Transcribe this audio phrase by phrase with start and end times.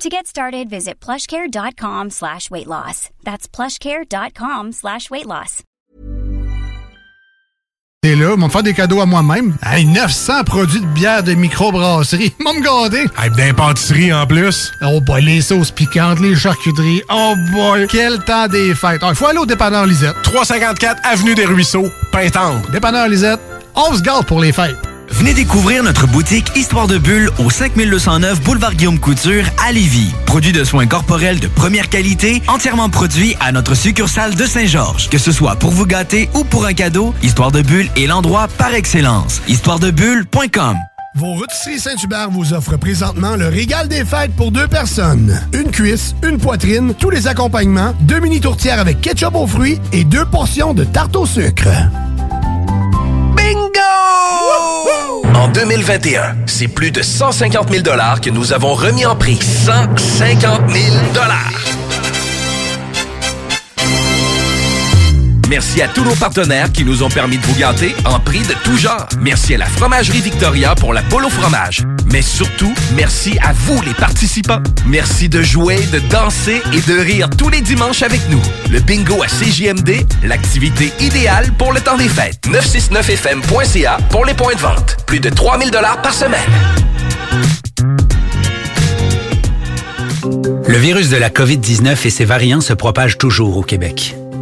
[0.00, 3.10] To get started, visit plushcare.com slash weight loss.
[3.24, 5.64] That's plushcare.com slash weight loss.
[8.04, 9.56] Et là, ils vont me faire des cadeaux à moi-même?
[9.60, 12.32] Hey, 900 produits de bière de microbrasserie.
[12.40, 13.06] Ils vont me garder?
[13.18, 14.70] Hey, d'impantisserie en plus.
[14.82, 17.02] Oh boy, les sauces piquantes, les charcuteries.
[17.10, 19.02] Oh boy, quel temps des fêtes.
[19.02, 20.14] Il faut aller au dépanneur Lisette.
[20.22, 22.70] 354 Avenue des Ruisseaux, Pintendre.
[22.70, 23.40] Dépanneur Lisette,
[23.74, 24.78] on se garde pour les fêtes.
[25.10, 30.12] Venez découvrir notre boutique Histoire de Bulle au 5209 Boulevard Guillaume Couture à Lévis.
[30.26, 35.08] Produit de soins corporels de première qualité, entièrement produit à notre succursale de Saint-Georges.
[35.08, 38.48] Que ce soit pour vous gâter ou pour un cadeau, Histoire de Bulle est l'endroit
[38.58, 39.40] par excellence.
[39.48, 40.76] Histoiredebulle.com
[41.14, 45.40] Vos rôtisseries Saint-Hubert vous offrent présentement le régal des fêtes pour deux personnes.
[45.52, 50.04] Une cuisse, une poitrine, tous les accompagnements, deux mini tourtières avec ketchup aux fruits et
[50.04, 51.68] deux portions de tarte au sucre.
[55.48, 57.82] En 2021, c'est plus de 150 000
[58.22, 59.38] que nous avons remis en prix.
[59.40, 61.77] 150 000
[65.48, 68.52] Merci à tous nos partenaires qui nous ont permis de vous gâter en prix de
[68.64, 69.08] tout genre.
[69.18, 71.82] Merci à la Fromagerie Victoria pour la au fromage.
[72.12, 74.62] Mais surtout, merci à vous les participants.
[74.86, 78.42] Merci de jouer, de danser et de rire tous les dimanches avec nous.
[78.70, 82.46] Le bingo à CJMD, l'activité idéale pour le temps des fêtes.
[82.46, 84.98] 969fm.ca pour les points de vente.
[85.06, 86.40] Plus de 3000 dollars par semaine.
[90.68, 94.14] Le virus de la COVID-19 et ses variants se propagent toujours au Québec.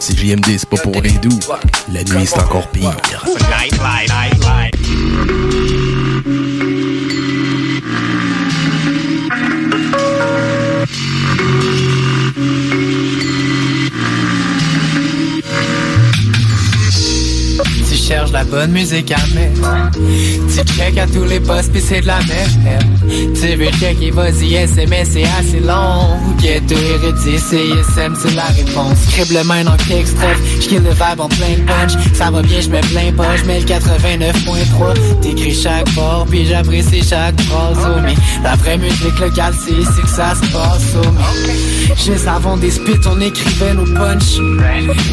[0.00, 1.38] Si JMD, c'est pas pour les doux.
[1.92, 2.94] La nuit, c'est encore pire.
[18.08, 19.90] Cherches la bonne musique à mettre.
[19.92, 22.86] Tu check à tous les postes pis c'est de la merde.
[23.34, 26.16] Tu veux checker, vas-y, SMS, c'est assez long.
[26.40, 28.96] Ghetto érudit, CSM, c'est la réponse.
[29.08, 30.38] Scribe le main dans quelques stress.
[30.60, 31.92] J'kill le vibe en plein punch.
[32.14, 35.20] Ça va bien, j'mets plein pas, j'mets le 89.3.
[35.20, 37.76] T'écris chaque bord, puis j'apprécie chaque phrase.
[37.78, 40.94] Oh, mais la vraie musique locale, c'est ici que ça se passe.
[40.96, 41.08] Oh,
[41.46, 44.38] mais juste avant des spits, on écrivait nos punch.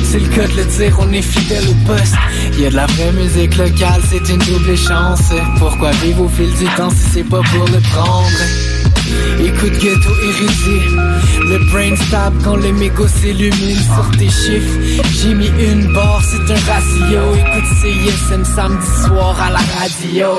[0.04, 2.16] C'est le cas de le dire, on est fidèle au poste.
[2.58, 5.32] Y'a de vraie musique locale, c'est une double chance.
[5.60, 8.30] Pourquoi vivre au fil du temps si c'est pas pour le prendre?
[9.40, 10.96] Écoute ghetto érudit
[11.48, 16.52] Le brain stab quand les mégots s'illuminent sur tes chiffres J'ai mis une barre, c'est
[16.52, 20.30] un ratio Écoute CISM samedi soir à la radio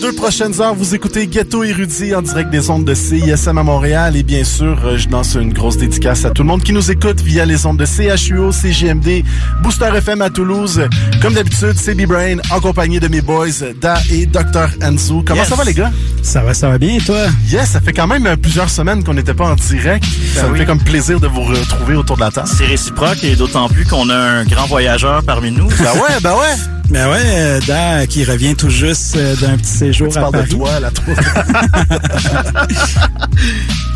[0.00, 4.16] deux prochaines heures, vous écoutez Ghetto Érudit en direct des ondes de CISM à Montréal.
[4.16, 6.90] Et bien sûr, euh, je lance une grosse dédicace à tout le monde qui nous
[6.90, 9.22] écoute via les ondes de CHUO, CGMD,
[9.62, 10.80] Booster FM à Toulouse.
[11.20, 13.48] Comme d'habitude, c'est B-Brain en compagnie de mes boys
[13.80, 14.68] Da et Dr.
[14.80, 15.22] Enzo.
[15.26, 15.48] Comment Yes.
[15.48, 15.90] ça va les gars?
[16.22, 17.18] Ça va, ça va bien, et toi?
[17.50, 20.04] Yes, ça fait quand même euh, plusieurs semaines qu'on n'était pas en direct.
[20.34, 22.48] ça me fait comme plaisir de vous retrouver autour de la table.
[22.48, 25.68] C'est réciproque et d'autant plus qu'on a un grand voyageur parmi nous.
[25.68, 26.79] Ben ouais, ben ouais.
[26.90, 30.32] Ben ouais, euh, Da qui revient tout juste euh, d'un petit séjour Tu à parles
[30.34, 30.50] de Paris.
[30.50, 31.04] toi, la tour.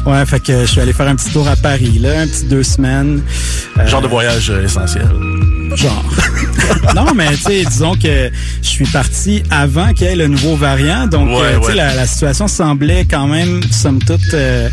[0.06, 2.44] Ouais, fait que je suis allé faire un petit tour à Paris, là, un petit
[2.44, 3.22] deux semaines.
[3.78, 5.08] Euh, Genre de voyage euh, essentiel.
[5.76, 6.04] Genre.
[6.94, 8.30] non, mais tu sais, disons que
[8.62, 11.68] je suis parti avant qu'il y ait le nouveau variant, donc Ouais, euh, tu sais,
[11.70, 11.74] ouais.
[11.74, 14.68] la, la situation semblait quand même, somme toute, euh,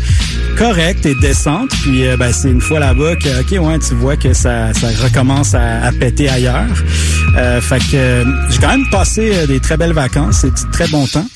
[0.56, 1.70] correcte et décente.
[1.82, 4.88] Puis euh, ben, c'est une fois là-bas que, ok, ouais, tu vois que ça, ça
[5.02, 6.66] recommence à, à péter ailleurs.
[7.36, 11.06] Euh, fait que j'ai quand même passé des très belles vacances, c'est du très bon
[11.06, 11.26] temps.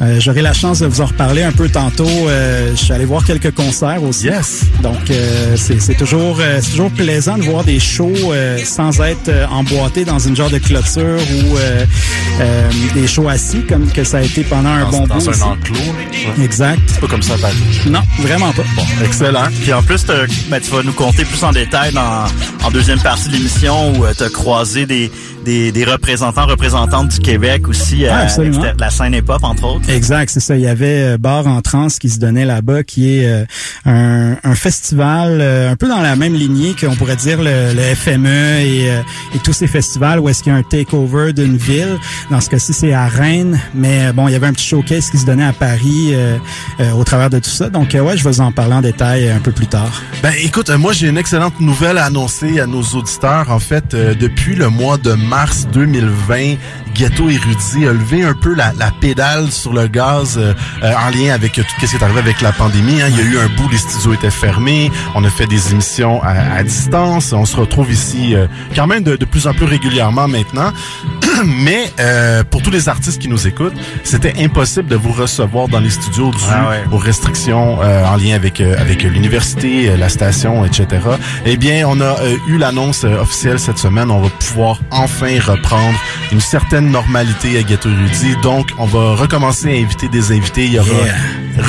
[0.00, 2.08] Euh, J'aurai la chance de vous en reparler un peu tantôt.
[2.08, 4.26] Euh, je suis allé voir quelques concerts aussi.
[4.26, 4.62] Yes.
[4.82, 9.28] Donc euh, c'est toujours euh, c'est toujours plaisant de voir des shows euh, sans être
[9.28, 11.84] euh, emboîtés dans une genre de clôture ou euh,
[12.40, 15.28] euh, des shows assis comme que ça a été pendant un Dans, bon dans bout.
[15.28, 15.74] un enclos.
[16.38, 16.44] Ouais.
[16.44, 16.80] Exact.
[16.86, 17.56] C'est pas comme ça Paris.
[17.86, 18.62] Non, vraiment pas.
[19.04, 19.44] Excellent.
[19.62, 22.24] Puis en plus, ben, tu vas nous compter plus en détail dans,
[22.66, 25.10] en deuxième partie de l'émission où tu as croisé des,
[25.44, 28.62] des, des représentants, représentantes du Québec aussi, Ah, à absolument.
[28.78, 29.88] la scène hip-hop, entre autres.
[29.90, 30.56] Exact, c'est ça.
[30.56, 33.44] Il y avait euh, Bar en trans qui se donnait là-bas, qui est euh,
[33.84, 37.94] un, un festival euh, un peu dans la même lignée qu'on pourrait dire le, le
[37.94, 38.28] FME
[38.60, 39.00] et, euh,
[39.34, 41.98] et tous ces festivals où est-ce qu'il y a un takeover d'une ville.
[42.30, 45.10] Dans ce cas-ci, c'est à Rennes, mais euh, bon, il y avait un petit showcase
[45.10, 46.36] qui se donnait à Paris euh,
[46.80, 47.68] euh, au travers de tout ça.
[47.68, 50.02] Donc, euh, ouais, je vais vous en parler en détail euh, un peu plus tard.
[50.22, 53.50] Ben écoute, euh, moi j'ai une excellente nouvelle à annoncer à nos auditeurs.
[53.50, 55.31] En fait, euh, depuis le mois de mars
[55.72, 56.56] 2020,
[56.94, 60.52] Ghetto Érudit a levé un peu la, la pédale sur le gaz euh,
[60.82, 63.00] euh, en lien avec tout ce qui est arrivé avec la pandémie.
[63.00, 63.06] hein.
[63.08, 66.22] Il y a eu un bout, les studios étaient fermés, on a fait des émissions
[66.22, 68.46] à, à distance, on se retrouve ici euh,
[68.76, 70.70] quand même de, de plus en plus régulièrement maintenant.
[71.46, 73.72] Mais euh, pour tous les artistes qui nous écoutent,
[74.04, 76.84] c'était impossible de vous recevoir dans les studios dû Ah ouais.
[76.92, 80.86] aux restrictions euh, en lien avec euh, avec l'université, euh, la station, etc.
[81.46, 82.16] Eh bien, on a
[82.48, 84.10] eu l'annonce officielle cette semaine.
[84.10, 85.98] On va pouvoir enfin reprendre
[86.32, 88.36] une certaine normalité à Ghetto Rudy.
[88.42, 90.64] Donc, on va recommencer à inviter des invités.
[90.64, 90.88] Il y aura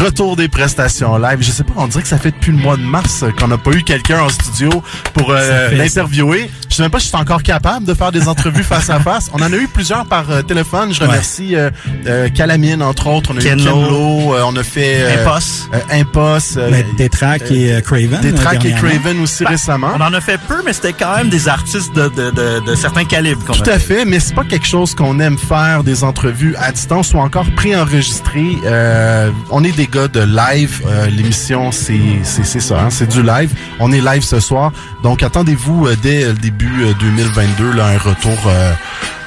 [0.03, 1.39] retour des prestations live.
[1.41, 3.57] Je sais pas, on dirait que ça fait depuis le mois de mars qu'on n'a
[3.57, 4.69] pas eu quelqu'un en studio
[5.13, 6.49] pour euh, l'interviewer.
[6.69, 8.99] Je sais même pas si je suis encore capable de faire des entrevues face à
[8.99, 9.29] face.
[9.33, 10.93] On en a eu plusieurs par euh, téléphone.
[10.93, 11.07] Je Ouais.
[11.09, 11.69] remercie euh,
[12.07, 13.31] euh, Calamine, entre autres.
[13.33, 14.33] On a eu Kenlo.
[14.35, 15.01] Euh, on a fait...
[15.01, 15.67] euh, Impos.
[15.73, 16.57] euh, Impos.
[16.57, 18.21] euh, Ben, Détrac et euh, Craven.
[18.21, 18.71] Détrac et.
[18.71, 19.91] Craven aussi Ben, récemment.
[19.97, 22.75] On en a fait peu, mais c'était quand même des artistes de, de, de, de
[22.75, 23.42] certains calibres.
[23.43, 26.55] Qu'on Tout a à fait, mais c'est pas quelque chose qu'on aime faire, des entrevues
[26.57, 28.57] à distance ou encore préenregistrées.
[28.65, 30.81] Euh, on est des gars de live.
[30.85, 33.51] Euh, L'émission, c'est c'est c'est ça, hein, c'est du live.
[33.79, 34.71] On est live ce soir,
[35.03, 38.37] donc attendez-vous euh, dès le début euh, 2022 là, un retour.
[38.47, 38.73] euh,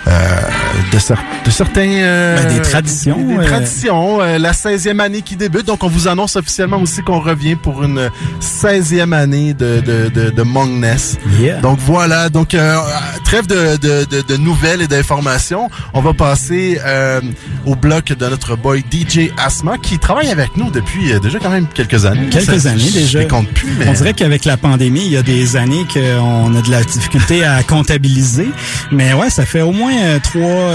[0.09, 0.41] euh,
[0.93, 1.81] de, cer- de certains...
[1.89, 3.45] euh, Ben, des traditions, Des, des euh.
[3.47, 4.21] traditions.
[4.21, 5.67] euh, la 16e année qui débute.
[5.67, 10.31] Donc, on vous annonce officiellement aussi qu'on revient pour une 16e année de, de, de,
[10.31, 11.19] de Mongness.
[11.41, 11.61] Yeah.
[11.61, 12.29] Donc, voilà.
[12.29, 12.77] Donc, euh,
[13.25, 15.69] trêve de, de, de, de nouvelles et d'informations.
[15.95, 17.21] On va passer euh,
[17.65, 21.51] au bloc de notre boy DJ Asma qui travaille avec nous depuis euh, déjà quand
[21.51, 22.29] même quelques années.
[22.31, 23.19] Quelques Ça, années je déjà.
[23.21, 23.89] les compte plus, mais...
[23.89, 27.45] On dirait qu'avec la pandémie, il y a des années qu'on a de la difficulté
[27.45, 28.49] à comptabiliser.
[28.91, 30.19] Mais ouais, ça fait au moins euh,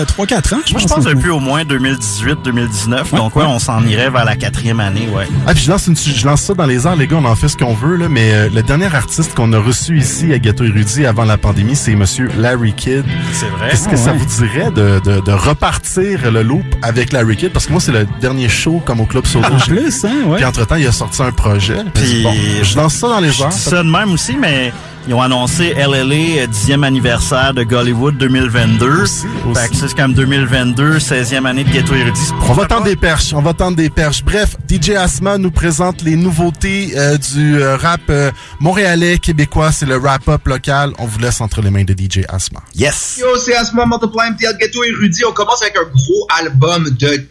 [0.05, 0.95] 3 4 ans, je Moi, je pense.
[0.97, 3.15] pense depuis au moins 2018-2019.
[3.15, 5.27] Donc, ouais, on s'en irait vers la quatrième année, ouais.
[5.47, 7.35] Ah, puis je lance, une, je lance ça dans les airs, les gars, on en
[7.35, 10.39] fait ce qu'on veut, là, mais euh, le dernier artiste qu'on a reçu ici à
[10.39, 13.03] Gâteau Érudit avant la pandémie, c'est Monsieur Larry Kidd.
[13.33, 13.69] C'est vrai.
[13.71, 17.51] Qu'est-ce que Ah, ça vous dirait de, de, de repartir le loop avec Larry Kidd?
[17.51, 19.49] Parce que moi, c'est le dernier show comme au Club Soda.
[19.51, 20.37] En plus, hein, ouais.
[20.37, 21.77] Puis entre-temps, il a sorti un projet.
[21.93, 22.33] Puis, bon,
[22.63, 23.49] je lance ça dans les Je airs.
[23.49, 24.71] dis ça de même aussi, mais
[25.07, 29.01] ils ont annoncé LLA, euh, 10e anniversaire de Gollywood 2022.
[29.01, 32.31] Aussi, Fait que c'est comme 2022, 16e année de Ghetto Érudit.
[32.49, 34.23] On va tendre des perches, on va tendre des perches.
[34.23, 39.71] Bref, DJ Asma nous présente les nouveautés euh, du euh, rap euh, montréalais, québécois.
[39.71, 40.93] C'est le rap-up local.
[40.99, 42.61] On vous laisse entre les mains de DJ Asma.
[42.75, 43.17] Yes!
[43.19, 45.25] Yo, c'est Asma Multiply MTL Ghetto Érudit.
[45.25, 47.27] On commence avec un gros album de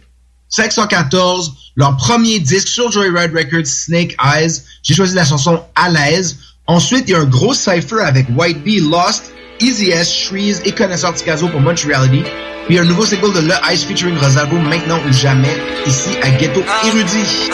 [0.49, 4.61] 514, leur premier disque sur Joyride Records, Snake Eyes.
[4.83, 6.37] J'ai choisi la chanson À l'aise.
[6.71, 10.71] Ensuite, il y a un gros cypher avec White Bee, Lost, Easy S, Shreeze et
[10.71, 12.23] Connaisseur Ticazo pour Montreality.
[12.65, 15.53] Puis un nouveau single de Le Ice featuring Rosalvo, Maintenant ou Jamais,
[15.85, 17.49] ici à Ghetto Érudit.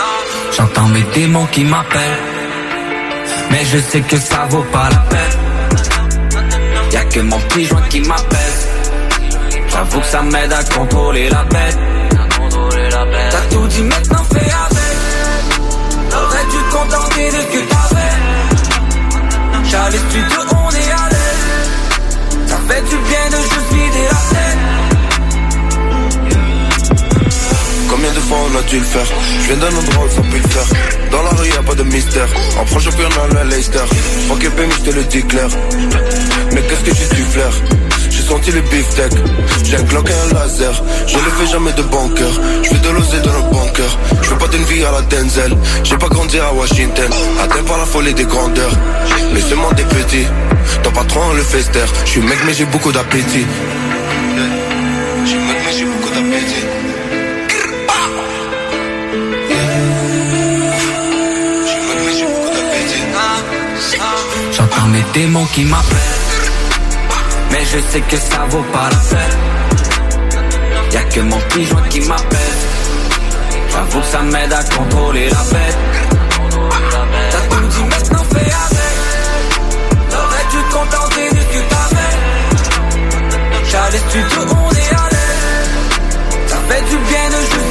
[0.56, 2.20] J'entends mes démons qui m'appellent
[3.50, 8.02] Mais je sais que ça vaut pas la peine Y'a que mon petit joint qui
[8.02, 8.38] m'appelle
[9.68, 11.78] J'avoue que ça m'aide à contrôler la bête
[13.32, 17.77] T'as tout dit maintenant fais avec T'aurais dû te contenter de que
[19.78, 21.44] t'avais J'allais studio on est à l'aise.
[22.48, 24.60] Ça fait du bien de juste vider la tête
[27.90, 29.06] Combien de fois on a dû le faire?
[29.42, 30.68] Je viens d'un endroit où ça peut le faire.
[31.12, 32.28] Dans la rue y a pas de mystère.
[32.60, 33.86] En France championnat la Leicester.
[34.28, 35.50] Fuck baby je te le dis clair.
[36.54, 37.52] Mais qu'est-ce que j'ai du flair
[38.28, 38.52] senti.
[39.64, 40.84] J'ai un Glock et un laser.
[41.08, 42.34] Je ne fais jamais de banqueur.
[42.64, 43.92] Je fais de l'oser dans le bunker.
[44.22, 45.56] Je veux pas d'une vie à la Denzel.
[45.84, 47.10] J'ai pas grandi à Washington.
[47.44, 48.76] Atteint par la folie des grandeurs.
[49.34, 50.28] Mais seulement des petits.
[50.84, 51.86] Ton patron le fester.
[52.06, 53.46] Je suis mec mais j'ai beaucoup d'appétit.
[55.24, 56.66] Je suis mec mais j'ai beaucoup d'appétit.
[64.52, 66.17] J'entends mes démons qui m'appellent
[67.78, 69.38] je sais que ça vaut pas la peine.
[70.94, 72.58] Y'a que mon pigeon qui m'appelle.
[73.72, 75.78] J'avoue que ça m'aide à contrôler la bête.
[77.32, 78.98] T'as tout dit maintenant fais avec.
[80.10, 82.16] T'aurais dû te contenter de ce que t'avais.
[83.70, 85.44] J'allais studio on est à l'aise.
[86.48, 87.67] Ça fait du bien de juste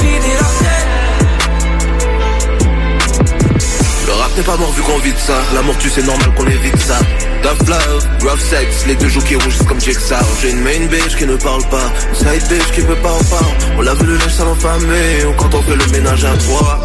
[4.37, 5.33] N'est pas mort vu qu'on vit ça.
[5.55, 6.99] L'amour tu c'est normal qu'on évite ça.
[7.43, 10.16] Tough love, rough sex, les deux joues qui rougissent comme Jigsaw.
[10.43, 13.25] J'ai une main bitch qui ne parle pas, une side bitch qui veut pas en
[13.25, 13.55] parler.
[13.78, 16.78] On lave le linge sale enfamé, ou quand on fait le ménage à trois.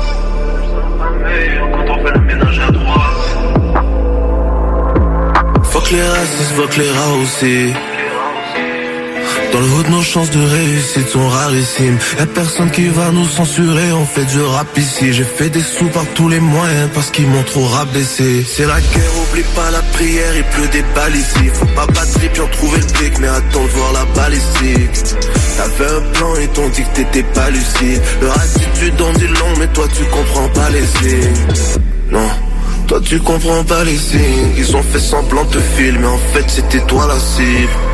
[1.73, 3.11] Quand on fait le ménage à trois.
[5.63, 7.73] Fuck les racistes, fuck les rats aussi.
[9.51, 11.97] Dans le haut de nos chances de réussite sont rarissimes.
[12.17, 15.11] Y'a personne qui va nous censurer, on fait du rap ici.
[15.11, 18.45] J'ai fait des sous par tous les moyens parce qu'ils m'ont trop rabaissé.
[18.47, 21.49] C'est la guerre, oublie pas la prière, il pleut des balles ici.
[21.53, 25.17] Faut pas battre puis en trouver le pic, mais attends de voir la balistique.
[25.57, 28.01] T'avais un plan, ils t'ont dit que t'étais pas lucide.
[28.21, 31.33] Leur attitude en dit long, mais toi tu comprends pas les signes.
[32.09, 32.29] Non.
[32.87, 34.53] Toi tu comprends pas les signes.
[34.57, 35.99] Ils ont fait semblant de filmer.
[35.99, 37.90] Mais en fait c'était toi la cible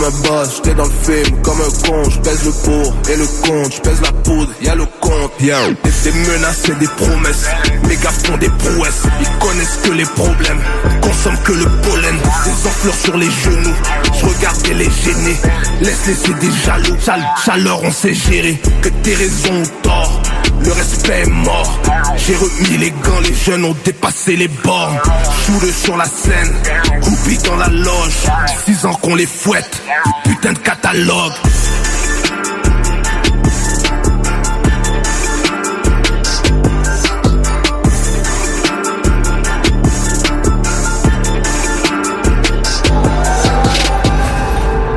[0.00, 3.16] comme un boss, j'étais dans le film comme un con, je pèse le pour et
[3.16, 5.54] le compte, je pèse la poudre, y'a le compte, yo.
[5.84, 7.46] Et des menaces et des promesses,
[7.86, 10.60] mes gars font des prouesses, ils connaissent que les problèmes,
[11.02, 13.74] consomment que le pollen, des enflures sur les genoux,
[14.18, 15.36] je regardais les gêner,
[15.80, 20.19] laisse laisser des jaloux, Chal chaleur on sait gérer, que tes raisons ou tort,
[20.64, 21.80] le respect est mort,
[22.16, 24.98] j'ai remis les gants, les jeunes ont dépassé les bornes,
[25.46, 26.54] Shoot sur la scène,
[27.00, 28.26] groupie dans la loge,
[28.64, 29.82] six ans qu'on les fouette,
[30.24, 31.32] putain de catalogue.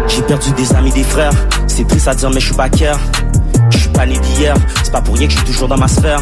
[0.07, 1.33] J'ai perdu des amis, des frères.
[1.67, 2.69] C'est triste à dire, mais je suis pas.
[3.93, 4.55] Pas né d'hier.
[4.83, 6.21] C'est pas pour rien que je suis toujours dans ma sphère.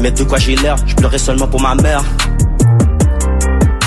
[0.00, 2.02] Mais de quoi j'ai l'air Je pleurais seulement pour ma mère.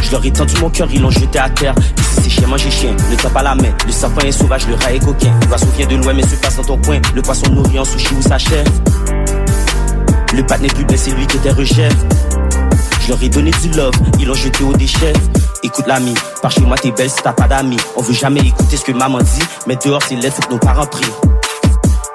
[0.01, 1.73] Je leur ai tendu mon cœur, ils l'ont jeté à terre.
[1.77, 3.73] Ici c'est chien, manger chien, ne tape pas la main.
[3.85, 5.33] Le serpent est sauvage, le rat est coquin.
[5.41, 7.01] Le poisson vient de loin, mais se passe dans ton coin.
[7.15, 8.63] Le poisson nourri en sushi ou sachet.
[10.33, 11.89] Le pat n'est plus c'est lui qui était rejet.
[13.01, 15.13] Je leur ai donné du love, ils l'ont jeté aux déchets.
[15.61, 17.77] Écoute l'ami, par chez moi t'es belle si t'as pas d'amis.
[17.95, 20.59] On veut jamais écouter ce que maman dit, mais dehors c'est l'aide, faut que nos
[20.59, 21.11] parents prient.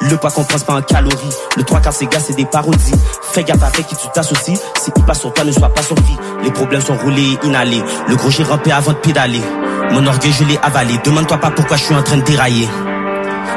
[0.01, 2.95] Le poids qu'on pense pas en calories, le trois quarts c'est gars c'est des parodies.
[3.33, 6.17] Fais gaffe avec qui tu t'associes, si il passe sur toi ne sois pas surpris.
[6.45, 9.43] Les problèmes sont roulés et inhalés, le gros j'ai rampé avant de pédaler.
[9.91, 12.69] Mon orgueil je l'ai avalé, demande-toi pas pourquoi je suis en train de dérailler.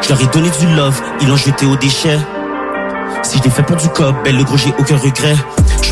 [0.01, 2.19] Je leur ai donné du love, ils l'ont jeté aux déchets.
[3.21, 5.35] Si je l'ai fait pour du cop, ben le gros j'ai aucun regret.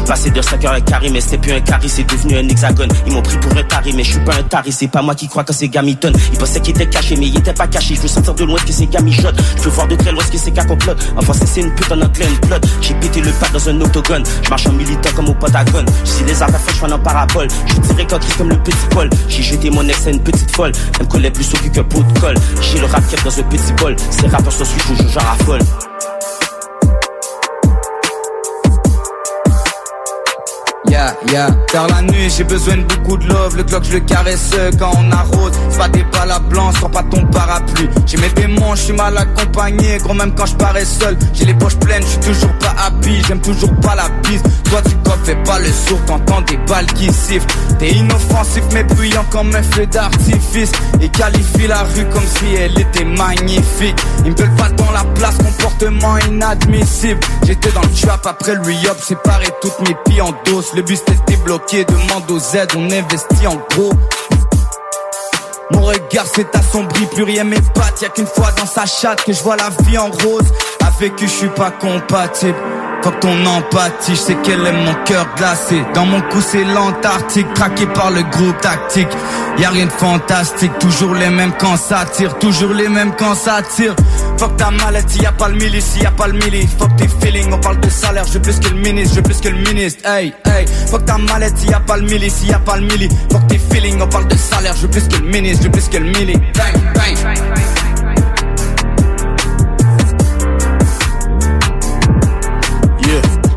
[0.09, 2.89] Passé de 5 heures à carré, mais c'est plus un carré, c'est devenu un hexagone.
[3.05, 5.13] Ils m'ont pris pour un taré, mais je suis pas un taré, c'est pas moi
[5.13, 6.17] qui crois que ces gars m'étonnent.
[6.33, 7.93] Ils pensaient qu'ils étaient cachés, mais ils étaient pas cachés.
[7.93, 9.01] Je veux sentir de loin ce que ces gars.
[9.05, 11.13] Je peux voir de très loin ce que ces gars complotent.
[11.15, 12.55] En c'est une pute en anglais, une plot.
[12.81, 14.23] J'ai pété le pas dans un autogone.
[14.41, 15.85] Je marche en militant comme au Pentagone.
[16.03, 17.47] Si les affaires fait, je en parabole.
[17.67, 19.11] Je dirais coquille comme le petit Paul.
[19.27, 20.71] J'ai jeté mon ex à une petite folle.
[20.99, 22.37] Elle me collait plus au cul qu'un pot de colle.
[22.61, 23.95] J'ai le rap dans un petit bol.
[24.09, 25.61] Ces rappeurs sont suivants, je raffole.
[30.89, 31.13] Yeah,
[31.87, 33.55] la nuit, j'ai besoin de beaucoup de love.
[33.55, 35.51] Le clock, je le caresse quand on arrose.
[35.69, 37.87] C'est pas des balles à blanc, sors pas ton parapluie.
[38.07, 39.99] J'ai mes démons, je suis mal accompagné.
[39.99, 43.21] Gros, même quand je parais seul, j'ai les poches pleines, je suis toujours pas happy.
[43.27, 44.45] J'aime toujours pas la piste.
[44.69, 47.47] Toi, tu copes, fais pas le sourd, t'entends des balles qui sifflent.
[47.77, 50.71] T'es inoffensif, mais bruyant comme un feu d'artifice.
[51.01, 53.95] Et qualifie la rue comme si elle était magnifique.
[54.25, 57.19] Ils me veulent pas dans la place, comportement inadmissible.
[57.45, 60.63] J'étais dans le trap après le re-up, séparé toutes mes pilles en dos.
[60.79, 63.91] Le bus était bloqué, demande aux aides, on investit en gros.
[65.71, 68.01] Mon regard s'est assombri, plus rien m'épate.
[68.01, 70.47] Y'a qu'une fois dans sa chatte que je vois la vie en rose.
[70.79, 72.55] Avec eux, je suis pas compatible.
[73.01, 75.83] Fuck ton empathie, je sais qu'elle aime mon cœur glacé.
[75.93, 79.07] Dans mon cou c'est l'Antarctique, traqué par le groupe tactique.
[79.57, 83.35] Y a rien de fantastique, toujours les mêmes quand ça tire, toujours les mêmes quand
[83.35, 83.95] ça tire.
[84.37, 86.67] Fuck ta maladie, y a pas le milice, y a pas le milli.
[86.77, 89.49] Fuck tes feelings, on parle de salaire, je plus que le ministre, je plus que
[89.49, 90.05] le ministre.
[90.05, 93.09] Hey, hey, fuck ta maladie, y a pas le milice, y a pas le milli.
[93.31, 95.97] Fuck tes feelings, on parle de salaire, je plus que le ministre, je plus que
[95.97, 96.33] le milli.
[96.33, 97.88] Bang, bang.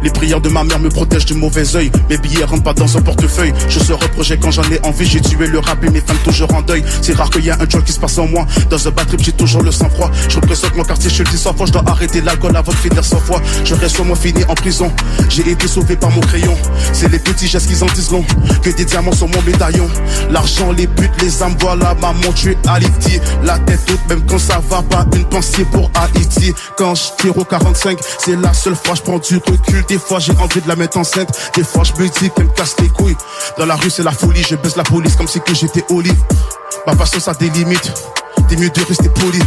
[0.03, 1.91] Les prières de ma mère me protègent du mauvais œil.
[2.11, 3.53] Mes billets rentrent pas dans un portefeuille.
[3.69, 5.07] Je serai projet quand j'en ai envie.
[5.07, 6.83] J'ai tué le rap et mes fans toujours en deuil.
[7.01, 8.47] C'est rare qu'il y a un job qui se passe en moi.
[8.69, 10.11] Dans un bad trip, j'ai toujours le sang-froid.
[10.29, 11.67] Je représente mon quartier, je le dis sans fois.
[11.67, 13.41] Je dois arrêter l'alcool avant de finir sans foi.
[13.65, 14.91] Je reste sûrement fini en prison.
[15.29, 16.57] J'ai été sauvé par mon crayon.
[16.93, 18.25] C'est les petits gestes qui en disent long.
[18.63, 19.89] Que des diamants sur mon médaillon.
[20.31, 23.21] L'argent, les buts, les âmes, voilà maman, tu es Haïti.
[23.45, 25.07] La tête haute, même quand ça va pas.
[25.15, 26.53] Une pensée pour Haïti.
[26.77, 29.85] Quand je tire au 45, c'est la seule fois je prends du recul.
[29.93, 31.29] Des fois j'ai envie de la mettre enceinte.
[31.55, 33.15] Des fois je me dis qu'elle me casse les couilles.
[33.59, 36.17] Dans la rue c'est la folie, je baisse la police comme si que j'étais Olive.
[36.87, 37.93] Ma patience a des limites.
[38.49, 39.39] Des mieux de rester poli.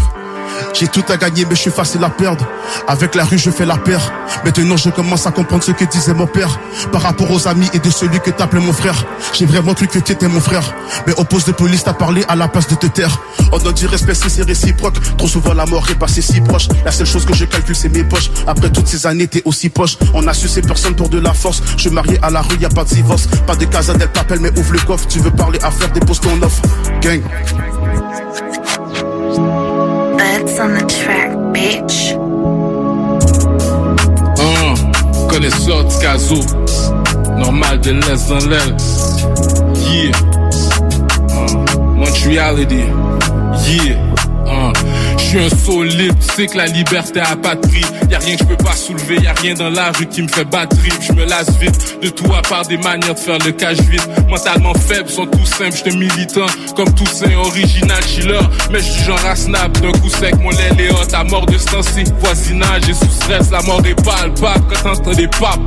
[0.74, 2.46] J'ai tout à gagner mais je suis facile à perdre.
[2.88, 4.12] Avec la rue je fais la paire.
[4.44, 6.60] Maintenant je commence à comprendre ce que disait mon père.
[6.92, 9.06] Par rapport aux amis et de celui que t'appelais mon frère.
[9.34, 10.64] J'ai vraiment cru que t'étais mon frère.
[11.08, 13.20] Mais au poste de police t'as parlé à la place de te taire.
[13.52, 14.96] On doit du respect si c'est réciproque.
[15.18, 16.68] Trop souvent la mort est passée si proche.
[16.84, 18.32] La seule chose que je calcule c'est mes poches.
[18.48, 19.98] Après toutes ces années t'es aussi poche.
[20.14, 21.62] On a su ces personnes pour de la force.
[21.78, 23.28] Je suis marié à la rue y a pas de divorce.
[23.48, 25.08] Pas de casa del papel mais ouvre le coffre.
[25.08, 26.62] Tu veux parler affaires dépose ton offre.
[27.02, 27.22] Gang
[30.36, 32.12] Beds on the track, bitch.
[34.38, 34.76] Hein,
[35.30, 36.36] connaisseur de caso.
[37.38, 38.76] Normal de l'Est dans l'aile.
[39.80, 40.12] Yeah.
[41.32, 41.66] Hein,
[41.96, 42.84] Montreality.
[43.66, 44.16] Yeah.
[44.46, 47.66] Je suis un solide, tu sais que la liberté a pas de
[48.14, 50.28] a rien que je peux pas soulever, y a rien dans la rue qui me
[50.28, 50.76] fait battre.
[51.02, 54.08] Je me lasse vite de tout à part des manières de faire le cash vite.
[54.30, 58.40] Mentalement faible, sont tout simples, j'étais militant comme Toussaint, original chiller.
[58.72, 61.58] Mais je genre à snap d'un coup sec, mon lait est hot, à mort de
[61.58, 62.04] stancy.
[62.20, 64.64] Voisinage et sous stress, la mort est palpable.
[64.70, 65.60] Quand t'entends des pap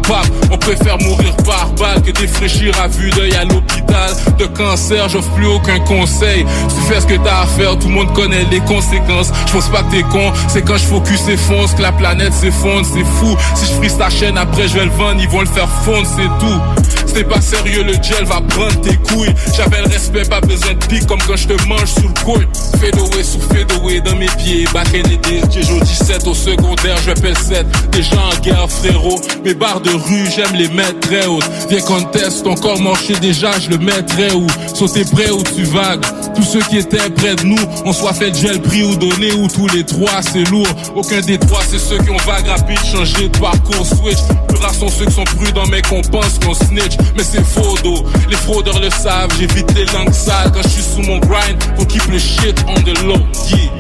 [0.51, 4.11] on préfère mourir par balle que défraîchir à vue d'œil à l'hôpital.
[4.39, 6.45] De cancer, j'offre plus aucun conseil.
[6.45, 9.31] Tu fais ce que t'as à faire, tout le monde connaît les conséquences.
[9.49, 12.35] Je pense pas que t'es con, c'est quand je focus et fonce que la planète
[12.35, 13.35] s'effondre, c'est fou.
[13.55, 16.07] Si je frise ta chaîne, après je vais le vendre, ils vont le faire fondre,
[16.07, 16.98] c'est tout.
[17.19, 19.35] C'était pas sérieux, le gel va prendre tes couilles.
[19.57, 22.47] J'avais le respect, pas besoin de pique comme quand je te mange sous le couille.
[22.81, 25.43] Fade away sous fade away dans mes pieds, back in the days.
[25.51, 27.67] J'ai joué 17 au secondaire, je vais 7.
[27.91, 29.21] Déjà en guerre, frérot.
[29.45, 31.51] Mes barres de rue, j'aime les mettre très hautes.
[31.69, 34.47] Viens conteste, ton corps marché déjà, je le mettrais où?
[34.73, 36.05] Sauter prêt ou tu vagues.
[36.37, 39.49] Tous ceux qui étaient près de nous, on soit fait gel pris ou donné ou
[39.49, 40.69] tous les trois, c'est lourd.
[40.95, 44.19] Aucun des trois, c'est ceux qui ont vague rapide, changé de parcours, switch.
[44.47, 46.97] Plus rares sont ceux qui sont prudents, mais qu'on pense qu'on snitch.
[47.17, 50.83] Mais c'est faux dos, les fraudeurs le savent, j'évite les langues sales quand je suis
[50.83, 51.63] sous mon grind.
[51.77, 53.19] Faut keep le shit on the low,
[53.51, 53.71] yeah.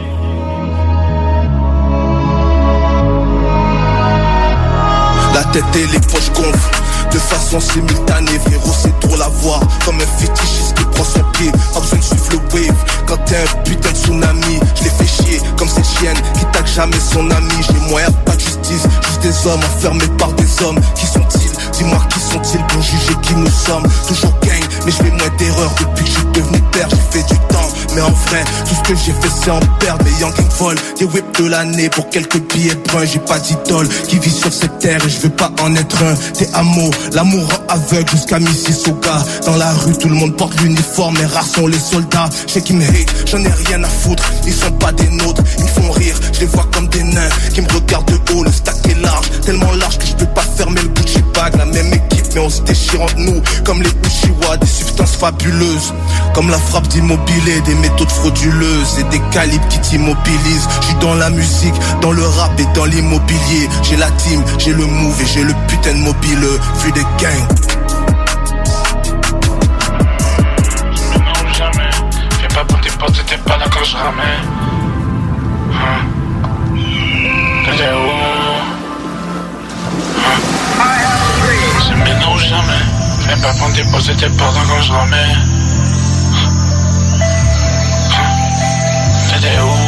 [5.34, 6.77] La tête et les poches gonflent
[7.10, 9.60] de façon simultanée Véro c'est trop la voir.
[9.84, 11.50] Comme un fétichiste qui prend son pied.
[11.72, 12.76] Pas besoin de suivre le wave.
[13.06, 15.40] Quand t'es un putain de tsunami Je les fais chier.
[15.56, 17.54] Comme cette chienne Qui tague jamais son ami.
[17.66, 18.82] J'ai moyen pas de justice.
[19.06, 20.80] Juste des hommes enfermés par des hommes.
[20.94, 21.52] Qui sont-ils?
[21.72, 23.86] Dis-moi qui sont-ils pour juger qui nous sommes?
[24.06, 24.57] Toujours gang
[24.88, 26.88] mais je fais moins d'erreurs Depuis que je suis devenu père.
[26.90, 30.04] J'ai fait du temps Mais en vrai tout ce que j'ai fait c'est en perdre
[30.04, 33.88] Les Young King vol Des whips de l'année pour quelques billets bruns J'ai pas d'idole
[34.08, 36.14] qui vit sur cette terre Et je veux pas en être un.
[36.32, 39.22] T'es amour, l'amour aveugle jusqu'à Mississauga.
[39.44, 42.28] Dans la rue tout le monde porte l'uniforme Mais rares sont les soldats.
[42.46, 44.24] Je sais qu'ils me hate, j'en ai rien à foutre.
[44.46, 46.18] Ils sont pas des nôtres, ils me font rire.
[46.32, 48.44] Je les vois comme des nains qui me regardent de haut.
[48.44, 51.66] Le stack est large, tellement large que je peux pas fermer le Gucci bag La
[51.66, 55.92] même équipe mais on se déchire entre nous Comme les Uchiwa, substances fabuleuses
[56.34, 61.14] Comme la frappe d'immobilier, des méthodes frauduleuses Et des calibres qui t'immobilisent Je suis dans
[61.14, 65.26] la musique, dans le rap et dans l'immobilier J'ai la team, j'ai le move et
[65.26, 66.46] j'ai le putain de mobile
[66.82, 67.46] Vu des gangs
[73.44, 73.54] pas.
[73.54, 74.38] Hein?
[82.38, 82.97] C'est jamais.
[83.28, 85.34] Fais pas pour tes pas là quand je ramais.
[89.28, 89.87] T'étais où?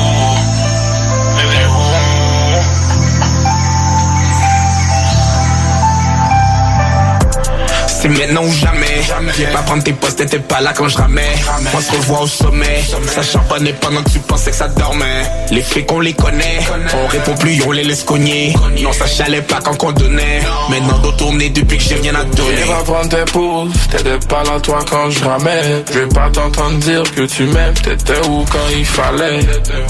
[8.01, 9.03] C'est maintenant ou jamais.
[9.37, 11.35] Viens pas prendre tes postes, t'étais pas là quand je ramais.
[11.75, 12.83] On se revoit au sommet.
[13.07, 15.23] Ça charbonnait pendant que tu pensais que ça dormait.
[15.51, 16.61] Les faits qu'on les connaît.
[16.95, 18.55] On répond plus, on les laisse cogner.
[18.83, 20.41] Non, ça chalait pas quand on donnait.
[20.71, 22.63] Maintenant, dos tourné depuis que j'ai rien à donner.
[22.65, 25.85] Viens pas prendre tes pouces, t'étais pas là toi quand je ramais.
[25.93, 29.41] Je vais pas t'entendre dire que tu m'aimes, t'étais où quand il fallait?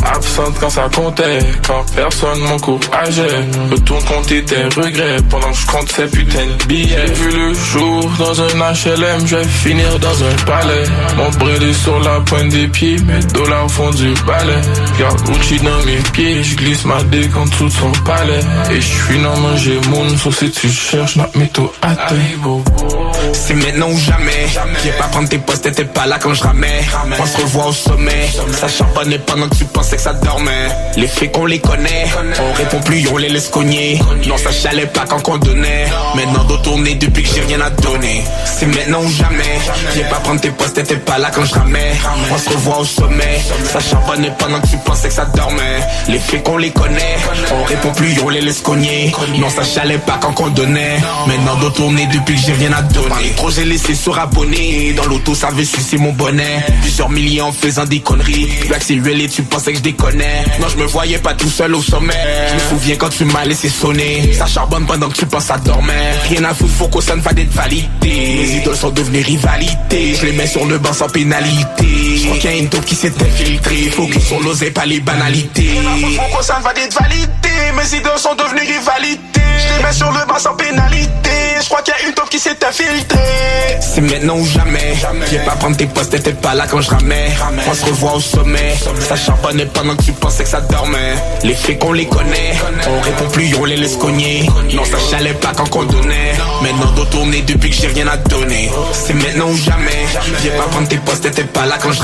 [0.05, 3.45] Absente quand ça comptait, quand personne m'encourageait.
[3.71, 7.07] Retourne compter tes regrets pendant que je compte ces putains de billets.
[7.07, 10.85] J'ai vu le jour dans un HLM, je vais finir dans un palais.
[11.17, 14.61] Mon brûlé sur la pointe des pieds, mes dollars font du balai.
[14.99, 18.41] Garde Gucci dans mes pieds, je glisse ma dick en dessous de son palais.
[18.71, 21.73] Et je suis manger mon sauf si tu cherches, not me to
[23.33, 24.47] C'est maintenant ou jamais.
[24.83, 26.81] Viens pas prendre tes postes, t'étais pas là quand je ramais.
[27.19, 28.29] On se revoit au sommet.
[28.53, 30.69] Ça charbonnait pendant que tu pensais que ça dormait.
[30.97, 32.07] Les faits qu'on les connaît.
[32.41, 33.99] On répond plus, on les laisse cogner.
[34.27, 35.87] Non, ça chalait pas quand on donnait.
[36.15, 37.90] Maintenant, tourné depuis que j'ai rien à donner.
[38.45, 39.59] C'est maintenant ou jamais.
[39.95, 41.55] Viens pas prendre tes postes, t'étais pas là quand je.
[42.33, 43.41] On se revoit au sommet.
[43.65, 45.81] Ça charbonnait pendant que tu pensais que ça dormait.
[46.09, 47.17] Les faits qu'on les connaît.
[47.53, 49.13] On répond plus, on les laisse cogner.
[49.39, 51.01] Non, ça chalait pas quand on donnait.
[51.27, 53.33] Maintenant, dos tourné depuis que j'ai rien à donner.
[53.37, 54.93] Trop j'ai laissé sur abonné.
[54.93, 56.65] Dans l'auto, ça veut sucer mon bonnet.
[56.83, 58.49] Plusieurs milliers en faisant des conneries.
[58.69, 60.45] Real et tu pensais que je déconnais.
[60.61, 62.15] Non, je me voyais pas tout seul au sommet.
[62.51, 64.33] Je me souviens quand tu m'as laissé sonner.
[64.33, 65.95] Ça charbonne pendant que tu penses à dormir.
[66.29, 68.37] Rien à foutre, faut que ça ne va d'être validé.
[68.37, 70.15] Les idoles sont devenues rivalité.
[70.15, 71.87] Je les mets sur le banc sans pénalité.
[72.17, 73.91] Je crois qu'il y a une taupe qui s'est infiltrée.
[73.91, 75.71] Faut qu'ils sont l'osé pas les banalités.
[76.39, 77.29] Que ça va d'être validé.
[77.77, 79.41] Mes idoles sont devenues rivalité.
[79.59, 81.11] Je les mets sur le banc sans pénalité.
[81.61, 83.19] Je crois qu'il y a une taupe qui s'est infiltrée.
[83.81, 84.95] C'est maintenant ou jamais.
[85.29, 87.31] Viens pas prendre tes postes, t'étais pas là quand je ramais.
[87.69, 88.75] On se revoit au sommet.
[89.01, 91.15] Ça charbonnait pendant que tu pensais que ça dormait.
[91.45, 92.55] Les faits qu'on les connaît.
[92.89, 94.49] On répond plus, on les laisse cogner.
[94.73, 96.33] Non, ça chalait pas quand on donnait.
[96.63, 98.71] Maintenant, tourné depuis j'ai rien à donner.
[98.93, 100.07] C'est maintenant ou jamais.
[100.43, 102.01] Viens pas prendre tes postes, t'étais pas là quand je.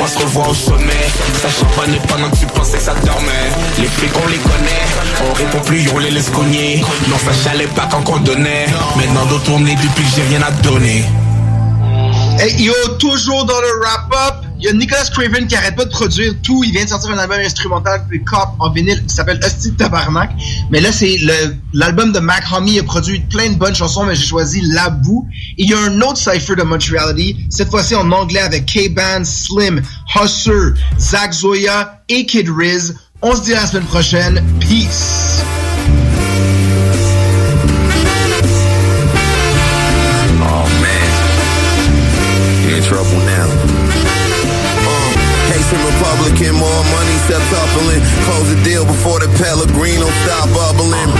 [0.00, 1.06] On se revoit au sommet.
[1.40, 3.50] Ça charbonnait pendant que tu pensais que ça dormait.
[3.78, 4.82] Les faits qu'on les connaît.
[5.28, 6.84] On répond plus, on les laisse cogner.
[7.08, 8.66] Non, ça chalait pas quand on donnait.
[8.96, 11.04] Maintenant, dos tourné depuis que j'ai rien à donner.
[12.38, 15.90] Hey, yo, toujours dans le wrap-up, il y a Nicolas Craven qui arrête pas de
[15.90, 16.62] produire tout.
[16.62, 20.30] Il vient de sortir un album instrumental puis Cop en vinyle qui s'appelle Hostie Tabarnak.
[20.70, 21.16] Mais là, c'est
[21.72, 22.74] l'album de Mac Homie.
[22.74, 25.26] Il a produit plein de bonnes chansons, mais j'ai choisi La Boue.
[25.58, 29.24] Et il y a un autre cypher de Montreality, cette fois-ci en anglais avec K-Ban,
[29.24, 29.82] Slim,
[30.14, 32.94] Husser, Zach Zoya et Kid Riz.
[33.20, 34.44] On se dit à la semaine prochaine.
[34.60, 35.42] Peace!
[46.32, 48.00] Republican, more money, septuppling.
[48.24, 51.10] Close the deal before the Pellegrino stop bubbling.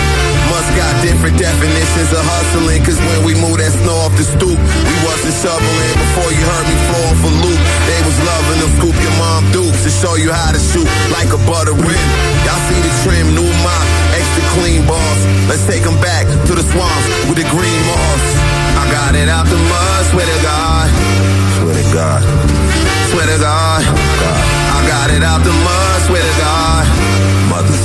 [0.48, 2.80] Must got different definitions of hustling.
[2.84, 5.92] Cause when we moved that snow off the stoop, we wasn't shoveling.
[6.00, 9.84] Before you heard me flowing for loot, they was loving to scoop your mom dukes
[9.84, 12.08] to show you how to shoot like a butter rim.
[12.44, 15.18] Y'all see the trim, new mop, extra clean boss.
[15.48, 18.24] Let's take 'em back to the swamps with the green moss.
[18.80, 21.41] I got it out the mud, swear to God.
[21.72, 22.20] Swear to God.
[23.08, 23.80] Swear to God.
[23.80, 26.84] I got it out the mud, swear to God.
[27.48, 27.80] Mothers.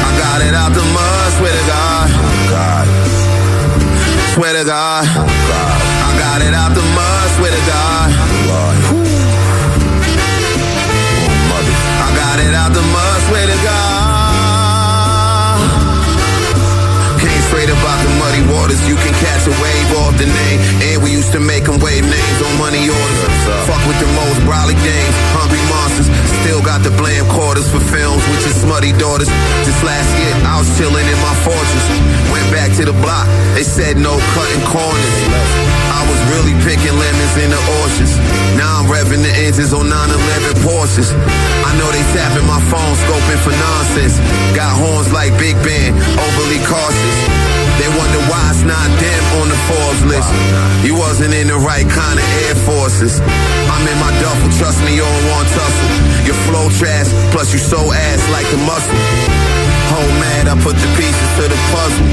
[0.00, 2.08] I got it out the mud, swear to God.
[2.48, 2.88] God.
[4.32, 5.04] Swear to God.
[5.04, 5.28] Oh,
[6.08, 8.08] I got it out the mud, swear to God.
[8.48, 8.76] Lord.
[11.52, 11.68] Oh,
[12.00, 14.24] I got it out the mud, swear to God.
[17.54, 18.82] Straight about the muddy waters.
[18.88, 19.83] You can catch a wave
[20.16, 20.58] the name.
[20.84, 23.20] And we used to make them wave names on money orders.
[23.66, 25.14] Fuck with the most brolic games.
[25.34, 26.08] Hungry monsters.
[26.42, 29.30] Still got the bland quarters for films with your smutty daughters.
[29.64, 31.86] Just last year, I was chilling in my fortress.
[32.30, 33.26] Went back to the block.
[33.56, 35.16] They said no cutting corners.
[35.90, 38.14] I was really picking lemons in the orchards.
[38.60, 41.10] Now I'm revving the engines on 911 Porsches.
[41.64, 44.20] I know they tapping my phone, scoping for nonsense.
[44.52, 47.63] Got horns like Big Ben, overly cautious.
[47.78, 50.30] They wonder why it's not them on the Forbes list.
[50.86, 53.18] You wasn't in the right kind of Air Forces.
[53.70, 55.90] I'm in my duffel, trust me, you don't want tussle.
[56.24, 58.94] Your flow trash, plus you so ass like the muscle.
[59.90, 62.06] Home mad, I put the pieces to the puzzle.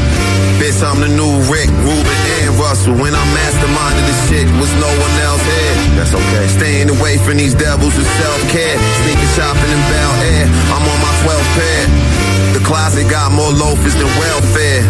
[0.61, 2.93] Bitch, I'm the new Rick, Ruben, and Russell.
[2.93, 5.73] When I masterminded this shit, was no one else here.
[5.97, 6.45] That's okay.
[6.53, 8.77] Staying away from these devils is self-care.
[9.01, 10.45] Sneaking shopping in Bel Air.
[10.69, 12.40] I'm on my 12th pair.
[12.53, 14.83] The closet got more loafers than welfare.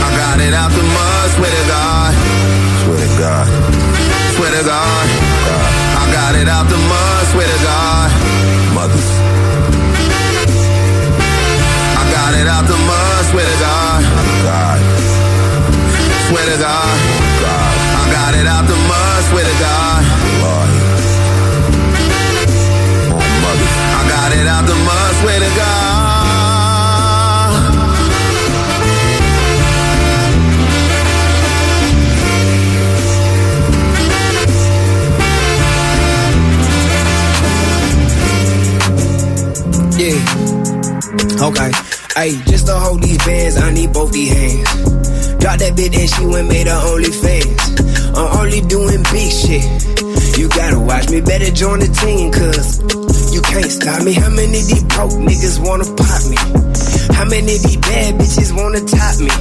[0.00, 2.12] I got it out the mud, swear to God.
[2.82, 3.46] Swear to God.
[4.36, 5.04] Swear to God.
[5.44, 5.72] God.
[6.00, 8.08] I got it out the mud, swear to God.
[8.72, 9.08] Mothers.
[12.00, 14.00] I got it out the mud, swear to God.
[14.48, 14.78] God.
[16.28, 16.96] Swear to God.
[17.44, 17.74] God.
[18.00, 20.00] I got it out the mud, swear to God.
[20.40, 20.70] Lord.
[23.96, 26.05] I got it out the mud, swear to God.
[40.06, 41.70] Okay.
[42.14, 44.70] Hey, just to hold these bands, I need both these hands.
[45.42, 47.58] Drop that bitch and she went made her only fans.
[48.14, 49.66] I'm only doing big shit.
[50.38, 52.78] You gotta watch me, better join the team, cause
[53.34, 54.14] you can't stop me.
[54.14, 56.38] How many these broke niggas wanna pop me?
[57.10, 59.34] How many these bad bitches wanna top me?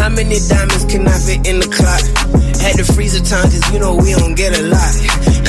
[0.00, 2.00] How many diamonds can I fit in the clock?
[2.56, 4.92] Had the time cause you know we don't get a lot.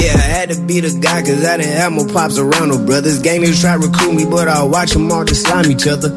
[0.02, 2.84] Yeah, I had to be the guy cause I didn't have more pops around no
[2.84, 3.22] brothers.
[3.22, 6.10] Gangsters try to recruit me, but I watch them all just slime each other.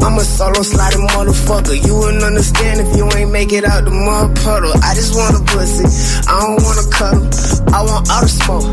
[0.00, 1.76] I'm a solo sliding motherfucker.
[1.76, 4.72] You wouldn't understand if you ain't make it out the mud puddle.
[4.80, 5.84] I just want a pussy.
[6.24, 7.28] I don't want to cuddle.
[7.76, 8.66] I want all the smoke.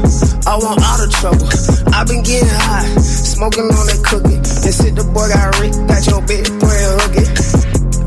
[0.47, 1.47] I want all the trouble.
[1.91, 4.39] i been getting high, smoking on that cookie.
[4.39, 7.58] And sit the boy got Rick, got your bitch, boy, hook it.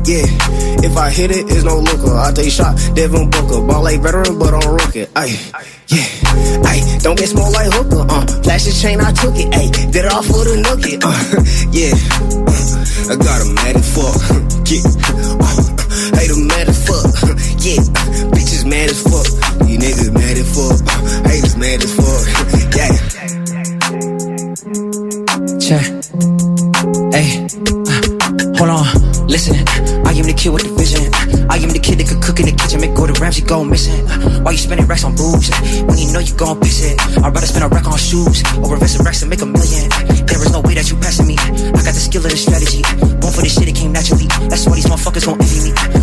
[0.05, 0.27] Yeah,
[0.83, 2.11] if I hit it, it's no looker.
[2.17, 3.61] I take shot, Devin Booker.
[3.65, 5.05] Ball like veteran, but on rookie.
[5.15, 5.39] Ayy,
[5.87, 6.03] yeah,
[6.67, 8.03] ayy, don't get small like hooker.
[8.11, 9.47] Uh, flash the chain, I took it.
[9.55, 10.99] Ayy, did it all for the nookie.
[10.99, 11.07] Uh,
[11.71, 11.95] yeah,
[13.07, 14.19] I got a mad as fuck.
[14.63, 14.79] Yeah,
[15.43, 17.05] uh, hate them mad as fuck.
[17.63, 17.79] Yeah,
[18.35, 19.27] bitches mad as fuck.
[19.67, 20.83] These niggas mad as fuck.
[20.83, 22.27] Uh, Haters mad as fuck.
[22.75, 22.91] Yeah.
[25.63, 25.85] Check.
[27.13, 27.27] Hey,
[27.87, 28.83] uh, hold on.
[29.27, 29.55] Listen,
[30.43, 31.07] kid with the vision.
[31.47, 34.03] I am the kid that could cook in the kitchen, make Gordon Ramsay go missing.
[34.43, 35.47] Why you spending racks on booze
[35.87, 36.99] when you know you gon' piss it?
[37.23, 39.87] I'd rather spend a rack on shoes or invest in racks and make a million.
[40.27, 41.39] There is no way that you passing me.
[41.39, 42.83] I got the skill of the strategy.
[43.23, 44.27] Born for this shit, it came naturally.
[44.51, 46.02] That's why these motherfuckers gon' envy me.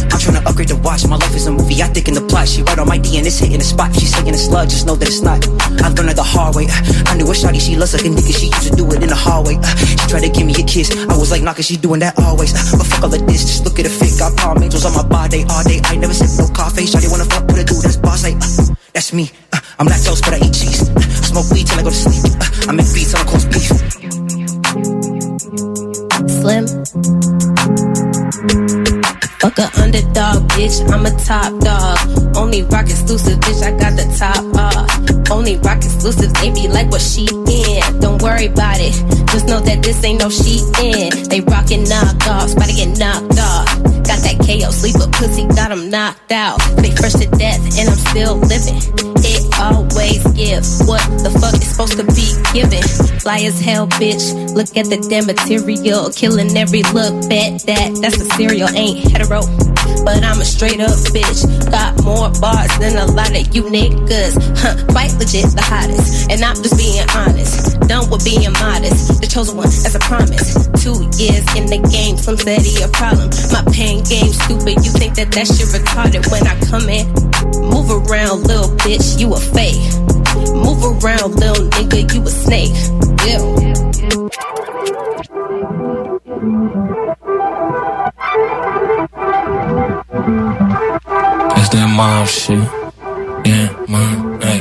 [0.60, 1.08] I'm to watch.
[1.08, 1.80] My life is a movie.
[1.80, 2.46] I think in the plot.
[2.46, 3.96] She right on my D and it's hitting the spot.
[3.96, 5.40] She's saying it's slug, just know that it's not.
[5.80, 6.68] I learned it the hard way.
[7.08, 8.28] I knew a shawty, she loves like a nigga.
[8.28, 9.56] She used to do it in the hallway.
[9.56, 10.92] She tried to give me a kiss.
[11.08, 12.52] I was like, nah, cause she doing that always.
[12.76, 14.20] But fuck all of this, just look at the fake.
[14.20, 15.80] Got palm angels on my body all day.
[15.88, 16.84] I never sip no coffee.
[16.84, 19.32] Shawty wanna fuck with a dude that's boss like, uh, that's me.
[19.56, 20.92] Uh, I'm lactose, but I eat cheese.
[20.92, 22.20] Uh, smoke weed till I go to sleep.
[22.36, 23.72] Uh, I make beats on a course beef.
[26.28, 26.68] Slim.
[29.40, 30.86] Fuck a underdog, bitch.
[30.92, 32.36] I'm a top dog.
[32.36, 33.62] Only rock exclusive, bitch.
[33.62, 35.30] I got the top off.
[35.30, 38.00] Only rock exclusive, they be like what she in.
[38.00, 38.92] Don't worry about it.
[39.32, 41.28] Just know that this ain't no she in.
[41.30, 43.64] They rockin' knockoffs, about to get knocked off.
[44.04, 46.60] Got that KO sleeper pussy, got 'em knocked out.
[46.76, 48.76] They fresh to death, and I'm still living.
[49.24, 52.82] It always give what the fuck is supposed to be given.
[53.20, 54.54] Fly as hell, bitch.
[54.54, 57.28] Look at the damn material, killing every look.
[57.28, 59.42] Bet that that's a serial, ain't hetero.
[60.04, 61.44] But I'm a straight up bitch.
[61.70, 64.34] Got more bars than a lot of you niggas.
[64.58, 66.30] Huh, quite legit, the hottest.
[66.30, 67.80] And I'm just being honest.
[67.88, 69.20] Done with being modest.
[69.20, 70.68] The chosen one, as a promise.
[70.82, 73.30] Two years in the game, some said he a problem.
[73.52, 74.84] My pain game stupid.
[74.84, 77.06] You think that that shit retarded when I come in?
[77.68, 79.80] Move around, little bitch, you a fake.
[80.54, 82.70] Move around, little nigga, you a snake.
[90.30, 92.58] That's that mom shit.
[93.46, 94.40] Yeah, mom.
[94.40, 94.60] Hey,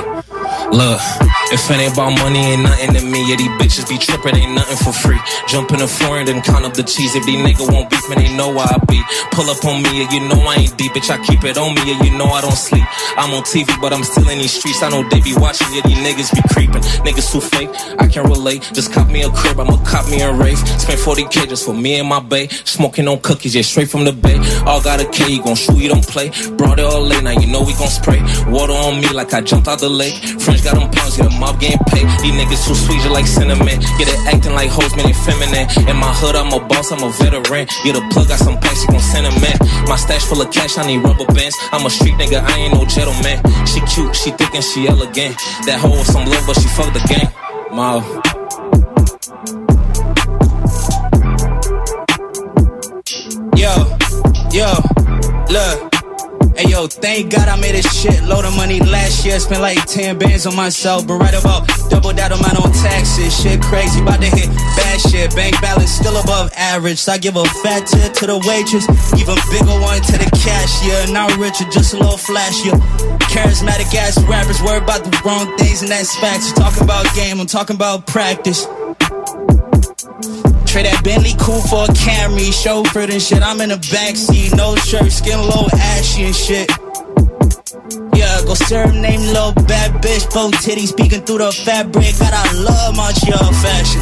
[0.71, 1.28] look.
[1.51, 3.25] If it ain't about money, ain't nothing to me.
[3.29, 5.19] Yeah, these bitches be trippin', ain't nothing for free.
[5.47, 7.15] Jump in the foreign, then count up the cheese.
[7.15, 9.01] If these nigga won't beef, man, they know why I be.
[9.31, 11.09] Pull up on me, yeah, you know I ain't deep, bitch.
[11.09, 12.85] I keep it on me, yeah, you know I don't sleep.
[13.17, 14.83] I'm on TV, but I'm still in these streets.
[14.83, 16.83] I know they be watching, yeah, these niggas be creeping.
[17.01, 18.69] Niggas too fake, I can't relate.
[18.73, 20.61] Just cop me a crib, I'ma cop me a Wraith.
[20.79, 22.45] Spend 40k just for me and my bae.
[22.63, 24.37] Smoking on cookies, yeah, straight from the bay.
[24.69, 26.29] All got a K, you gon' shoot, you don't play.
[26.57, 28.21] Brought it all late, now you know we gon' spray.
[28.47, 30.13] Water on me like I jumped out the lake.
[30.39, 32.05] French got them pounds, yeah, mob getting paid.
[32.21, 33.79] These niggas too sweet, just like cinnamon.
[33.97, 35.65] Yeah, they acting like hoes, man, they feminine.
[35.87, 37.65] In my hood, I'm a boss, I'm a veteran.
[37.83, 39.57] Yeah, the plug got some packs, you gon' sentiment.
[39.87, 41.55] My stash full of cash, I need rubber bands.
[41.71, 43.39] I'm a street nigga, I ain't no gentleman.
[43.65, 45.35] She cute, she thick and she elegant.
[45.65, 47.31] That hoe with some love, but she fuck the game.
[47.71, 48.03] Mom.
[53.55, 53.73] Yo,
[54.51, 54.69] yo,
[55.49, 55.88] look.
[56.59, 59.39] Hey yo, thank God I made a shit load of money last year.
[59.39, 63.31] Spent like 10 bands on myself, but right about double that amount on taxes.
[63.31, 65.33] Shit crazy, about to hit bad shit.
[65.37, 66.97] Bank balance still above average.
[66.97, 68.83] So I give a fat tip to the waitress,
[69.15, 71.07] even bigger one to the cashier.
[71.15, 72.75] Not richer, just a little flashier.
[73.31, 76.49] Charismatic ass rappers worry about the wrong things, and that's facts.
[76.49, 78.67] You talking about game, I'm talking about practice.
[79.99, 83.43] Trade that Bentley cool for a Camry, chauffeured and shit.
[83.43, 86.71] I'm in the backseat, no shirt, skin low, ashy and shit.
[88.15, 92.15] Yeah, go serve name little bad bitch, both titties peeking through the fabric.
[92.21, 93.99] I love Montreal fashion.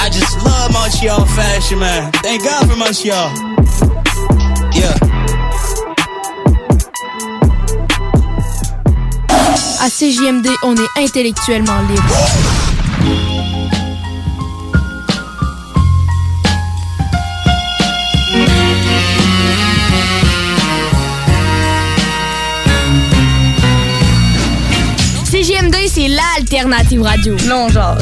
[0.00, 2.12] I just love Montreal fashion, man.
[2.24, 3.28] Thank God for Montreal.
[4.72, 4.96] Yeah.
[9.84, 12.51] À CJMD, on est intellectuellement libre.
[25.92, 27.36] C'est l'alternative radio.
[27.46, 27.98] Non, genre.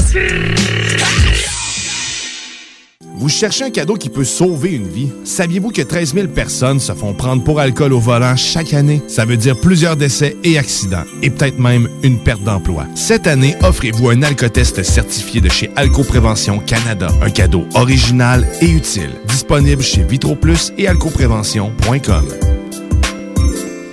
[3.17, 5.09] Vous cherchez un cadeau qui peut sauver une vie?
[5.25, 9.03] Saviez-vous que 13 000 personnes se font prendre pour alcool au volant chaque année?
[9.09, 12.87] Ça veut dire plusieurs décès et accidents, et peut-être même une perte d'emploi.
[12.95, 17.09] Cette année, offrez-vous un alcotest certifié de chez Alcoprévention Canada.
[17.23, 19.11] Un cadeau original et utile.
[19.27, 22.29] Disponible chez VitroPlus et alcoprévention.com.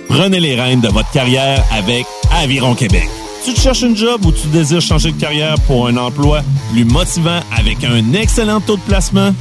[0.08, 3.08] Prenez les rênes de votre carrière avec Aviron Québec.
[3.44, 6.84] Tu te cherches une job ou tu désires changer de carrière pour un emploi plus
[6.84, 9.34] motivant avec un excellent taux de placement?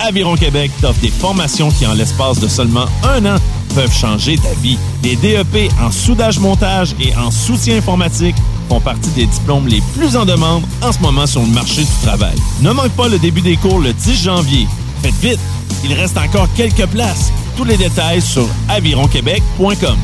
[0.00, 3.36] Aviron Québec t'offre des formations qui, en l'espace de seulement un an,
[3.74, 4.78] peuvent changer ta vie.
[5.02, 8.34] Des DEP en soudage-montage et en soutien informatique
[8.68, 12.06] font partie des diplômes les plus en demande en ce moment sur le marché du
[12.06, 12.34] travail.
[12.62, 14.66] Ne manque pas le début des cours le 10 janvier.
[15.02, 15.40] Faites vite,
[15.84, 17.32] il reste encore quelques places.
[17.56, 19.98] Tous les détails sur avironquebec.com.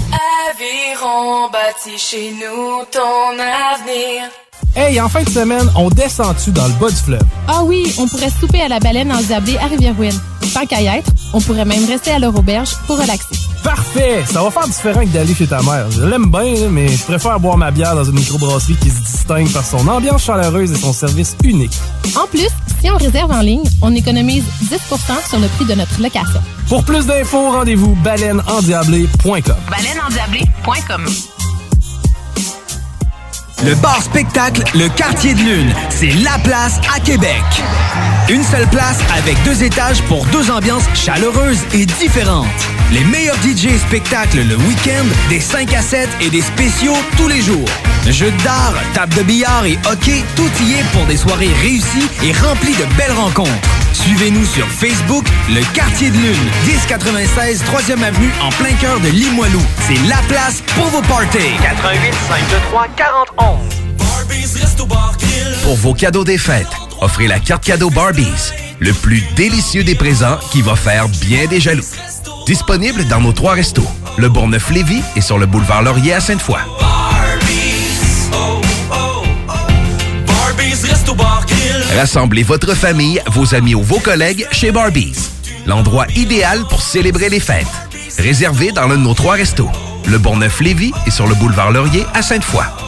[0.51, 4.31] Aviron bâti chez nous ton avenir.
[4.77, 7.23] Hey, en fin de semaine, on descend-tu dans le bas du fleuve?
[7.49, 10.19] Ah oui, on pourrait souper à la baleine en diablé à Rivière-Ouine.
[10.55, 13.35] Tant qu'à y être, on pourrait même rester à leur auberge pour relaxer.
[13.63, 14.25] Parfait!
[14.31, 15.91] Ça va faire différent que d'aller chez ta mère.
[15.91, 19.51] Je l'aime bien, mais je préfère boire ma bière dans une microbrasserie qui se distingue
[19.53, 21.75] par son ambiance chaleureuse et son service unique.
[22.17, 22.49] En plus,
[22.81, 26.41] si on réserve en ligne, on économise 10% sur le prix de notre location.
[26.69, 29.57] Pour plus d'infos, rendez-vous baleineendiablé.com.
[29.71, 31.05] Baleineendiablé.com
[33.65, 37.43] Le bar spectacle Le Quartier de Lune, c'est la place à Québec.
[38.29, 42.47] Une seule place avec deux étages pour deux ambiances chaleureuses et différentes.
[42.93, 47.43] Les meilleurs DJ spectacles le week-end, des 5 à 7 et des spéciaux tous les
[47.43, 47.69] jours.
[48.09, 52.33] Jeux d'art, table de billard et hockey, tout y est pour des soirées réussies et
[52.33, 53.51] remplies de belles rencontres.
[53.93, 59.61] Suivez-nous sur Facebook, Le Quartier de Lune, 1096 3e Avenue en plein cœur de Limoilou.
[59.87, 61.57] C'est la place pour vos parties.
[61.61, 62.87] 88 523
[63.49, 66.67] 4011 Pour vos cadeaux des fêtes,
[67.01, 71.61] offrez la carte cadeau Barbies, le plus délicieux des présents qui va faire bien des
[71.61, 71.85] jaloux.
[72.47, 76.59] Disponible dans nos trois restos, le Bourgneuf-Lévis et sur le boulevard Laurier à Sainte-Foy.
[81.97, 85.19] Rassemblez votre famille, vos amis ou vos collègues chez Barbies.
[85.67, 87.67] L'endroit idéal pour célébrer les fêtes.
[88.19, 89.71] Réservé dans l'un de nos trois restos,
[90.07, 92.88] le Bourgneuf-Lévis et sur le boulevard Laurier à Sainte-Foy.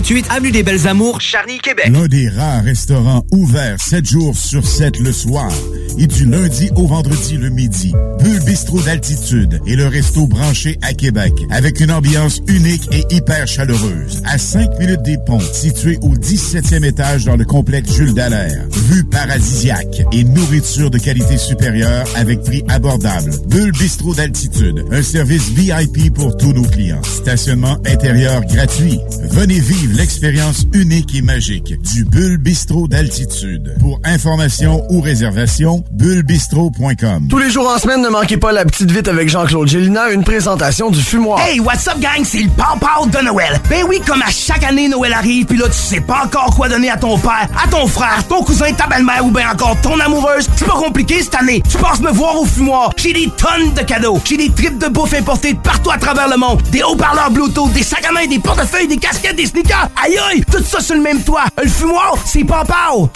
[0.00, 1.88] 3648 Avenue des Belles Amours, Charny, Québec.
[1.90, 5.50] L'un des rares restaurants ouverts 7 jours sur 7 le soir
[5.98, 7.92] et du lundi au vendredi le midi.
[8.20, 13.48] Bulle Bistrot d'altitude et le resto branché à Québec avec une ambiance unique et hyper
[13.48, 14.22] chaleureuse.
[14.24, 18.64] À 5 minutes des ponts, situé au 17e étage dans le complexe Jules Dallaire.
[18.70, 23.32] Vue paradisiaque et nourriture de qualité supérieure avec prix abordable.
[23.48, 27.02] Bulle Bistrot d'altitude, un service VIP pour tous nos clients.
[27.02, 29.00] Stationnement intérieur gratuit.
[29.30, 33.74] Venez vivre l'expérience unique et magique du Bulle Bistrot d'altitude.
[33.80, 37.28] Pour information ou réservation, bullebistrot.com.
[37.28, 40.24] Tous les jours en semaine, ne manquez pas la petite vite avec Jean-Claude Gélina, une
[40.24, 41.40] présentation du fumoir.
[41.40, 42.24] Hey, what's up, gang?
[42.24, 43.60] C'est le Pow de Noël.
[43.70, 46.68] Ben oui, comme à chaque année, Noël arrive, puis là, tu sais pas encore quoi
[46.68, 49.98] donner à ton père, à ton frère, ton cousin, ta belle-mère ou bien encore ton
[50.00, 50.48] amoureuse.
[50.56, 51.62] C'est pas compliqué cette année.
[51.70, 52.92] Tu passes me voir au fumoir.
[52.96, 54.20] J'ai des tonnes de cadeaux.
[54.24, 56.60] J'ai des tripes de bouffe importées de partout à travers le monde.
[56.70, 59.77] Des haut-parleurs Bluetooth, des sacs à main, des portefeuilles, des casquettes, des sneakers.
[60.04, 61.44] Aïe aïe, tout ça sur le même toit.
[61.62, 63.10] Le fumoir, c'est Pow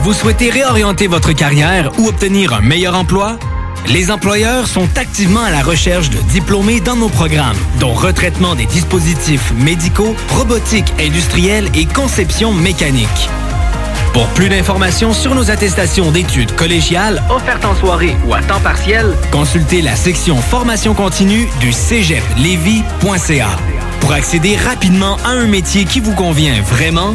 [0.00, 3.38] Vous souhaitez réorienter votre carrière ou obtenir un meilleur emploi?
[3.86, 8.66] Les employeurs sont activement à la recherche de diplômés dans nos programmes, dont retraitement des
[8.66, 13.30] dispositifs médicaux, robotique industrielle et conception mécanique.
[14.12, 19.16] Pour plus d'informations sur nos attestations d'études collégiales offertes en soirée ou à temps partiel,
[19.30, 23.48] consultez la section formation continue du cégeplevy.ca.
[24.00, 27.14] Pour accéder rapidement à un métier qui vous convient vraiment,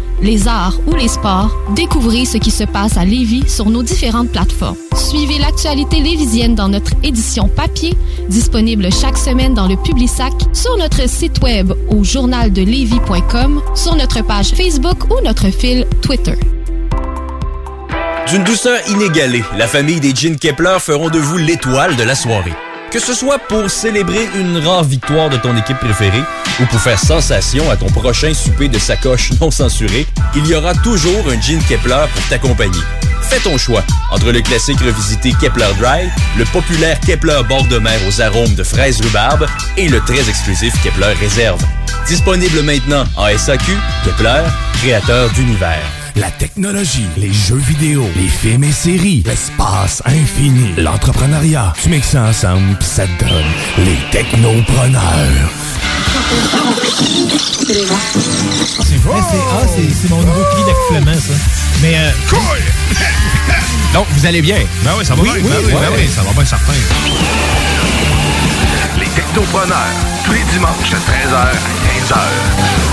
[0.21, 4.29] les arts ou les sports, découvrez ce qui se passe à Lévis sur nos différentes
[4.29, 4.77] plateformes.
[4.95, 7.93] Suivez l'actualité lévisienne dans notre édition papier,
[8.29, 14.49] disponible chaque semaine dans le Publisac, sur notre site web au journaldelevis.com, sur notre page
[14.49, 16.35] Facebook ou notre fil Twitter.
[18.29, 22.53] D'une douceur inégalée, la famille des Jeans Kepler feront de vous l'étoile de la soirée.
[22.91, 26.23] Que ce soit pour célébrer une rare victoire de ton équipe préférée
[26.59, 30.73] ou pour faire sensation à ton prochain souper de sacoche non censuré, il y aura
[30.73, 32.81] toujours un Jean Kepler pour t'accompagner.
[33.21, 33.81] Fais ton choix
[34.11, 38.63] entre le classique revisité Kepler Dry, le populaire Kepler bord de mer aux arômes de
[38.63, 41.63] fraises rhubarbe et le très exclusif Kepler Réserve.
[42.07, 43.71] Disponible maintenant en SAQ,
[44.03, 44.41] Kepler,
[44.81, 46.00] créateur d'univers.
[46.15, 51.73] La technologie, les jeux vidéo, les films et séries, l'espace infini, l'entrepreneuriat.
[51.81, 53.43] Tu mixes ça ensemble pis ça te donne
[53.85, 55.49] les technopreneurs.
[57.67, 59.19] C'est vrai?
[59.19, 61.33] Ah, c'est c'est mon nouveau cri d'accouplement, ça.
[61.81, 61.95] Mais...
[61.97, 62.11] Euh,
[63.93, 64.57] Donc, vous allez bien?
[64.83, 65.41] Ben oui, ça va Oui, bien.
[65.43, 65.79] oui, ben oui, ouais.
[65.79, 66.73] ben oui, ça va bien certain.
[68.99, 69.77] Les Technopreneurs,
[70.25, 72.90] tous les dimanches de 13h à 15h.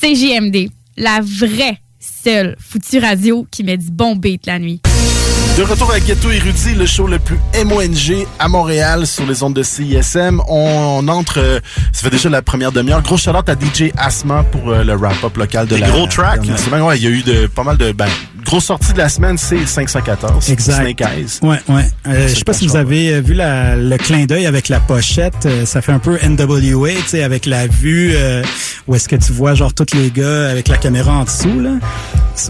[0.00, 0.68] CJMD,
[0.98, 4.82] la vraie seule foutue radio qui met du bon beat la nuit.
[5.56, 9.54] De retour à Ghetto Érudit, le show le plus MONG à Montréal sur les ondes
[9.54, 10.42] de CISM.
[10.46, 11.58] On, on entre, euh,
[11.94, 13.02] ça fait déjà la première demi-heure.
[13.02, 16.42] Gros shout à DJ Asma pour euh, le wrap-up local de Des la gros tracks.
[16.42, 18.08] Ouais, il y a eu de, pas mal de, ben,
[18.48, 20.50] grosse sortie de la semaine, c'est 514.
[20.50, 20.74] Exact.
[20.82, 21.26] Snake Eyes.
[21.42, 21.84] Ouais, ouais.
[22.06, 24.80] Euh, je sais pas si vous avez euh, vu la- le clin d'œil avec la
[24.80, 25.46] pochette.
[25.46, 28.42] Euh, ça fait un peu NWA, tu sais, avec la vue euh,
[28.86, 31.70] où est-ce que tu vois genre tous les gars avec la caméra en dessous là.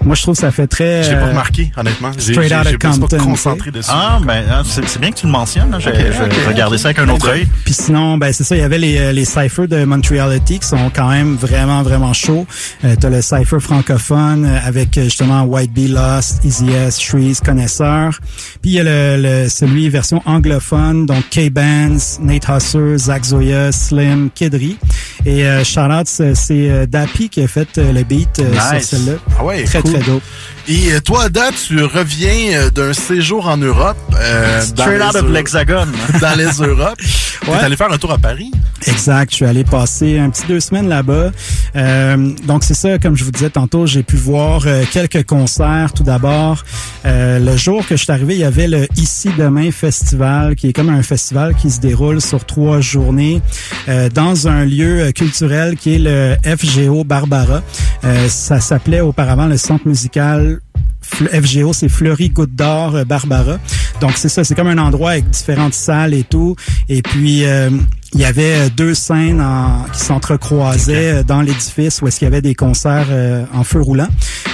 [0.05, 1.03] Moi, je trouve que ça fait très.
[1.03, 2.11] Je l'ai pas remarqué, honnêtement.
[2.19, 3.17] J'ai- Straight out of pas Compton.
[3.25, 3.79] concentré tu sais.
[3.79, 3.91] dessus.
[3.93, 5.71] Ah, ben, hein, c'est bien que tu le mentionnes.
[5.71, 5.79] là.
[5.79, 7.49] Je, Ok, je ok, vais regarder ça avec un autre œil.
[7.65, 10.91] Puis sinon, ben c'est ça, il y avait les, les cyphers de Montreality qui sont
[10.95, 12.47] quand même vraiment, vraiment chauds.
[12.85, 18.19] Euh, T'as le cypher francophone avec justement White Bee Lost, Easy S, Shreeze, Connaisseur.
[18.63, 23.73] Puis il y a le, le- celui version anglophone, donc K-Bands, Nate Husser, Zach Zoya,
[23.73, 24.79] Slim, Kidri.
[25.27, 26.35] Et euh, shout-out, c'est
[26.71, 29.13] euh, Dappy qui a fait euh, le beat euh, sur celle-là.
[29.39, 29.93] Ah ouais, très, cool.
[29.95, 30.23] très dope.
[30.71, 33.97] Et euh, toi, Ada, tu reviens euh, d'un séjour en Europe.
[34.21, 35.93] Euh, dans Straight les out of l'Hexagone.
[36.21, 36.99] dans les Europes.
[36.99, 37.09] Tu
[37.49, 37.55] Ouais.
[37.61, 38.51] allé faire un tour à Paris?
[38.87, 39.31] Exact.
[39.31, 41.31] Je suis allé passer un petit deux semaines là-bas.
[41.77, 45.93] Euh, donc c'est ça, comme je vous disais tantôt, j'ai pu voir euh, quelques concerts.
[45.95, 46.63] Tout d'abord,
[47.07, 50.69] euh, le jour que je suis arrivé, il y avait le Ici Demain Festival, qui
[50.69, 53.41] est comme un festival qui se déroule sur trois journées
[53.89, 57.63] euh, dans un lieu culturel qui est le FGO Barbara.
[58.05, 60.58] Euh, ça s'appelait auparavant le Centre musical
[61.03, 63.59] FGO, c'est Fleury Goutte d'Or euh, Barbara.
[64.01, 66.55] Donc c'est ça, c'est comme un endroit avec différentes salles et tout.
[66.89, 67.71] Et puis euh,
[68.15, 72.31] il y avait euh, deux scènes en- qui s'entrecroisaient dans l'édifice où est-ce qu'il y
[72.31, 74.09] avait des concerts euh, en feu roulant.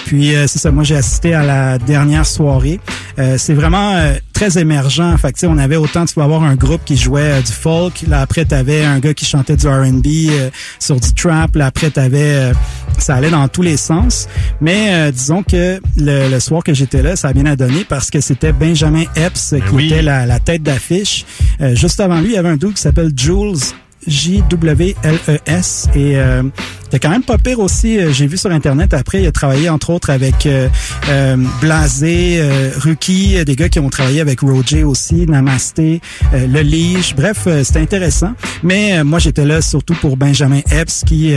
[0.07, 2.79] Puis euh, c'est ça, moi j'ai assisté à la dernière soirée.
[3.19, 5.17] Euh, c'est vraiment euh, très émergent.
[5.17, 7.41] Fait que, tu sais, on avait autant, tu peux avoir un groupe qui jouait euh,
[7.41, 8.03] du folk.
[8.09, 11.57] Là après, t'avais un gars qui chantait du R&B euh, sur du trap.
[11.57, 12.53] Là après, t'avais, euh,
[12.99, 14.29] ça allait dans tous les sens.
[14.61, 17.85] Mais euh, disons que le, le soir que j'étais là, ça a bien à donner
[17.89, 19.87] parce que c'était Benjamin Epps euh, qui oui.
[19.87, 21.25] était la, la tête d'affiche.
[21.61, 23.59] Euh, juste avant lui, il y avait un dude qui s'appelle Jules.
[24.07, 26.43] J-W-L-E-S et euh,
[26.83, 27.99] c'était quand même pas pire aussi.
[27.99, 30.69] euh, J'ai vu sur internet après, il a travaillé entre autres avec euh,
[31.09, 36.01] euh, Blasé, euh, Ruki, euh, des gars qui ont travaillé avec Roger aussi, Namasté,
[36.33, 37.15] Le Lige.
[37.17, 38.33] Bref, c'était intéressant.
[38.63, 41.35] Mais moi j'étais là surtout pour Benjamin Epps qui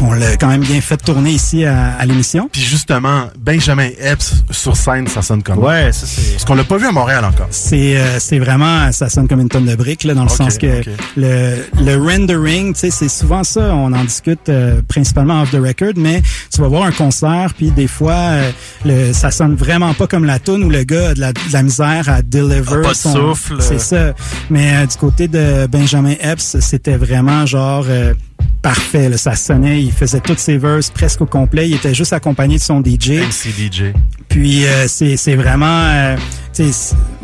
[0.00, 2.48] On l'a quand même bien fait tourner ici à, à l'émission.
[2.52, 6.32] Puis justement, Benjamin Epps sur scène, ça sonne comme Ouais, ça c'est.
[6.32, 7.48] Parce qu'on l'a pas vu à Montréal encore.
[7.50, 10.56] C'est euh, c'est vraiment ça sonne comme une tonne de briques là dans le sens
[10.58, 10.82] que
[11.16, 13.74] le le rendering, tu sais, c'est souvent ça.
[13.74, 16.22] On en discute euh, principalement off the record, mais
[16.54, 18.50] tu vas voir un concert puis des fois euh,
[18.84, 21.38] le ça sonne vraiment pas comme la tune où le gars a de la, de
[21.52, 22.62] la misère à deliver.
[22.70, 23.56] Ah, pas de son- souffle.
[23.60, 24.14] C'est ça.
[24.50, 28.14] Mais euh, du côté de Benjamin Epps, c'était vraiment genre euh,
[28.62, 29.08] parfait.
[29.08, 29.16] là.
[29.16, 31.68] Ça sonnait, il faisait toutes ses verses presque au complet.
[31.68, 33.20] Il était juste accompagné de son DJ.
[33.20, 33.82] MC DJ.
[34.28, 36.16] Puis euh, c'est c'est vraiment, euh,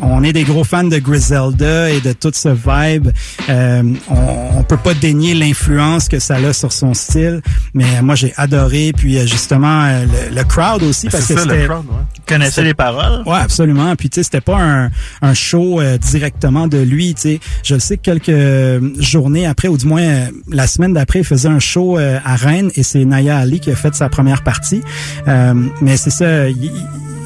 [0.01, 3.09] on est des gros fans de Griselda et de toute ce vibe.
[3.49, 7.41] Euh, on, on peut pas dénier l'influence que ça a sur son style,
[7.73, 8.91] mais moi j'ai adoré.
[8.95, 11.65] Puis euh, justement euh, le, le crowd aussi parce que c'est ça, le c'était.
[11.67, 12.03] crowd, ouais.
[12.27, 13.21] Connaissez les paroles?
[13.27, 13.95] Ouais, absolument.
[13.95, 14.89] Puis tu sais, c'était pas un,
[15.21, 17.13] un show euh, directement de lui.
[17.13, 20.93] Tu sais, je le sais que quelques journées après, ou du moins euh, la semaine
[20.93, 23.93] d'après, il faisait un show euh, à Rennes et c'est Naya Ali qui a fait
[23.93, 24.81] sa première partie.
[25.27, 26.49] Euh, mais c'est ça.
[26.49, 26.71] il- il-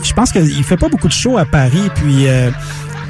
[0.03, 1.89] je pense qu'il fait pas beaucoup de shows à Paris.
[1.95, 2.51] Puis euh,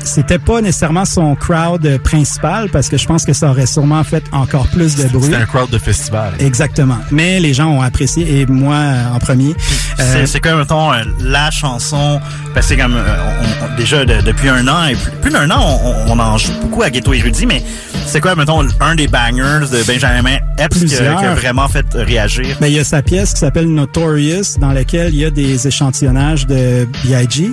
[0.10, 4.03] c'était pas nécessairement son crowd euh, principal parce que je pense que ça aurait sûrement
[4.03, 5.24] fait encore plus de bruit.
[5.24, 6.34] C'était un crowd de festival.
[6.39, 6.97] Exactement.
[7.12, 9.53] Mais les gens ont apprécié et moi euh, en premier.
[9.97, 12.20] C'est- Euh, C'est comme, mettons, euh, la chanson,
[12.53, 13.16] parce que c'est comme, euh,
[13.62, 16.38] on- on- déjà de- depuis un an, et plus, plus d'un an, on, on en
[16.38, 17.64] joue beaucoup à Ghetto Érudit, mais
[18.05, 21.20] c'est quoi, mettons, un des bangers de Benjamin Epps qui a, Plusieurs.
[21.20, 22.57] qui a vraiment fait réagir?
[22.62, 25.68] Ben, il y a sa pièce qui s'appelle Notorious, dans laquelle il y a des
[25.68, 27.51] échantillonnages de B.I.G.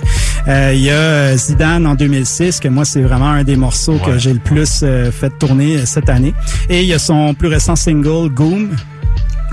[0.48, 3.98] Euh, il y a euh, Zidane en 2006, que moi, c'est vraiment un des morceaux
[3.98, 6.32] que j'ai le plus euh, fait tourner euh, cette année.
[6.68, 8.70] Et il y a son plus récent single, Goom,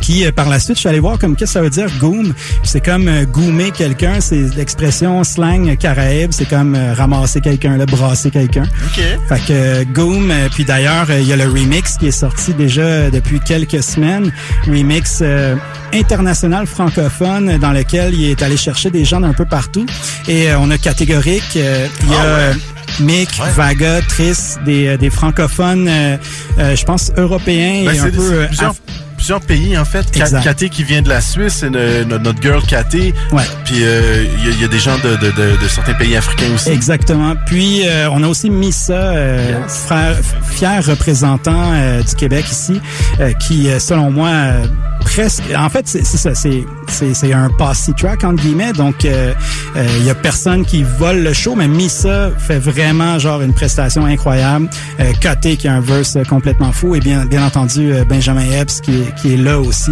[0.04, 1.88] qui euh, par la suite je suis allé voir comme qu'est-ce que ça veut dire
[2.00, 2.34] goom?
[2.34, 7.78] Puis c'est comme euh, goomer quelqu'un c'est l'expression slang caraïbe c'est comme euh, ramasser quelqu'un
[7.78, 8.64] là brasser quelqu'un.
[8.64, 9.02] OK.
[9.30, 13.40] fait que Goom, puis d'ailleurs, il y a le remix qui est sorti déjà depuis
[13.40, 14.32] quelques semaines,
[14.68, 15.56] remix euh,
[15.94, 19.86] international francophone dans lequel il est allé chercher des gens d'un peu partout.
[20.28, 22.54] Et euh, on a catégorique, euh, il y a euh,
[23.00, 26.18] Mick, Vaga, Tris, des, des francophones, euh,
[26.60, 28.76] euh, je pense européens Ben, et un peu plusieurs,
[29.24, 30.06] plusieurs pays, en fait.
[30.44, 33.14] Katé qui vient de la Suisse, c'est no- no- notre girl Katé.
[33.32, 33.44] Ouais.
[33.64, 35.94] Puis euh, il y, a- il y a des gens de, de, de, de certains
[35.94, 36.70] pays africains aussi.
[36.70, 37.34] Exactement.
[37.46, 42.82] Puis euh, on a aussi Missa, euh, frère, fier représentant euh, du Québec ici,
[43.22, 44.66] euh, qui, euh, selon moi, euh,
[45.00, 45.44] presque.
[45.58, 48.74] En fait, c'est ça, c'est un passy track entre guillemets.
[48.74, 49.34] Donc euh,
[49.78, 53.54] euh, il y a personne qui vole le show, mais Missa fait vraiment genre une
[53.54, 54.70] prestation incroyable.
[55.00, 58.44] Euh, Côté qui a un verse euh, complètement fou et bien bien entendu euh, Benjamin
[58.60, 59.92] Epps qui est, qui est là aussi.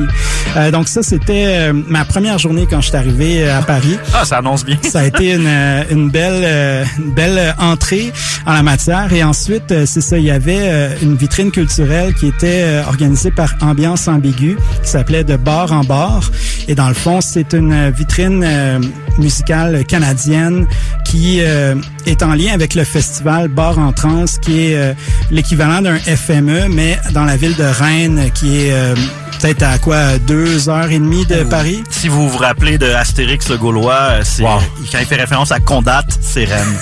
[0.58, 3.98] Euh, donc ça c'était euh, ma première journée quand je suis arrivé euh, à Paris.
[4.14, 4.78] Ah, ça annonce bien.
[4.84, 8.12] Ça a été une, euh, une belle euh, une belle entrée
[8.46, 12.14] en la matière et ensuite euh, c'est ça il y avait euh, une vitrine culturelle
[12.14, 16.30] qui était organisée par Ambiance Ambiguë qui s'appelait de bar en bar
[16.68, 18.80] et dans le fond c'est une vitrine euh,
[19.18, 20.68] musicale canadienne
[21.06, 24.93] qui euh, est en lien avec le festival Bar en Trans qui est euh,
[25.30, 28.95] l'équivalent d'un FME mais dans la ville de Rennes qui est euh,
[29.41, 31.84] peut-être à quoi deux heures et demie de Paris?
[31.89, 36.04] Si vous vous rappelez de Astérix le Gaulois, euh, quand il fait référence à Condat,
[36.22, 36.78] c'est Rennes.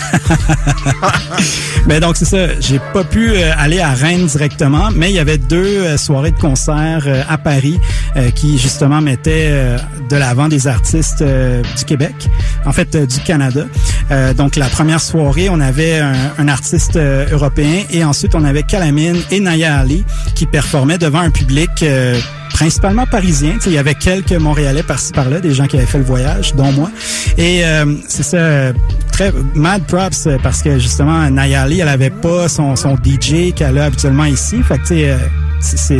[1.85, 5.19] Mais donc c'est ça, j'ai pas pu euh, aller à Rennes directement, mais il y
[5.19, 7.79] avait deux euh, soirées de concert euh, à Paris
[8.17, 9.77] euh, qui justement mettaient euh,
[10.09, 12.29] de l'avant des artistes euh, du Québec,
[12.65, 13.65] en fait euh, du Canada.
[14.11, 18.43] Euh, donc la première soirée, on avait un, un artiste euh, européen et ensuite on
[18.43, 20.03] avait Calamine et Naya Ali
[20.35, 22.19] qui performaient devant un public euh,
[22.51, 23.57] principalement parisien.
[23.65, 26.71] Il y avait quelques Montréalais par-ci par-là, des gens qui avaient fait le voyage, dont
[26.71, 26.91] moi.
[27.37, 28.71] Et euh, c'est ça,
[29.11, 33.77] très mad props euh, parce que justement Nayali, elle avait pas son, son DJ qu'elle
[33.79, 34.57] a habituellement ici.
[34.63, 35.17] Fait que tu euh,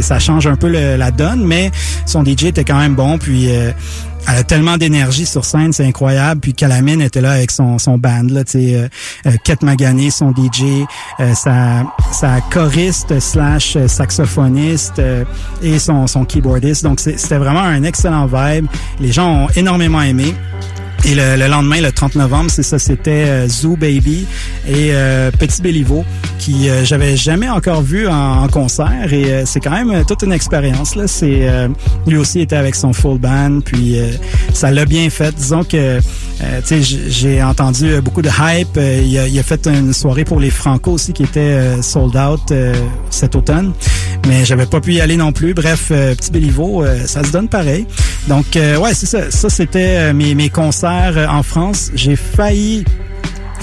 [0.02, 1.72] ça change un peu le- la donne, mais
[2.06, 3.18] son DJ était quand même bon.
[3.18, 3.72] Puis euh,
[4.28, 6.42] elle a tellement d'énergie sur scène, c'est incroyable.
[6.42, 8.88] Puis Calamine était là avec son, son band, là, tu sais, euh,
[9.26, 10.86] euh, Kate Magané, son DJ,
[11.20, 15.24] euh, sa, sa choriste slash euh, saxophoniste euh,
[15.62, 16.84] et son, son keyboardiste.
[16.84, 18.68] Donc c'était vraiment un excellent vibe.
[19.00, 20.34] Les gens ont énormément aimé.
[21.06, 24.26] Et le, le lendemain, le 30 novembre, c'est ça, c'était euh, Zoo Baby
[24.68, 26.04] et euh, Petit Béliveau,
[26.40, 29.12] qui euh, j'avais jamais encore vu en, en concert.
[29.12, 30.96] Et euh, c'est quand même euh, toute une expérience.
[30.96, 31.70] Là, c'est euh,
[32.06, 33.96] lui aussi était avec son full band, puis
[34.54, 35.34] ça l'a bien fait.
[35.36, 36.00] Disons que,
[36.82, 38.78] j'ai entendu beaucoup de hype.
[38.78, 42.54] Il, a, il a fait une soirée pour les Franco aussi qui était sold out
[43.10, 43.74] cet automne,
[44.28, 45.54] mais j'avais pas pu y aller non plus.
[45.54, 47.86] Bref, Petit Béliveau, ça se donne pareil.
[48.28, 49.30] Donc, ouais, c'est ça.
[49.32, 51.92] Ça, c'était mes, mes concerts euh, en France.
[51.94, 52.84] J'ai failli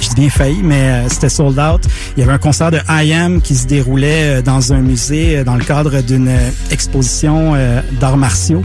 [0.01, 1.83] je dis bien failli, mais euh, c'était sold out.
[2.17, 5.39] Il y avait un concert de I Am qui se déroulait euh, dans un musée
[5.39, 6.31] euh, dans le cadre d'une
[6.71, 8.63] exposition euh, d'arts martiaux.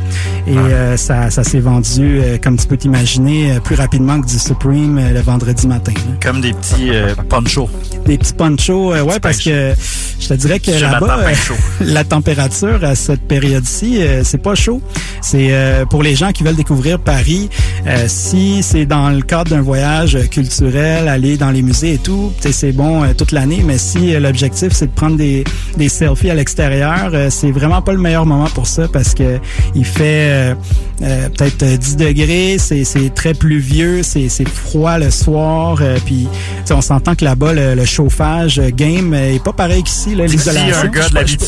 [0.48, 4.28] Et euh, ça, ça s'est vendu, euh, comme tu peux t'imaginer, euh, plus rapidement que
[4.28, 5.94] du Supreme euh, le vendredi matin.
[5.96, 6.16] là.
[6.22, 7.70] Comme des petits euh, ponchos.
[8.06, 9.74] Des petits ponchos, euh, ouais, parce que
[10.20, 11.56] je te dirais que là-bas, euh,
[11.86, 14.82] la température à cette période-ci, euh, c'est pas chaud.
[15.22, 17.50] C'est euh, pour les gens qui veulent découvrir Paris.
[17.88, 22.34] euh, si c'est dans le cadre d'un voyage culturel, aller dans les musées et tout,
[22.40, 23.62] c'est bon euh, toute l'année.
[23.64, 25.44] Mais si euh, l'objectif c'est de prendre des,
[25.78, 29.40] des selfies à l'extérieur, euh, c'est vraiment pas le meilleur moment pour ça parce que
[29.76, 30.02] il fait
[30.32, 30.56] euh,
[31.04, 35.78] euh, peut-être euh, 10 degrés, c'est c'est très pluvieux, c'est c'est froid le soir.
[35.82, 39.84] euh, puis tu sais, on s'entend que là-bas le, le chauffage game est pas pareil
[39.84, 40.92] qu'ici là, l'isolation.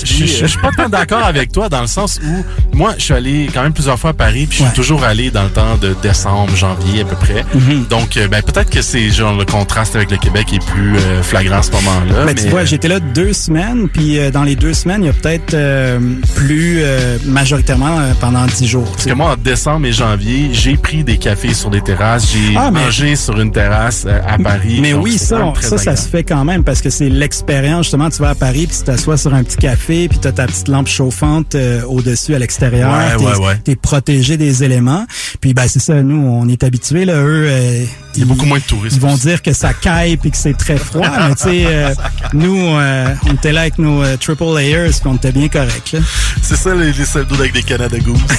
[0.05, 3.49] Je- suis pas tant d'accord avec toi dans le sens où moi, je suis allé
[3.53, 5.95] quand même plusieurs fois à Paris, puis je suis toujours allé dans le temps de
[6.01, 7.43] décembre, janvier à peu près.
[7.55, 7.85] Mhm.
[7.89, 11.59] Donc, ben, peut-être que c'est genre le contraste avec le Québec est plus euh, flagrant
[11.59, 12.25] à ce moment-là.
[12.25, 15.05] Ben, tu mais, vois, j'étais là deux semaines, puis euh, dans les deux semaines, il
[15.05, 15.99] y a peut-être euh,
[16.35, 18.91] plus euh, majoritairement euh, pendant dix jours.
[18.91, 22.55] Parce que moi, en décembre et janvier, j'ai pris des cafés sur des terrasses, j'ai
[22.57, 24.79] Ah, mais- mangé sur une terrasse euh, à Paris.
[24.81, 27.85] Mais oui, ça, on- ça, ça se fait quand même parce que c'est l'expérience.
[27.85, 30.45] Justement, tu vas à Paris puis tu t'assois sur un petit café puis t'as ta
[30.45, 32.91] petite lampe chauffante euh, au-dessus à l'extérieur.
[32.91, 33.57] Ouais, T'es- ouais, ouais.
[33.63, 35.05] T'es protégé des éléments.
[35.39, 37.13] Puis ben c'est ça, nous, on est habitués là.
[37.15, 37.85] Eux, euh,
[38.15, 38.95] Il y a beaucoup moins de touristes.
[38.97, 41.93] Ils vont dire que ça caille puis que c'est très froid, mais tu sais, euh,
[42.33, 45.95] nous, euh, on était là avec nos euh, triple layers puis on était bien corrects.
[46.41, 48.19] C'est ça, les, les avec des Canada Goose.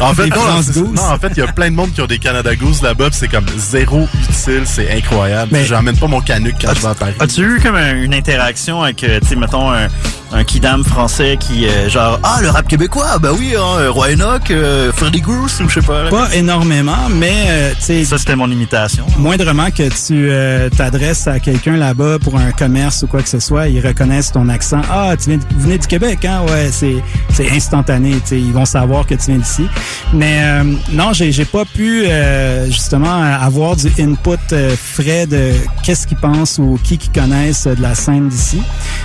[0.00, 2.18] En fait, Des non, en fait, il y a plein de monde qui ont des
[2.18, 5.50] Canada Goose là-bas, c'est comme zéro utile, c'est incroyable.
[5.52, 7.14] Mais- J'emmène pas mon canuc quand je vais à Paris.
[7.20, 9.86] As-tu eu comme un- une interaction avec, tu sais, mettons, un,
[10.34, 14.14] un kidam français qui, euh, genre, ah, le rap québécois, bah oui, hein, euh, Roy
[14.14, 16.08] Enoch, euh, Freddy Goose, ou je sais pas.
[16.10, 18.04] Pas énormément, mais euh, tu sais.
[18.04, 19.06] Ça, c'était mon imitation.
[19.16, 23.68] Moindrement que tu t'adresses à quelqu'un là-bas pour un commerce ou quoi que ce soit,
[23.68, 24.80] ils reconnaissent ton accent.
[24.90, 26.42] Ah, tu viens, vous venez du Québec, hein?
[26.48, 26.96] Ouais, c'est
[27.32, 28.12] c'est instantané.
[28.12, 29.66] tu sais, Ils vont savoir que tu viens d'ici.
[30.12, 35.52] Mais euh, non, j'ai j'ai pas pu euh, justement avoir du input frais de
[35.84, 38.60] qu'est-ce qu'ils pensent ou qui qui connaissent de la scène d'ici.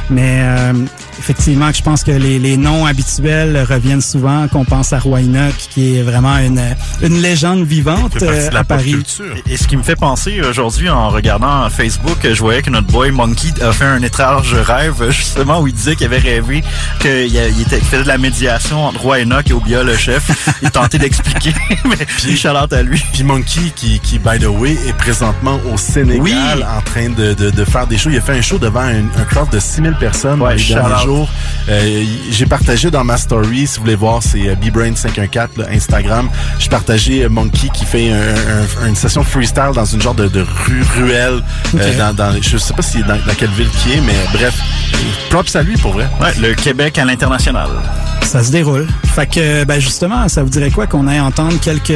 [0.10, 0.74] Mais euh,
[1.20, 4.48] effectivement, je pense que les, les noms habituels reviennent souvent.
[4.48, 6.62] Qu'on pense à Roy Enoch, qui est vraiment une
[7.02, 8.96] une légende vivante euh, à Paris.
[9.48, 12.88] Et, et ce qui me fait penser aujourd'hui en regardant Facebook, je voyais que notre
[12.88, 16.64] boy Monkey a fait un étrange rêve justement où il disait qu'il avait rêvé
[17.00, 19.96] qu'il a- il était- qu'il faisait de la médiation entre Roy Enoch et Obia le
[19.96, 20.30] chef.
[20.62, 21.54] Il tentait d'expliquer,
[21.86, 23.02] mais puis Charlotte à lui.
[23.14, 26.34] Puis Monkey, qui, qui, by the way, est présentement au Sénégal Oui.
[26.78, 28.10] en train de, de, de faire des shows.
[28.12, 30.62] Il a fait un show devant un, un crowd de 6000 personnes Ouais, les.
[31.10, 31.30] Jours.
[31.70, 36.30] Euh, J'ai partagé dans ma story, si vous voulez voir, c'est euh, bbrain514, là, Instagram.
[36.60, 40.28] J'ai partagé euh, Monkey qui fait un- un- une session freestyle dans une genre de,
[40.28, 41.42] de rue ruelle.
[41.76, 41.98] euh, Ok.
[41.98, 44.56] dans, dans, je sais pas si dans, dans quelle ville qui est, mais bref.
[45.30, 46.08] Props à lui pour vrai.
[46.20, 47.70] Ouais, le Québec à l'international.
[48.24, 48.86] Ça se déroule.
[49.16, 51.94] Fait que, ben justement, ça vous dirait quoi qu'on aille entendre quelques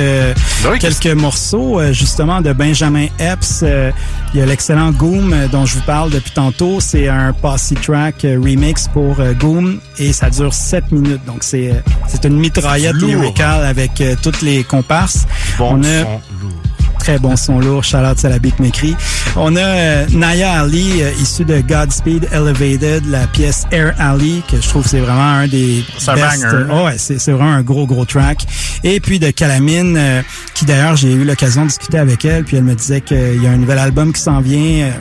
[0.80, 3.62] quelques morceaux, euh, justement, de Benjamin Epps.
[3.64, 3.92] Euh,
[4.34, 6.80] Il y a l'excellent Goom euh, dont je vous parle depuis tantôt.
[6.80, 11.22] C'est un Posse Track euh, remix pour euh, Goom et ça dure 7 minutes.
[11.26, 11.76] Donc c'est euh,
[12.08, 13.10] c'est une mitraillette lourd.
[13.10, 15.26] lyricale avec euh, toutes les comparses.
[15.58, 16.10] Bon On a- son,
[16.42, 16.52] lourd.
[17.00, 18.96] Très bon son lourd, Charlotte Salabic m'écrit.
[19.36, 24.68] On a Naya Ali, euh, issu de Godspeed Elevated, la pièce Air Ali, que je
[24.70, 26.44] trouve c'est vraiment un des un best.
[26.44, 26.66] banger.
[26.72, 28.46] Oh ouais, c'est c'est vraiment un gros, gros track.
[28.86, 30.22] Et puis de Calamine, euh,
[30.54, 33.48] qui d'ailleurs, j'ai eu l'occasion de discuter avec elle, puis elle me disait qu'il y
[33.48, 34.92] a un nouvel album qui s'en vient euh,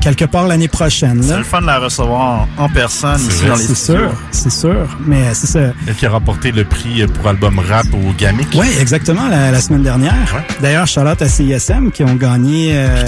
[0.00, 1.22] quelque part l'année prochaine.
[1.22, 4.50] C'est le fun de la recevoir en, en personne ici dans les C'est sûr, c'est
[4.52, 4.86] sûr.
[5.06, 5.60] Mais euh, c'est ça.
[5.86, 8.48] Elle qui a remporté le prix pour album rap au Gamic.
[8.54, 10.12] Oui, exactement, la, la semaine dernière.
[10.60, 13.04] D'ailleurs, Charlotte à CISM qui ont gagné euh,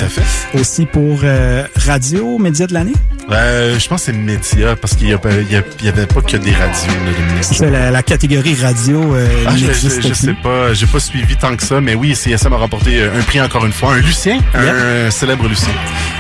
[0.54, 2.92] aussi pour euh, Radio Média de l'année.
[3.30, 5.86] Euh, je pense que c'est média parce qu'il y, a pas- il y a- il
[5.86, 9.26] y avait pas que des radios là, de C'est ça, la, la catégorie radio euh,
[9.46, 12.56] Ah, je, je- sais pas, j'ai pas suivi tant que ça, mais oui, CSM a
[12.56, 15.72] remporté un prix encore une fois, un Lucien, un célèbre Lucien.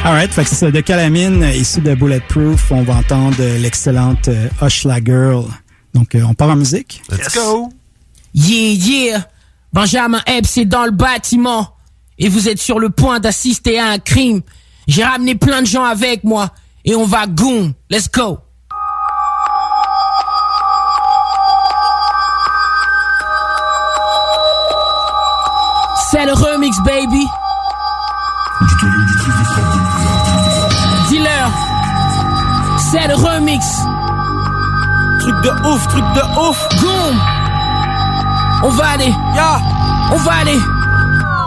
[0.04, 5.02] Alright, fait que de Calamine, euh, issu de Bulletproof, on va entendre l'excellente Hush La
[5.02, 5.44] Girl.
[5.92, 7.02] Donc, euh, on part en musique.
[7.10, 7.70] Let's go!
[8.32, 9.28] Yeah, yeah.
[9.72, 11.74] Benjamin Epps est dans le bâtiment.
[12.18, 14.42] Et vous êtes sur le point d'assister à un crime.
[14.86, 16.50] J'ai ramené plein de gens avec moi.
[16.84, 17.74] Et on va goon.
[17.90, 18.38] Let's go.
[26.10, 27.24] C'est le remix, baby.
[35.22, 36.58] Truc de ouf, truc de ouf.
[36.80, 37.16] Goom.
[38.64, 39.14] On va aller.
[39.36, 39.60] Ya.
[40.10, 40.58] On va aller.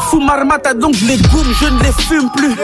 [0.09, 2.55] sous marmata donc je les goume, je ne les fume plus.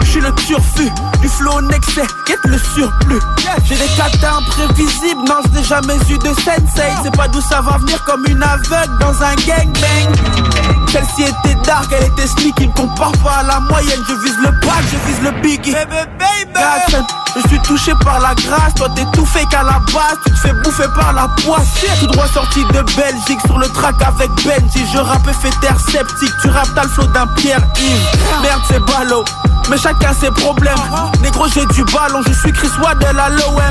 [0.00, 0.90] Je suis le turfu,
[1.20, 3.20] du flow en excès, quête le surplus.
[3.64, 6.92] J'ai des katas imprévisibles, non je n'ai jamais eu de sensei.
[7.02, 10.88] C'est pas d'où ça va venir comme une aveugle dans un gangbang.
[10.88, 14.00] Celle-ci était dark, elle était sneak, il me compare pas à la moyenne.
[14.08, 15.74] Je vise le bac, je vise le biggie.
[16.54, 17.04] Jackson,
[17.36, 20.38] je suis touché par la grâce, toi t'es tout fake à la base, tu te
[20.38, 21.66] fais bouffer par la poisse.
[21.98, 24.86] Tout droit sorti de Belgique sur le track avec Benji.
[24.92, 28.42] Je rappe et fais terre sceptique, tu rappes t'as le flow d'un Pierre Yves.
[28.42, 29.24] Merde, c'est ballot.
[29.68, 30.74] Mais chacun ses problèmes.
[31.22, 33.62] Négro, j'ai du ballon, je suis Chris Waddle à l'OM.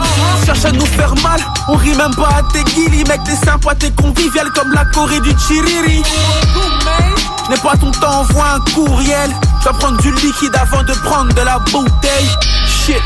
[0.45, 3.03] Cherche à nous faire mal, on rit même pas à tes guilis.
[3.05, 6.03] Mec, t'es sympa, t'es convivial comme la Corée du Chiriri.
[7.45, 9.31] Je n'ai pas ton temps, envoie un courriel.
[9.59, 12.29] Je dois prendre du liquide avant de prendre de la bouteille.
[12.65, 13.01] Shit.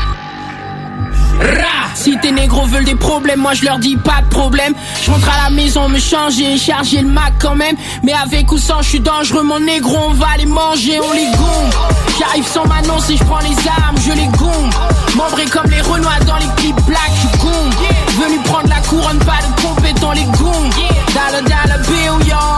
[1.94, 4.72] Si tes négros veulent des problèmes, moi je leur dis pas de problème.
[5.02, 7.76] Je rentre à la maison me changer, charger le Mac quand même.
[8.02, 11.26] Mais avec ou sans, je suis dangereux, mon négro, on va les manger, on les
[11.36, 11.74] gombe.
[12.18, 14.72] J'arrive sans m'annoncer, je prends les armes, je les gombe.
[15.16, 17.74] Membré comme les Renois dans les clips black, je gombe.
[18.20, 20.72] Venu prendre la couronne, pas de compétent, les gombe.
[21.14, 22.56] Dalle, dalle, béouillant.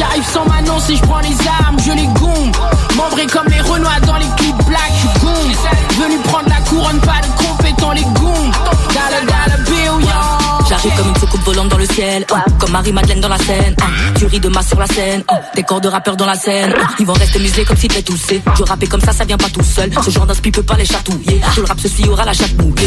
[0.00, 2.56] J'arrive sans m'annoncer, je prends les armes, je les gombe.
[2.96, 5.52] Membré comme les Renois dans les clips black, je gombe.
[6.00, 8.52] Venu prendre la couronne, pas de compétent, les gombe.
[8.94, 10.39] Dalle, dalle, béouillant.
[10.70, 13.74] J'arrive comme une soucoupe volante dans le ciel, hein, comme Marie-Madeleine dans la scène.
[13.82, 16.36] Hein, tu ris de masse sur la scène, hein, des corps de rappeurs dans la
[16.36, 16.72] scène.
[17.00, 18.40] ils vont rester musés comme si t'étais toussé.
[18.56, 19.90] Je rapper comme ça, ça vient pas tout seul.
[20.00, 21.40] Ce genre d'inspi peut pas les chatouiller.
[21.56, 22.86] Tout le rap se aura la chatte mouillée.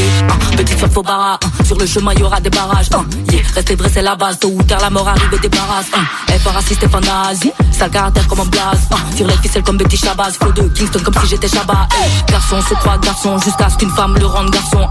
[0.55, 2.87] petite sur faux hein, sur le chemin y aura des barrages.
[3.29, 5.87] yeah, rester vrai c'est la base, tôt ou tard la mort arrive et débarrasse.
[5.93, 8.87] Hein, FR raciste Stéphane Nazi, sale caractère comme un blaze.
[9.17, 11.89] Tire les ficelles comme Betty Shabazz, flow de Kingston comme si j'étais Shabba.
[12.01, 14.87] Hey, garçon se croit garçon jusqu'à ce qu'une femme le rende garçon.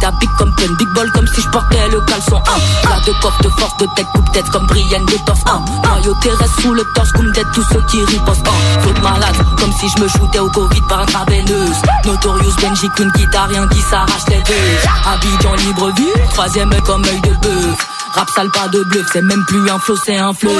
[0.00, 2.27] Il comme plein, big ball comme si je portais le caleçon.
[2.36, 5.40] Hein, Plat de coffre de force de tête coupe tête comme Brienne de torse.
[5.46, 8.46] Hein, loyauté reste sous le torse comme d'être tous ceux qui ripostent.
[8.46, 11.76] Hein, flow de malade comme si je me shootais au Covid par intraveineuse.
[12.04, 14.54] Notorious Benji, qu'une guitare, rien qui s'arrache les deux.
[15.06, 17.88] Abidjan libre vue, troisième comme œil de bœuf.
[18.14, 20.50] Rap sale pas de bluff, c'est même plus un flow, c'est un flow.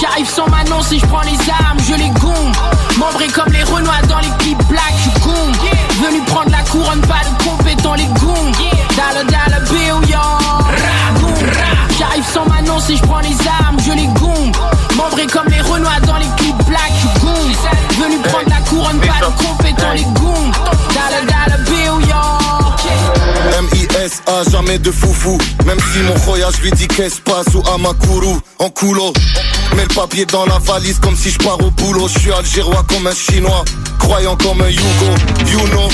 [0.00, 2.54] J'arrive sans m'annoncer, je prends les armes, je les gombe.
[2.98, 5.73] Membré comme les Renois dans les clips black, je.
[6.04, 8.54] Venu prendre la couronne, pas de compétent, les gombe.
[8.94, 10.38] Dalle, dalle, béouillant.
[11.98, 14.54] J'arrive sans m'annoncer, je prends les armes, je les gombe.
[14.96, 18.02] Membré comme les Renois dans les clips black, je.
[18.02, 20.73] Venu prendre la couronne, pas de compétent, les gombe.
[24.14, 24.50] M.I.S.A.
[24.50, 25.38] jamais de foufou.
[25.66, 28.36] Même si mon voyage lui dit qu'est-ce passe ou Amakuru.
[28.58, 29.12] En coulo
[29.76, 32.06] Mets le papier dans la valise comme si je pars au boulot.
[32.08, 33.64] Je suis algérois comme un chinois
[33.98, 35.10] Croyant comme un Yugo
[35.50, 35.88] You know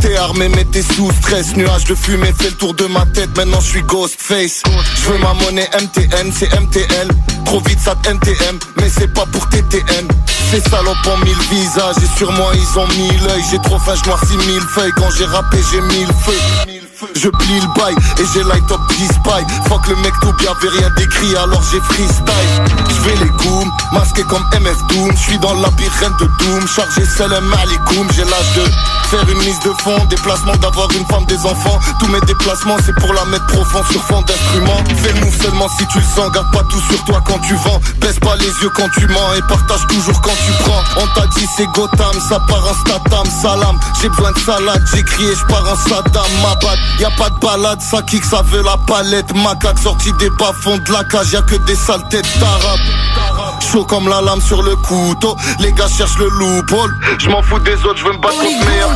[0.00, 1.56] T'es armé mais t'es sous stress.
[1.56, 3.34] Nuage de fumée fait le tour de ma tête.
[3.36, 4.62] Maintenant je suis Ghostface
[4.96, 7.08] Je veux ma monnaie MTN c'est MTL
[7.46, 10.08] Trop vite ça NTM Mais c'est pas pour TTN
[10.50, 13.94] Ces salopes ont mille visages Et sur moi ils ont mille l'œil J'ai trop faim
[14.02, 14.92] je noircis mille feuilles.
[14.96, 16.83] Quand j'ai rappé j'ai mille feux
[17.14, 20.50] je plie le bail et j'ai light up 10 paille Fuck le mec tout bien
[20.50, 22.50] avait rien décrit alors j'ai freestyle.
[22.88, 25.10] Je vais les goûts, masqué comme MF Doom.
[25.12, 28.64] Je suis dans labyrinthe de Doom, chargé salam alaikum J'ai l'âge de
[29.10, 31.78] faire une mise de fond Déplacement d'avoir une femme des enfants.
[32.00, 35.86] Tous mes déplacements c'est pour la mettre profond sur fond d'instrument Fais le seulement si
[35.88, 37.80] tu le sens Garde pas tout sur toi quand tu vends.
[38.00, 41.02] Baisse pas les yeux quand tu mens Et partage toujours quand tu prends.
[41.02, 45.02] On t'a dit c'est Gotham, ça part en statam Salam, j'ai besoin de salade J'ai
[45.02, 48.62] crié je pars en Saddam, ma batte Y'a pas de balade, ça kick, ça veut
[48.62, 52.80] la palette Macaque sorti des bas-fonds de la cage Y'a que des sales têtes d'arabe
[53.60, 57.58] Chaud comme la lame sur le couteau Les gars cherchent le loophole Je m'en fous
[57.60, 58.90] des autres, je veux me battre contre meilleur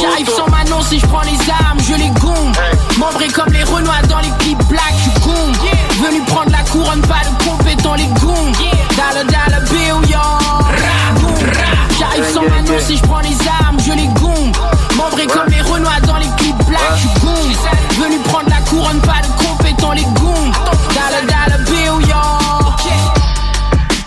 [0.00, 2.56] J'arrive cacaroto sans m'annoncer, je prends les armes, je les gombe.
[2.98, 5.56] Membré comme les Renois dans les clips black, je gombe.
[6.04, 8.54] Venu prendre la couronne, pas de compétent, les gombe.
[8.96, 10.38] Dalle, dalle, béouillant.
[11.98, 14.56] J'arrive sans m'annoncer, je prends les armes, je les gombe.
[14.96, 16.80] Membré comme les Renois dans les clips black.
[16.96, 17.17] Venu
[18.88, 20.52] prendre pas de compétent, les gombe.
[20.94, 22.38] Dalle, dalle, béouillant.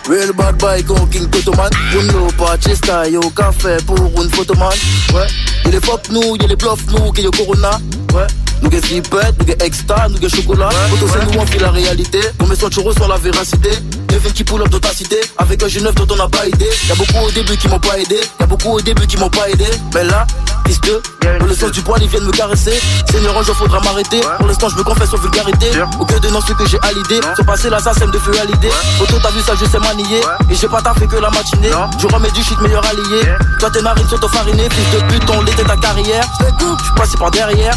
[0.10, 1.70] Real bad boy gon king toto man.
[1.94, 4.74] You know pas chesta yo café pour une photo man.
[5.14, 5.28] Ouais.
[5.66, 7.80] Y'a les fuck nous, y'a les bluff nous, y'a corona.
[8.14, 8.28] Ouais
[8.62, 10.70] nous get zipette, nous get extra, nous get chocolat.
[10.90, 12.20] Photo c'est nous on fait la réalité.
[12.40, 13.70] On met son churros sur la véracité.
[14.08, 16.70] Devin qui pull up dans ta cité Avec un G9 dont on n'a pas idée.
[16.90, 18.20] Y'a beaucoup au début qui m'ont pas aidé.
[18.40, 19.66] Y'a beaucoup au début qui m'ont pas aidé.
[19.94, 20.28] Mais là,
[20.68, 21.02] fils de
[21.40, 22.80] Dans le sens du poil ils viennent me caresser.
[23.10, 24.20] Seigneur jour faudra m'arrêter.
[24.38, 26.92] Pour l'instant je me confesse aux vulgarités Au cœur de non ce que j'ai à
[26.92, 28.70] l'idée Sont passé là ça sème de feu à l'idée
[29.02, 30.22] Auto t'as vu ça je sais manier.
[30.50, 31.72] Et j'ai pas taffé que la matinée.
[31.98, 33.22] Je remets du shit meilleur allié.
[33.60, 36.26] Toi tes narines sont farinées Fils de pute on l'était ta carrière.
[36.60, 37.76] Je suis passé par derrière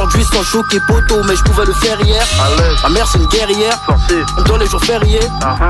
[0.00, 2.24] Aujourd'hui sans choc et poteau Mais je pouvais le faire hier
[2.82, 3.78] Ma mère c'est une guerrière
[4.38, 5.20] On doit les jours fériés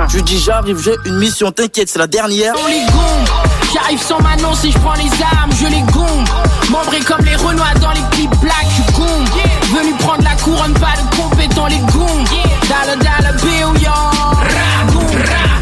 [0.08, 2.54] Je lui dis j'arrive, j'ai une mission, t'inquiète, c'est la dernière.
[2.62, 3.28] On les gombe,
[3.74, 6.28] j'arrive sans m'annoncer, je prends les armes, je les gombe.
[6.70, 9.28] Membré comme les Renois dans les clips black, je gombe.
[9.74, 12.28] Venu prendre la couronne, pas de compétent, les gombe.
[12.68, 14.10] Dalle, dalle, béouillant.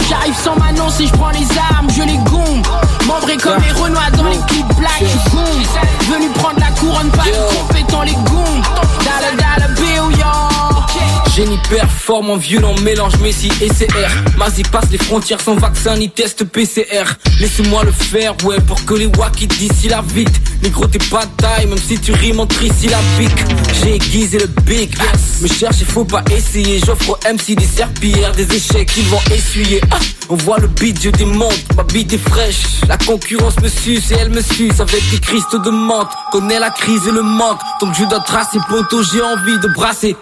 [0.09, 2.67] J'arrive sans m'annoncer, je prends les armes, je les gombe.
[3.07, 5.47] Membré comme les Renois dans les clips black, je gombe.
[6.11, 8.28] Venu prendre la couronne, pas de compétent, les gombe.
[11.39, 16.11] Génie performe en violent mélange Messi et CR Mazi passe les frontières sans vaccin ni
[16.11, 17.05] test PCR
[17.39, 20.41] Laissez-moi le faire, ouais, pour que les wackis d'ici la vite.
[20.65, 23.45] Négro t'es pas taille, même si tu rimes en trisyllabique.
[23.81, 24.93] J'ai aiguisé le big,
[25.41, 26.81] me cherche, il faut pas essayer.
[26.85, 29.81] J'offre aux MC des serpillères, des échecs qu'ils vont essuyer.
[29.93, 32.65] Ah, On voit le beat, des mondes, ma bite est fraîche.
[32.89, 36.11] La concurrence me suce et elle me suce avec des cristaux de menthe.
[36.33, 40.17] Connais la crise et le manque, donc je dois tracer poteau, j'ai envie de brasser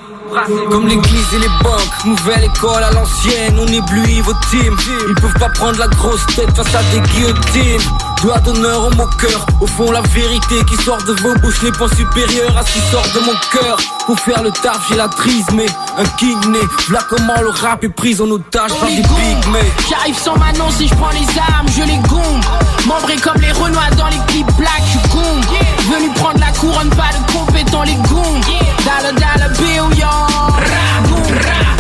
[0.71, 4.77] comme l'église et les banques, nouvelle école à l'ancienne, on éblouit vos teams.
[5.09, 7.91] Ils peuvent pas prendre la grosse tête face à des guillotines.
[8.23, 11.71] Doigt d'honneur au mon cœur, au fond la vérité qui sort de vos bouches n'est
[11.73, 13.77] pas supérieure à ce qui sort de mon cœur.
[14.07, 15.67] Pour faire le taf, j'ai la trise, mais
[15.99, 16.59] un né.
[16.89, 19.73] Voilà comment le rap est pris en otage par des pygmées.
[19.89, 22.45] J'arrive sans m'annoncer, je prends les armes, je les gombe.
[22.87, 25.45] Membré comme les Renois dans les clips black, je gombe.
[25.91, 28.45] Venu prendre la couronne, pas de compétent, les gombe.
[28.85, 30.27] Dalle, dalle, béouillant.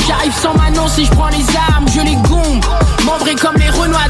[0.06, 2.64] J'arrive sans m'annoncer, je prends les armes, je les gombe.
[3.04, 4.08] Membré comme les Renois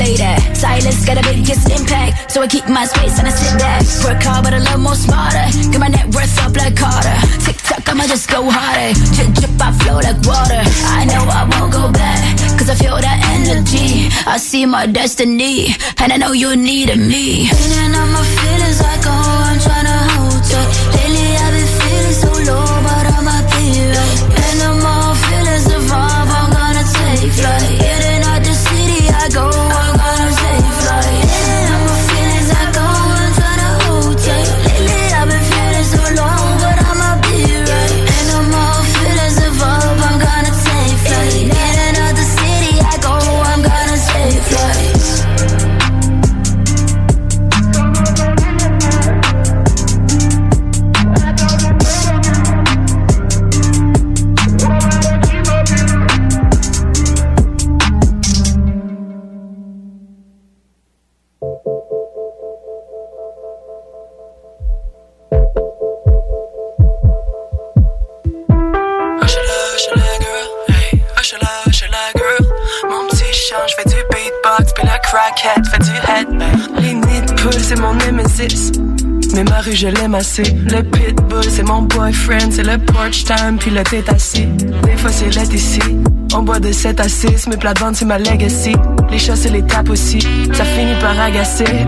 [0.00, 0.40] play that.
[0.56, 2.32] Silence got a big kiss impact.
[2.32, 3.84] So I keep my space and I sit back.
[4.04, 5.44] Work hard, but a little more smarter.
[5.70, 7.16] Get my net worth up like Carter.
[7.44, 8.96] Tick tock, I'ma just go harder.
[9.14, 10.62] Drip, drip, I flow like water.
[10.98, 12.20] I know I won't go back.
[12.56, 14.08] Cause I feel that energy.
[14.24, 15.76] I see my destiny.
[16.00, 17.50] And I know you needed me.
[17.52, 20.68] In and out my feelings, I go, I'm tryna hold tight.
[20.96, 23.64] Lately I've been feeling so low, but I'ma be
[23.96, 24.18] right.
[24.60, 27.80] I'm all feelings evolve, I'm gonna take flight.
[27.90, 29.69] In out the city, I go,
[79.80, 80.42] je l'aime assez.
[80.42, 82.50] Le pitbull, c'est mon boyfriend.
[82.50, 84.10] C'est le porch time, puis le tête.
[84.84, 85.80] Des fois, c'est l'être ici.
[86.32, 88.72] On boit de 7 à 6, mes plates-bandes, c'est ma legacy.
[89.10, 90.20] Les chats, c'est les tapes aussi.
[90.52, 91.86] Ça finit par agacer.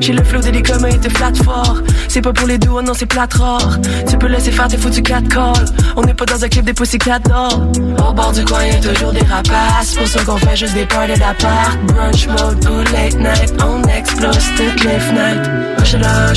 [0.00, 1.82] J'ai le flow des communs et te flatte fort.
[2.08, 3.78] C'est pas pour les doux, non, c'est plate rare.
[4.08, 5.66] Tu peux laisser faire tes foutus 4 calls.
[5.96, 7.70] On n'est pas dans un clip des pussycat d'or.
[8.08, 9.94] Au bord du coin, y'a toujours des rapaces.
[9.96, 11.78] Pour ceux qu'on fait juste des parties d'appart.
[11.86, 13.54] Brunch mode ou late night.
[13.62, 15.50] On explose toutes les fenêtres.
[15.78, 15.94] Hush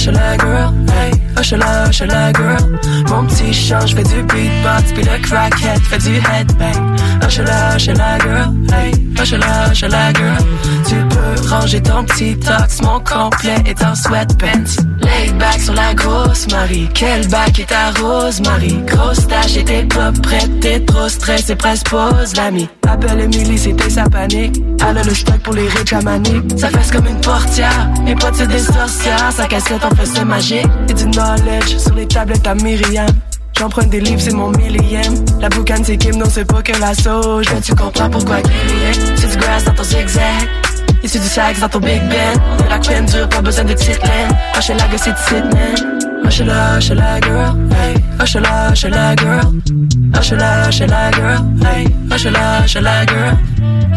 [0.07, 0.73] la girl.
[0.89, 2.79] Hey, hush la, hush la girl.
[3.09, 4.91] Mon petit change fait du beatbox.
[4.93, 6.97] Puis le crackhead fait du headbang.
[7.23, 8.53] Hush la, hush la girl.
[8.73, 10.37] Hey, hush la, hush la girl.
[10.87, 12.81] Tu peux ranger ton petit tox.
[12.81, 14.81] Mon complet est en sweatpants.
[15.01, 16.89] Laid back sur la grosse Marie.
[16.93, 18.79] Quel bac est ta rose Marie?
[18.85, 20.59] Grosse tâche et t'es pas prête.
[20.59, 22.69] T'es trop stressé, presque pause l'ami.
[22.87, 24.61] Appelle Emily, c'était sa panique.
[24.87, 26.59] Elle a le stock pour les riches à manique.
[26.59, 27.89] Fesse comme une portière.
[28.07, 29.31] Et pas de des sorcières.
[29.35, 30.67] Sa cassette en fait magique.
[30.89, 31.05] Et du
[31.77, 33.07] sur les tablettes à Myriam.
[33.57, 35.25] J'emprunte des livres, c'est mon millième.
[35.41, 37.47] La boucane, c'est Kim, non, c'est pas que la sauge.
[37.53, 38.93] Mais tu comprends pourquoi est?
[39.15, 40.47] C'est du grass dans ton zigzag.
[41.03, 42.39] Et c'est du sax dans ton Big Ben.
[42.69, 44.37] La queen dure, pas besoin de petite laine.
[44.57, 45.96] Hush la c'est Sydney.
[46.25, 47.55] Hush la, hush la girl.
[47.71, 47.95] Hey.
[48.19, 49.61] Hush la, hush la girl.
[50.13, 51.39] Hush la, hush la girl.
[51.63, 51.85] Hey.
[52.11, 53.37] Hush la, hush la girl.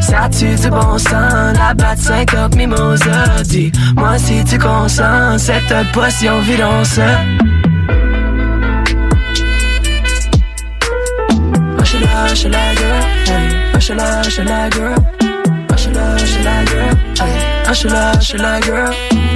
[0.00, 3.42] Ça tue du bon sang, la batte 50 mimosa.
[3.44, 6.98] Dis-moi si tu consens cette potion vidance.
[11.78, 13.02] Hush la, hush la girl.
[13.26, 13.48] Hey.
[13.74, 14.94] Hush la, hush la girl.
[15.70, 16.96] Hush la, hush la girl.
[17.20, 17.36] Hey.
[17.68, 19.29] Hush la, hush la girl.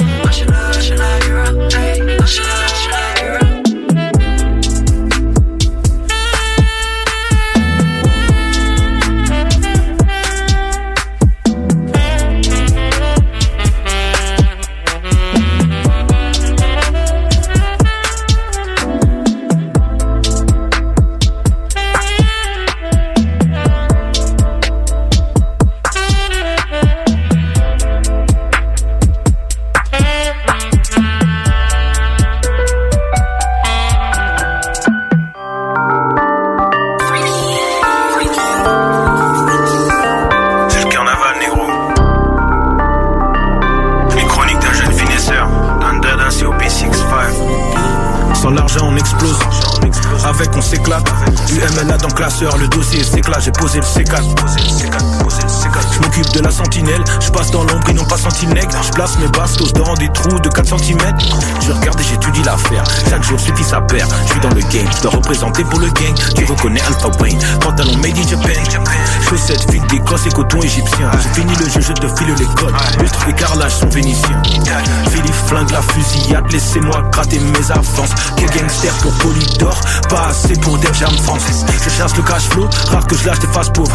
[76.50, 78.10] Laissez-moi gratter mes avances.
[78.36, 79.80] Quel gangster pour Polydor.
[80.08, 81.42] Pas assez pour Def Jam France.
[81.82, 82.68] Je cherche le cash flow.
[82.90, 83.94] Rare que je lâche des faces pauvres.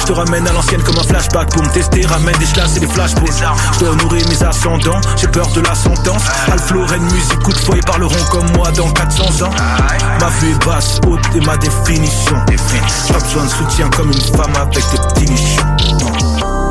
[0.00, 2.06] Je te ramène à l'ancienne comme un flashback pour me tester.
[2.06, 3.26] Ramène des chlasses et des flashballs.
[3.74, 5.00] Je dois nourrir mes ascendants.
[5.16, 6.22] J'ai peur de la sentence.
[6.50, 9.50] Alfloren, musique, coup de fouet parleront comme moi dans 400 ans.
[10.20, 12.36] Ma vue est basse, haute et ma définition.
[13.12, 15.66] Pas besoin de soutien comme une femme avec des petits nichons.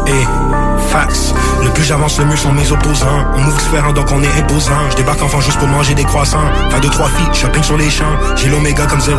[0.08, 1.34] Et fax,
[1.64, 3.26] le plus j'avance, le mieux sont mes opposants.
[3.36, 4.90] On move différent donc on est imposant.
[4.92, 6.44] Je débarque enfin juste pour manger des croissants.
[6.70, 8.18] Faire deux, trois filles, shopping sur les champs.
[8.36, 9.16] J'ai l'oméga comme 007.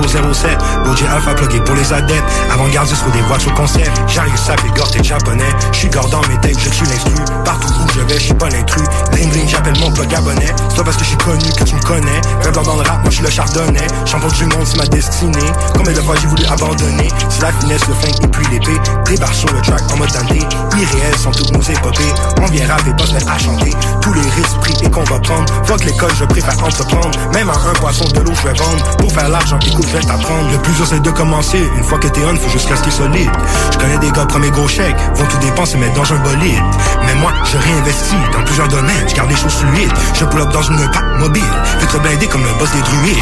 [0.85, 2.25] Roger Alpha plugué pour les adeptes.
[2.53, 3.91] Avant-gardiste pour des voitures concept.
[4.07, 5.53] J'arrive, ça fait gore, t'es japonais.
[5.73, 7.14] Je suis gore dans mes tapes, je suis l'instru.
[7.45, 8.87] Partout où je vais, je suis pas l'intrus.
[9.12, 10.47] Bling bling, j'appelle mon plug abonné.
[10.68, 12.21] C'est pas parce que je suis connu que tu me connais.
[12.43, 13.87] Rêve dans le rap, moi je suis le chardonnay.
[14.07, 15.53] Champion du monde, c'est ma destinée.
[15.77, 17.09] Combien de fois j'ai voulu abandonner?
[17.29, 18.81] C'est la finesse, le flingue et puis l'épée.
[19.07, 20.31] Débarque sur le track en mode Dante.
[20.77, 21.31] Irréel sont
[21.61, 23.71] On vient rapper, se mettre à chanter.
[24.01, 25.45] Tous les risques pris et qu'on va prendre.
[25.65, 27.11] Fuck l'école, je préfère entreprendre.
[27.35, 28.97] Même à un poisson de l'eau, je vais vendre.
[28.97, 30.51] Pour faire l'argent, écoute, je vais t'apprendre.
[30.51, 31.61] Le plus dur, c'est de commencer.
[31.77, 33.31] Une fois que t'es on, faut juste rester solide.
[33.73, 34.97] Je connais des gars, premier gros chèque.
[35.17, 36.63] Vont tout dépenser, mettre dans un bolide.
[37.05, 39.09] Mais moi, je réinvestis dans plusieurs domaines.
[39.09, 39.93] Je garde les choses fluides.
[40.15, 41.45] Je pull dans une pack mobile.
[41.79, 43.19] Vitre blindé comme le boss des druides.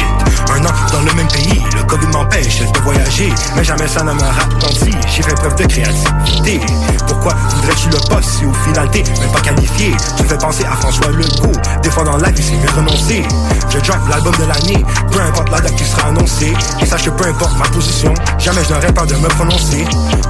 [0.55, 1.61] Un an dans le même pays.
[1.75, 3.33] Le Covid m'empêche de voyager.
[3.57, 4.95] Mais jamais ça ne me ralentit.
[5.13, 6.61] J'ai fait preuve de créativité.
[7.05, 8.28] Pourquoi voudrais-tu le poste?
[8.29, 9.95] Si au final t'es même pas qualifié?
[10.17, 11.51] Tu fais penser à François Legault.
[11.81, 13.23] Des fois dans la vie, c'est mieux de renoncer.
[13.69, 14.85] Je drop l'album de l'année.
[15.11, 16.53] Peu importe la date qui sera annoncée.
[16.81, 19.85] Et sache que peu importe ma position, jamais je n'aurais pas de me prononcer.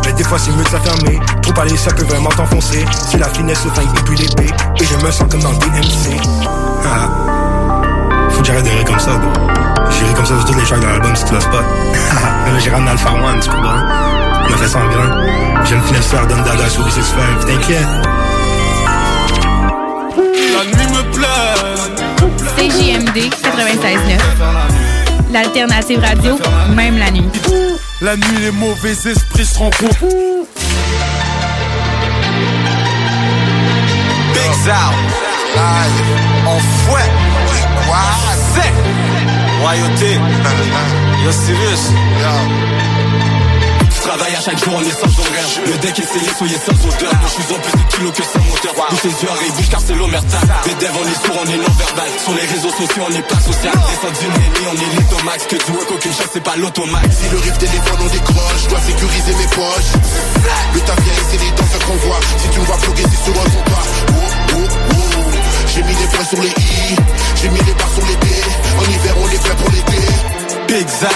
[0.06, 1.20] Mais des fois, c'est mieux de s'affirmer.
[1.42, 2.86] Trop parler, ça peut vraiment t'enfoncer.
[3.10, 4.54] C'est la finesse, le flingue et puis l'épée.
[4.80, 6.20] Et je me sens comme dans le DMC.
[6.86, 7.10] Ah.
[8.30, 10.88] Faut que j'arrête de rire comme ça, ri comme ça sur toutes les tracks dans
[10.88, 11.64] l'album si tu l'as pas.
[12.46, 14.19] Mais là, j'ai ramené Alpha One, tu comprends?
[14.50, 15.26] me fais sans grain.
[15.66, 17.88] J'aime finir ça, donne de la souris, c'est t'inquiète.
[20.56, 21.60] La nuit me plaît.
[22.58, 24.20] CJMD 96.9.
[25.32, 26.38] L'alternative radio,
[26.76, 27.30] même la nuit.
[28.02, 30.06] La nuit, les mauvais esprits se rencontrent.
[34.34, 34.96] Big Sound,
[35.56, 37.10] live, en fouet.
[37.88, 37.96] Wow,
[38.54, 38.74] c'est
[39.62, 40.14] royauté.
[41.26, 41.84] Yo, serious.
[42.22, 42.99] Yo
[44.10, 45.50] travaille à chaque jour, on est sans horaire.
[45.68, 47.14] Le deck est scellé, soyez sans odeur.
[47.22, 48.74] Je suis en plus de kilos que sans moteur.
[48.90, 50.40] Bouge tes yeux, et bouge car c'est l'omerta.
[50.66, 52.10] Des devs, on est sourd, on est non-verbal.
[52.18, 53.76] Sur les réseaux sociaux, on n'est pas social.
[53.78, 57.06] Descend d'une ennemi, on est l'itomax Que du work, aucune chance, c'est pas l'automax.
[57.06, 58.62] Si le riff téléphone, on décroche.
[58.64, 59.92] Je dois sécuriser mes poches.
[60.74, 63.36] Le taf vient c'est les danses qu'on voit Si tu me vois bloquer, c'est sur
[63.38, 65.22] un compas Oh, oh, oh.
[65.70, 66.98] J'ai mis les points sur les i.
[67.38, 68.28] J'ai mis les barres sur les d
[68.74, 70.39] En hiver, on est prêt pour l'été
[70.70, 71.10] Big Zal,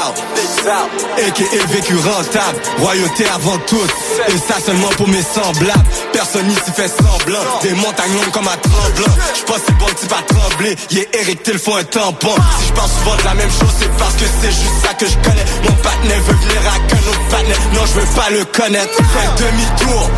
[1.28, 1.66] a.k.a.
[1.68, 3.80] vécu rentable, royauté avant tout,
[4.28, 5.86] et ça seulement pour mes semblables.
[6.12, 9.14] Personne ici fait semblant, des montagnes comme un tremblant.
[9.36, 12.34] J'pense c'est bon type à trembler, yeah Eric Till font un tampon.
[12.60, 15.06] Si je parle souvent de la même chose, c'est parce que c'est juste ça que
[15.06, 15.46] je connais.
[15.64, 18.98] Mon partenaire veut venir à qu'un autre partenaire, non je veux pas le connaître.
[18.98, 20.10] Fais demi-tour,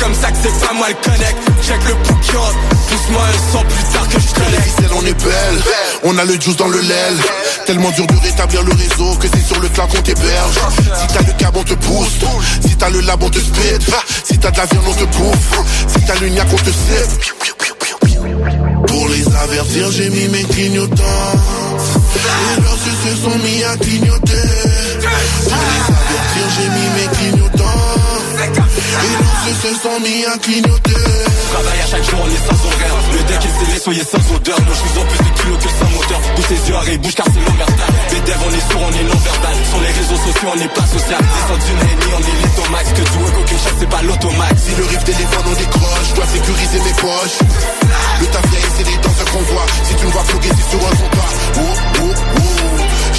[0.00, 1.36] comme ça que c'est pas moi le connect.
[1.62, 2.48] Check le bouquin,
[2.88, 4.62] pousse-moi un son plus tard que je connais.
[4.62, 5.62] ficelle, on est belle,
[6.04, 7.16] on a le juice dans le lel.
[7.66, 10.58] Tellement dur de rétablir le réseau que c'est sur le cloud qu'on t'héberge.
[11.00, 12.24] Si t'as le câble, on te booste.
[12.66, 13.84] Si t'as le lab, on te spit.
[14.24, 15.60] Si t'as de la viande, on te bouffe.
[15.86, 17.34] Si t'as l'uniac, on te sip.
[18.86, 21.04] Pour les avertir, j'ai mis mes clignotants.
[22.56, 24.48] Et leurs yeux se sont mis à clignoter.
[25.44, 27.89] Pour les avertir, j'ai mis mes clignotants.
[28.40, 30.96] Et leurs yeux se sont mis à clignoter.
[31.52, 32.96] Travaille à chaque jour, on est sans horaire.
[33.12, 34.58] Le deck est scellé, soyez sans odeur.
[34.60, 36.20] Moi je suis en plus de kilos que sans moteur.
[36.36, 39.06] Bouge tes yeux, arrête, bouge car c'est l'omerta Les devs, on est sourd, on est
[39.12, 41.20] non-verbal Sur les réseaux sociaux, on n'est pas social.
[41.20, 44.54] Descend d'une ennemi, on est l'itomax Que du work, aucune chance, c'est pas l'automax.
[44.56, 46.06] Si le riff téléphone, on décroche.
[46.08, 47.38] Je dois sécuriser mes poches.
[48.20, 48.44] Le taf
[48.76, 51.72] c'est les danses qu'on voit Si tu me vois floquer, c'est sur un compas Oh,
[52.00, 52.60] oh, oh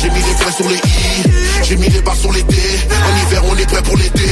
[0.01, 1.23] j'ai mis les points sur les i,
[1.63, 2.55] j'ai mis les barres sur les d.
[2.55, 4.27] En hiver, on est prêt pour l'été.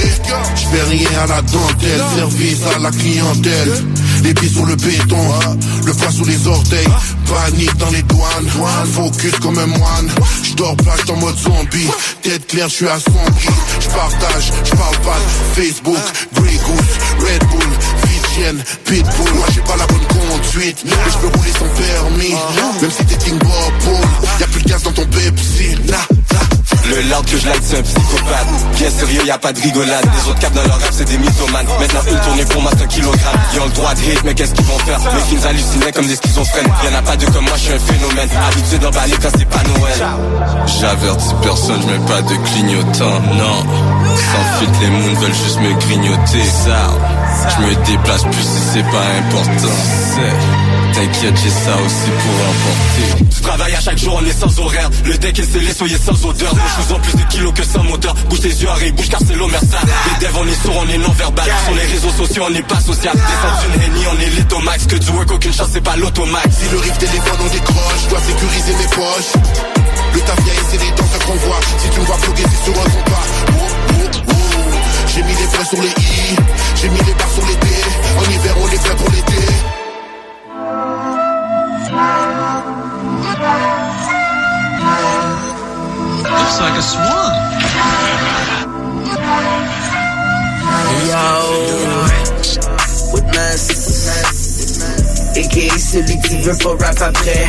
[0.56, 3.84] Je fais rien à la dentelle, service à la clientèle.
[4.24, 5.18] Les pieds sur le béton,
[5.86, 6.88] le poing sous les orteils.
[7.28, 8.50] Panique dans les douanes,
[8.94, 10.10] focus comme un moine.
[10.44, 11.88] Je dors pas, en mode zombie.
[12.24, 13.12] Tête claire, je suis son
[13.80, 15.20] Je partage, je parle pas.
[15.54, 15.98] Facebook,
[16.34, 18.09] Grey Goose, Red Bull,
[18.86, 19.34] Pitbull.
[19.36, 22.36] Moi j'ai pas la bonne conduite, mais je peux rouler sans permis.
[22.82, 23.96] Même si t'es King Bob,
[24.40, 25.76] y'a plus de gaz dans ton Pepsi.
[26.90, 28.48] Le loud que je like c'est un psychopathe.
[28.76, 30.06] Bien sérieux y a pas de rigolade.
[30.06, 31.68] Les autres caps dans leur rap c'est des mythomanes.
[31.80, 34.34] Maintenant une tournée pour moi c'est un kilogramme Ils ont le droit de hate mais
[34.34, 35.00] qu'est-ce qu'ils vont faire?
[35.14, 36.68] Mes films hallucinaient comme des schizophrènes.
[36.84, 38.30] Y'en a pas deux comme moi je suis un phénomène.
[38.48, 40.08] Habitué d'emballer quand c'est pas Noël.
[40.80, 43.64] J'avertis personne, je mets pas de clignotant Non.
[44.16, 46.44] Sans filtre les moons veulent juste me grignoter.
[46.66, 46.90] Ça.
[47.56, 49.76] Je me déplace plus si c'est pas important.
[50.16, 53.24] C'est T'inquiète, j'ai ça aussi pour emporter.
[53.32, 54.90] Je travaille à chaque jour, on est sans horaire.
[55.06, 56.54] Le deck est scellé, soyez sans odeur.
[56.54, 58.14] Moi, je vous en plus de kilos que sans moteur.
[58.28, 59.78] Bouge tes yeux, arrête, bouge car c'est l'omerta.
[59.80, 61.46] Les devs, on est sourd, on est non-verbal.
[61.64, 63.16] Sur les réseaux sociaux, on n'est pas social.
[63.16, 64.88] Descend d'une henny, on est l'itomax.
[64.88, 66.50] Que du work, aucune chance, c'est pas l'automax.
[66.52, 68.02] Si le riff téléphone, on décroche.
[68.04, 69.34] Je dois sécuriser mes poches.
[70.16, 71.60] Le taf vient et c'est les danses qu'on voit.
[71.78, 72.86] Si tu me vois bloquer, c'est sur un.
[72.88, 74.34] Oh, oh, oh.
[75.16, 76.36] J'ai mis les points sur les i,
[76.76, 77.68] j'ai mis les barres sur les d.
[78.18, 79.89] En hiver, on est prêt pour l'été.
[81.90, 81.98] Looks
[86.62, 87.34] like a swan.
[91.10, 91.26] Yo,
[93.14, 94.49] witness.
[95.36, 95.78] A.K.A.
[95.78, 97.48] celui qui veut pas rap après.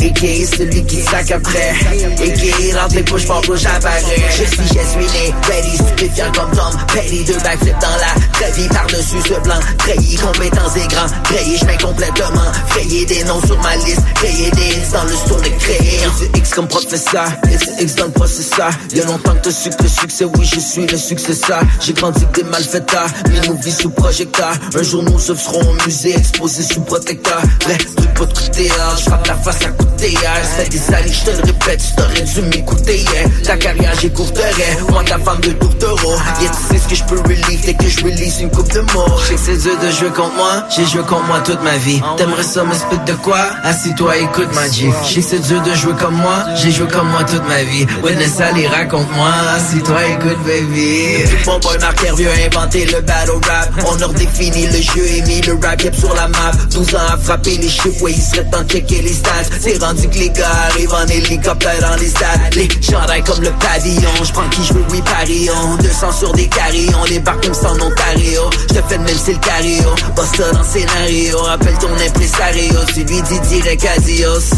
[0.00, 0.56] A.K.A.
[0.56, 1.70] celui qui sac après.
[1.70, 2.80] A.K.A.
[2.80, 4.02] rentre les poches pour bouche apparaît.
[4.30, 6.86] Je suis, je suis né, ready, stupéfiant comme Tom.
[6.88, 7.96] Petty, deux backflips dans
[8.40, 9.60] la vie par-dessus ce blanc.
[9.78, 11.06] Trahi, compétence des grands.
[11.24, 12.52] Trahi, je mets complètement.
[12.68, 14.02] Frayer des noms sur ma liste.
[14.14, 16.00] Créer des hits dans le store de créer.
[16.34, 17.28] X comme professeur.
[17.50, 18.70] Et X dans le processeur.
[18.94, 21.62] Y'a longtemps que t'as su succès, oui je suis le successeur.
[21.80, 23.08] J'ai grandi des malfaiteurs.
[23.46, 24.52] Nous vit sous projecteur.
[24.74, 27.40] Un jour nous serons au musée exposé sous protecteur.
[27.64, 30.14] Vrai, truc pas de côté, je frappe la face à côté.
[30.14, 32.98] Ça fait des années, je te le répète, tu t'aurais dû m'écouter.
[33.00, 33.28] Yeah.
[33.44, 34.78] Ta carrière, j'écourterais.
[34.88, 36.14] Moi, ta femme de tourtereau.
[36.40, 38.80] Yeah, tu sais ce que je peux relieve dès que je release une coupe de
[38.80, 39.04] mots.
[39.22, 40.64] Je sais que c'est dur de jouer contre moi.
[40.74, 42.00] J'ai joué contre moi toute ma vie.
[42.16, 43.40] T'aimerais ça me spit de quoi?
[43.62, 44.90] Assis-toi, écoute ma G.
[45.04, 46.44] Je sais que c'est dur de jouer comme moi.
[46.56, 47.86] J'ai joué comme moi toute ma vie.
[48.02, 49.30] Witness, allez, raconte-moi.
[49.56, 51.24] Assis-toi, écoute, baby.
[51.46, 53.70] Mon boy Marc Hervieux a inventé le battle rap.
[53.86, 56.52] On a redéfini le jeu et mis le rap yep sur la la map.
[56.70, 59.30] 12 ans à frapper les chiffres, ouais il serait temps de checker les stats.
[59.60, 62.54] C'est rendu que les gars arrivent en hélicoptère dans les stades.
[62.54, 67.04] Les chandails comme le pavillon, j'prends qui je veux, oui parion 200 sur des carillons,
[67.08, 68.42] les barques comme sans Ontario.
[68.70, 69.84] J'te fais de même c'est le cario,
[70.16, 74.54] bosse ça dans le scénario Appelle ton impresario, tu lui dis direct adios.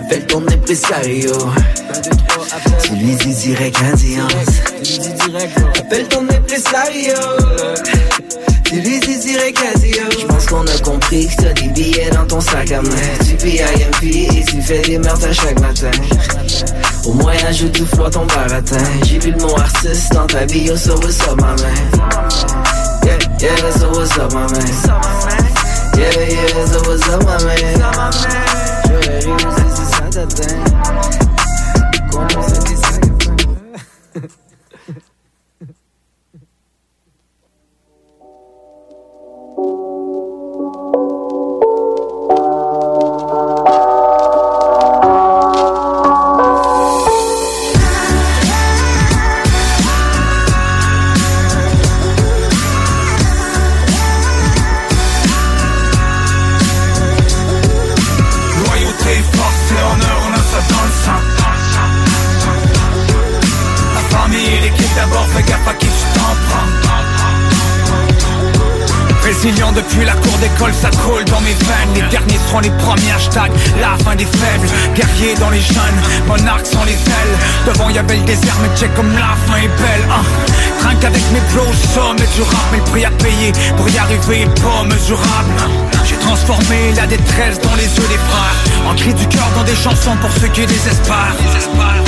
[0.00, 1.32] Appelle ton impresario.
[2.82, 4.22] Tu lui dis direct adios.
[5.78, 7.14] Appelle ton impresario
[8.74, 12.72] Tu lui adios Je pense qu'on a compris que t'as des billets dans ton sac
[12.72, 12.90] à main.
[13.24, 15.92] Tu payes IMP et tu fais des meurtres à chaque matin.
[17.06, 20.76] Au moins ajoute tout fois ton baratin J'ai vu le mot artiste dans ta bio
[20.76, 21.74] so what's up ma man.
[23.04, 24.66] Yeah, yeah, my man.
[25.96, 26.36] Yeah, yeah,
[29.20, 30.64] Je ça t'atteint.
[32.10, 32.44] Comment
[43.64, 44.03] Loyauté,
[69.44, 71.92] Résilient depuis la cour d'école, ça coule dans mes veines.
[71.94, 73.52] Les derniers seront les premiers hashtags.
[73.78, 77.36] La fin des faibles, guerriers dans les jeunes, monarques sont les ailes.
[77.66, 80.08] Devant y avait le désert, mais check comme la fin est belle.
[80.10, 80.22] Hein.
[80.80, 84.42] Trinque avec mes bros, sommet du rap, mais le prix à payer pour y arriver
[84.42, 85.93] est pas mesurable.
[86.24, 88.88] J'ai transformé la détresse dans les yeux des frères.
[88.88, 91.36] En cri du cœur dans des chansons pour ceux qui désespèrent.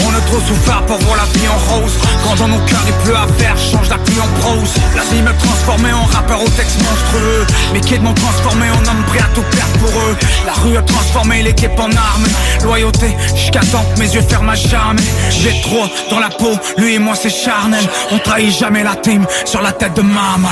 [0.07, 1.93] On a trop souffert pour voir la vie en rose.
[2.25, 4.71] Quand dans nos cœurs il pleut à faire, change la pluie en prose.
[4.95, 7.47] La vie me transformait en rappeur au texte monstrueux.
[7.75, 10.17] Mes kids m'ont transformé en homme prêt à tout perdre pour eux.
[10.47, 12.27] La rue a transformé l'équipe en arme.
[12.63, 15.03] Loyauté, jusqu'à temps que mes yeux ferment à jamais.
[15.31, 17.85] J'ai trop dans la peau, lui et moi c'est charnel.
[18.11, 20.49] On trahit jamais la team sur la tête de maman.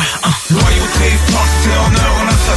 [0.51, 2.55] Loyauté, force et honneur, on a ça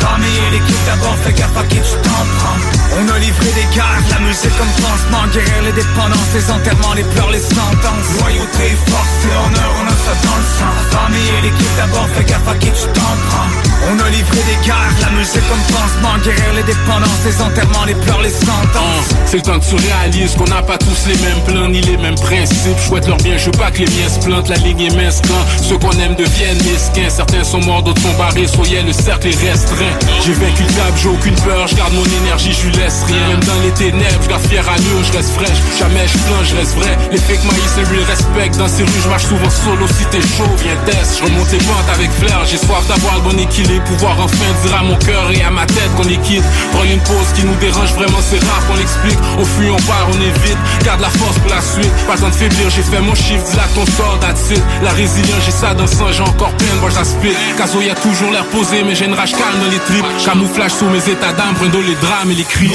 [0.00, 0.21] dans le.
[0.22, 2.58] Et l'équipe d'abord, fais gaffe à qui tu t'en prends.
[2.98, 7.04] On a livré des guerres, la musique comme pansement, guérir les dépendances, les enterrements, les
[7.04, 8.08] pleurs, les sentences.
[8.20, 10.72] Loyauté, force et honneur, on a ça dans le sang.
[10.76, 13.71] La famille et l'équipe d'abord, fais gaffe à qui tu t'en prends.
[13.90, 17.94] On a livré des guerres, la musique comme pansement, guérir les dépendances, les enterrements, les
[17.94, 19.10] pleurs, les sentences.
[19.26, 21.96] C'est le temps que tu réalises qu'on n'a pas tous les mêmes plans ni les
[21.96, 22.78] mêmes principes.
[22.78, 24.48] Souhaite leur bien, je veux pas que les miens se plantent.
[24.48, 27.10] La ligne est mince quand ceux qu'on aime deviennent mesquins.
[27.10, 28.46] Certains sont morts, d'autres sont barrés.
[28.46, 29.94] Soyez le cercle est restreint.
[30.24, 31.66] J'ai vaincu le diable, j'ai aucune peur.
[31.66, 33.28] Je garde mon énergie, je lui laisse rien.
[33.28, 35.58] Même dans les ténèbres, je garde à nous, je reste fraîche.
[35.78, 36.96] Jamais je plonge, je reste vrai.
[37.10, 38.58] Les fake maïs, c'est real respect.
[38.58, 39.86] Dans ces rues, je marche souvent solo.
[39.88, 41.18] Si t'es chaud, viens test.
[41.18, 42.46] Je remonte les pentes avec flair.
[42.46, 43.71] J'ai soif d'avoir le bon équilibre.
[43.80, 46.44] Pouvoir enfin dire à mon cœur et à ma tête qu'on est quitte.
[46.72, 49.18] Prends une pause qui nous dérange vraiment, c'est rare qu'on l'explique.
[49.38, 50.58] On fuit, on part, on évite.
[50.84, 51.92] Garde la force pour la suite.
[52.06, 53.44] Pas besoin de faiblir, j'ai fait mon chiffre.
[53.50, 54.52] Dis là ton sort, that's.
[54.82, 57.34] La résilience, j'ai ça dans le sang, j'ai encore plein de split.
[57.56, 60.06] Caso, y a toujours l'air posé, mais j'ai une rage calme dans les tripes.
[60.24, 62.72] Camouflage sous mes états d'âme, brindle les drames et les cris.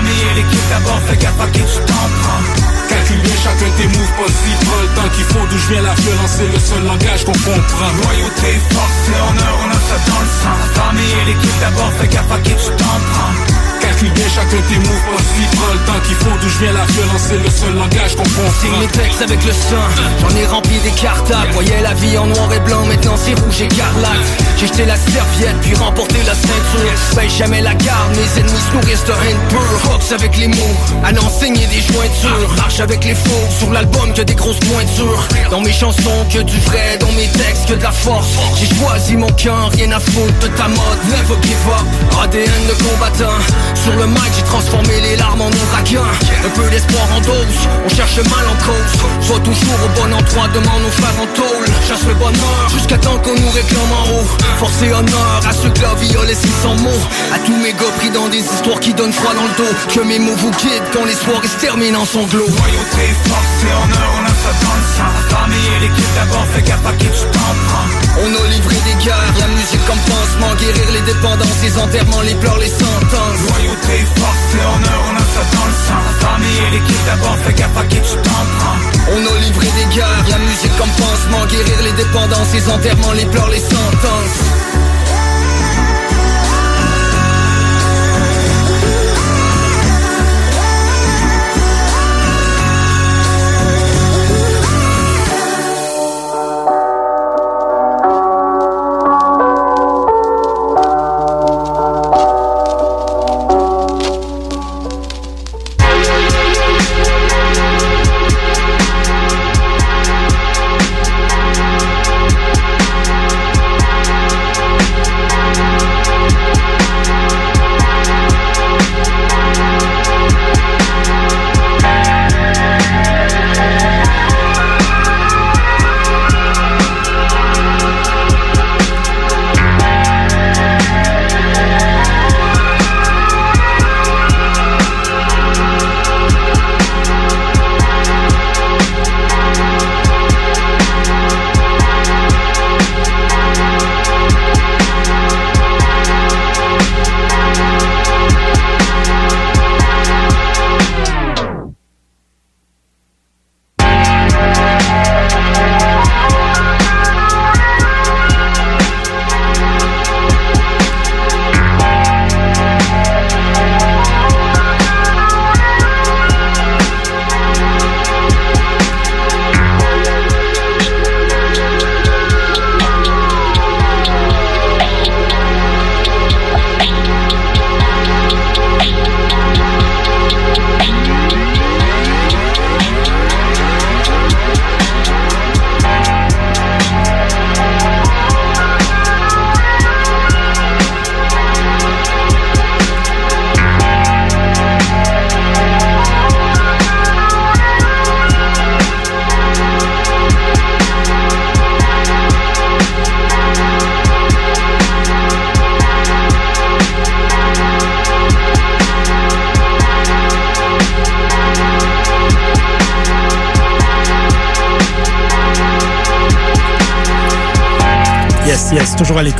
[0.00, 2.69] Et l'équipe d'abord, fais gaffe à qui tu t'en prends.
[3.10, 5.46] Calcule bien chacun tes moves, si prends le temps qu'il faut.
[5.50, 7.90] D'où je viens la violence, c'est le seul langage qu'on comprend.
[8.06, 10.54] Loyauté, force et honneur, on a ça dans le sang.
[10.54, 13.34] La famille et l'équipe d'abord, fais gaffe à qui tu t'en prends.
[13.80, 16.38] Calcule bien chacun tes moves, si prends le temps qu'il faut.
[16.50, 18.80] Je viens la violence, c'est le seul langage qu'on comprend.
[18.80, 19.86] Mes textes avec le sang,
[20.20, 21.52] j'en ai rempli des cartables.
[21.52, 24.26] Voyais la vie en noir et blanc, maintenant c'est rouge écarlate
[24.58, 27.16] J'ai jeté la serviette, puis remporté la ceinture.
[27.16, 29.90] Paye jamais la garde, mes ennemis se nourrissent de haine pure.
[29.90, 32.54] Boxe avec les mots, à n'enseigner des jointures.
[32.56, 35.24] Marche avec les faux, sur l'album que des grosses pointures.
[35.50, 38.28] Dans mes chansons, que du vrai, dans mes textes, que de la force.
[38.58, 41.00] J'ai choisi mon cœur, rien à foutre de ta mode.
[41.10, 43.38] Never give up, ADN de combattant.
[43.74, 46.10] Sur le mic, j'ai transformé les larmes en ouragan
[46.42, 49.26] Un peu d'espoir en dose, on cherche mal en cause.
[49.26, 51.66] Sois toujours au bon endroit, demande nos frères en tôle.
[51.86, 54.28] Chasse le bonheur, jusqu'à temps qu'on nous réclame en haut.
[54.58, 57.02] Force et honneur à ceux que la vie a laissé sans mots.
[57.34, 59.74] À tous mes gars pris dans des histoires qui donnent froid dans le dos.
[59.92, 62.48] Que mes mots vous guident quand les soirées se terminent en sanglots.
[62.48, 65.10] Loyauté, force et honneur, on a ça dans le sang.
[65.12, 67.88] La famille et l'équipe d'abord, fais gaffe à qui tu t'en prends.
[68.24, 72.34] On a livré des guerres, la musique comme pansement Guérir les dépendances, les enterrements, les
[72.34, 73.40] pleurs, les sentences.
[73.44, 76.19] Loyauté, force et honneur, on a ça dans le sang.
[76.20, 78.78] Famille et l'équipe d'abord, fais gaffe à qui tu t'en prends.
[79.12, 83.26] On a livré des guerres, la musique comme pansement Guérir les dépendances, les enterrements, les
[83.26, 84.59] pleurs, les sentences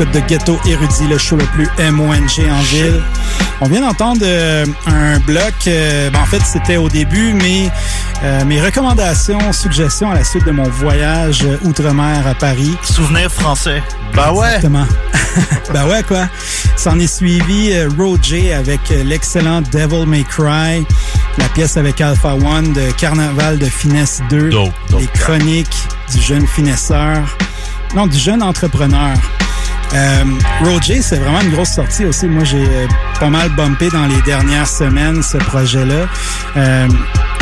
[0.04, 3.02] De Ghetto Érudit, le show le plus MONG en ville.
[3.60, 7.70] On vient d'entendre euh, un bloc, euh, ben, en fait c'était au début, mais
[8.24, 12.74] euh, mes recommandations, suggestions à la suite de mon voyage outre-mer à Paris.
[12.82, 13.82] Souvenir français.
[14.14, 14.46] Bah ouais.
[14.54, 14.86] Exactement.
[15.74, 16.28] bah ouais, quoi.
[16.76, 20.86] S'en est suivi Roger avec l'excellent Devil May Cry,
[21.36, 24.48] la pièce avec Alpha One de Carnaval de Finesse 2,
[24.98, 27.36] les chroniques du jeune finesseur,
[27.94, 29.12] non, du jeune entrepreneur.
[29.92, 30.24] Euh,
[30.64, 32.26] Roger, c'est vraiment une grosse sortie aussi.
[32.26, 32.86] Moi, j'ai euh,
[33.18, 36.06] pas mal bumpé dans les dernières semaines ce projet-là.
[36.56, 36.88] Euh,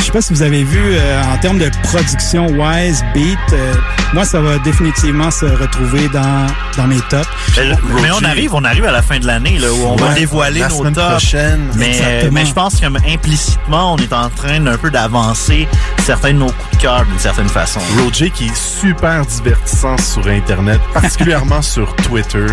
[0.08, 3.74] sais pas si vous avez vu euh, en termes de production wise beat, euh,
[4.14, 7.28] moi ça va définitivement se retrouver dans dans mes tops.
[7.56, 7.70] Mais,
[8.02, 10.60] mais on arrive, on arrive à la fin de l'année là où on va dévoiler
[10.60, 11.06] la nos semaine tops.
[11.08, 11.60] prochaine.
[11.76, 12.30] Mais, Exactement.
[12.32, 15.68] mais je pense que implicitement, on est en train d'un peu d'avancer
[16.04, 17.80] certains de nos coups de cœur d'une certaine façon.
[18.02, 22.46] Roger qui est super divertissant sur Internet, particulièrement sur Twitter,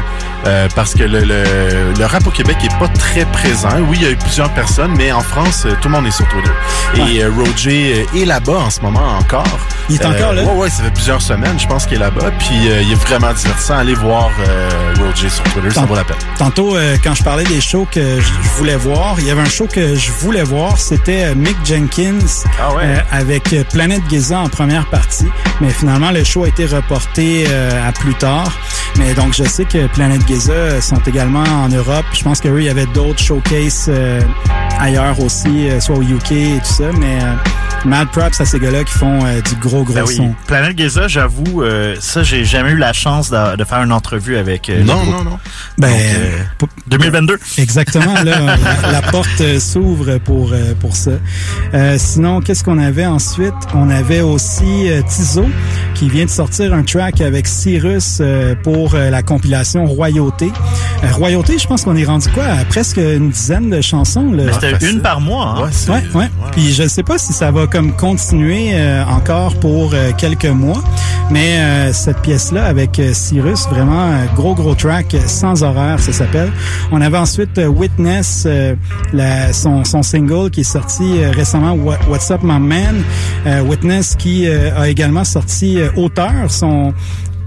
[0.46, 1.44] euh, parce que le, le,
[1.98, 3.70] le rap au Québec est pas très présent.
[3.90, 6.12] Oui, il y a eu plusieurs personnes, mais en France, euh, tout le monde est
[6.12, 6.52] sur Twitter.
[6.98, 9.46] Et euh, Roger euh, est là-bas en ce moment encore.
[9.90, 10.44] Il est encore là?
[10.44, 12.32] Ouais, ouais, ça fait plusieurs semaines, je pense qu'il est là-bas.
[12.40, 13.78] Puis euh, il est vraiment divertissant.
[13.78, 14.70] Allez voir euh,
[15.00, 16.18] Roger sur Twitter, ça Tant- vaut la peine.
[16.38, 19.46] Tantôt, euh, quand je parlais des shows que je voulais voir, il y avait un
[19.50, 22.18] show que je voulais voir, c'était euh, Mick Jenkins
[22.82, 25.28] euh, avec euh, Planète Giza en première partie.
[25.62, 28.52] Mais finalement, le show a été reporté euh, à plus tard.
[28.98, 32.06] Mais donc, je sais que Planète Giza euh, sont également en Europe.
[32.14, 34.22] Je pense qu'eux, il y avait d'autres showcases euh,
[34.80, 36.86] ailleurs aussi, euh, soit au UK et tout ça.
[37.00, 37.35] Mais euh,
[37.86, 40.16] mad props à ces gars-là qui font euh, du gros, gros Ben oui.
[40.16, 40.34] son.
[40.48, 44.38] Planète Giza, j'avoue, euh, ça, j'ai jamais eu la chance de, de faire une entrevue
[44.38, 45.38] avec euh, Non, non, non.
[45.78, 47.38] Ben, Donc, euh, 2022.
[47.60, 51.12] Exactement, là, la, la porte euh, s'ouvre pour euh, pour ça.
[51.76, 53.54] Euh, sinon, qu'est-ce qu'on avait ensuite?
[53.76, 55.46] On avait aussi euh, Tizo
[55.94, 60.52] qui vient de sortir un track avec Cyrus euh, pour euh, la compilation Royauté.
[61.04, 62.46] Euh, Royauté, je pense qu'on est rendu quoi?
[62.46, 64.24] À presque une dizaine de chansons.
[64.34, 65.56] Mais c'était une par mois.
[65.60, 65.70] Hein?
[65.94, 66.30] Ouais, ouais.
[66.52, 70.84] Puis je sais pas si ça va comme continuer euh, encore pour euh, quelques mois,
[71.32, 76.00] mais euh, cette pièce-là avec euh, Cyrus, vraiment euh, gros gros track euh, sans horaire,
[76.00, 76.52] ça s'appelle.
[76.92, 78.48] On avait ensuite Witness,
[79.14, 83.04] la, son, son single qui est sorti récemment, What- What's Up My Man.
[83.68, 86.94] Witness qui a également sorti Auteur, son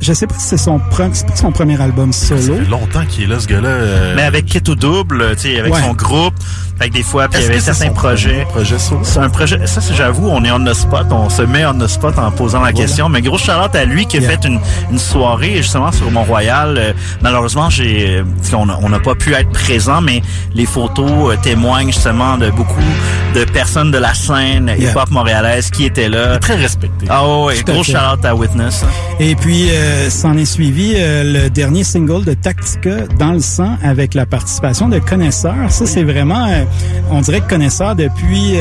[0.01, 2.41] je sais pas si c'est son, pas son premier album solo.
[2.41, 3.69] Ça fait longtemps qu'il est là, ce gars-là.
[3.69, 5.81] euh, Mais avec Kit au double, tu sais, avec Ouais.
[5.83, 6.35] son groupe,
[6.81, 8.47] avec des fois, puis il y avait certains projets.
[8.51, 9.01] projet solo?
[9.03, 11.75] C'est un projet, ça, c'est- j'avoue, on est on the spot, on se met on
[11.79, 13.09] the spot en posant la question.
[13.09, 14.61] Mais gros charlotte à lui qui a fait une,
[14.91, 16.77] une soirée justement sur Mont-Royal.
[16.79, 20.23] Euh, malheureusement, j'ai, euh, on n'a pas pu être présent, mais
[20.55, 22.75] les photos euh, témoignent justement de beaucoup
[23.35, 24.91] de personnes de la scène Yeah.
[24.93, 26.39] hip-hop montréalaise qui étaient là.
[26.39, 27.07] Très respecté.
[27.11, 28.85] Ah à gros charlotte à Witness.
[29.21, 33.77] Et puis, euh, s'en est suivi euh, le dernier single de Tactica, Dans le sang,
[33.83, 35.55] avec la participation de Connaisseur.
[35.71, 36.65] Ça, c'est vraiment, euh,
[37.11, 38.57] on dirait que Connaisseur, depuis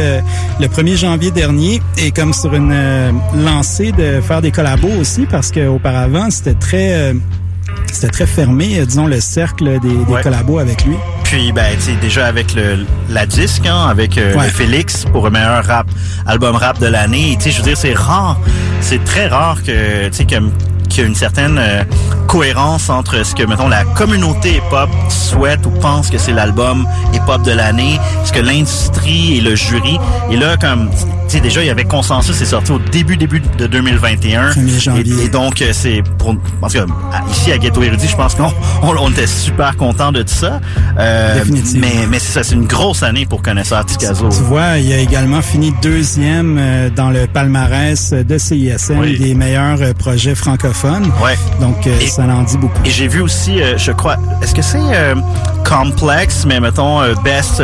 [0.60, 2.74] le 1er janvier dernier, est comme sur une
[3.44, 7.14] lancée de faire des collabos aussi, parce qu'auparavant, c'était très...
[7.92, 10.22] c'était très fermé, disons, le cercle des, des Ouais.
[10.22, 10.96] collabos avec lui.
[11.24, 14.46] Puis ben tu sais déjà avec le la disque hein, avec euh, Ouais.
[14.46, 15.88] le Félix pour le meilleur rap
[16.26, 18.40] album rap de l'année, tu sais je veux dire c'est rare,
[18.80, 20.36] c'est très rare que tu sais que
[20.88, 21.84] qu'il y a une certaine euh,
[22.28, 27.42] cohérence entre ce que mettons la communauté hip-hop souhaite ou pense que c'est l'album hip-hop
[27.44, 29.98] de l'année, ce que l'industrie et le jury
[30.32, 30.90] et là comme
[31.28, 34.80] tu sais déjà il y avait consensus c'est sorti au début début de 2021 1er
[34.80, 35.14] janvier.
[35.22, 36.80] et, et donc euh, c'est pour parce que
[37.32, 38.46] ici à Ghetto Érudit je pense qu'on
[38.82, 40.60] on, on était super content de tout ça
[40.98, 41.44] euh,
[41.76, 44.98] mais mais c'est ça c'est une grosse année pour connaisseur Ticazo Tu vois, il a
[45.00, 49.18] également fini deuxième euh, dans le palmarès de CISM Oui.
[49.20, 50.77] des meilleurs euh, projets francophones.
[50.84, 51.38] Ouais.
[51.60, 52.80] Donc, euh, Et- ça en dit beaucoup.
[52.86, 55.16] Et j'ai vu aussi, euh, je crois, est-ce que c'est euh,
[55.68, 57.62] Complex, mais mettons Best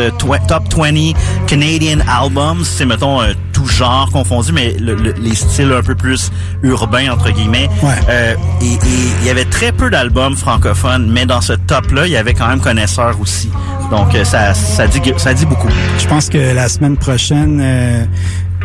[0.48, 1.14] Top 20
[1.48, 3.20] Canadian Albums, c'est mettons
[3.54, 6.32] tout genre confondu, mais le- le- les styles un peu plus
[6.64, 7.70] urbains entre guillemets.
[7.82, 7.94] Ouais.
[8.10, 8.78] Euh, et
[9.22, 12.48] il y avait très peu d'albums francophones, mais dans ce top-là, il y avait quand
[12.48, 13.50] même connaisseurs aussi.
[13.92, 15.70] Donc ça, ça dit ça dit beaucoup.
[16.00, 18.06] Je pense que la semaine prochaine, euh,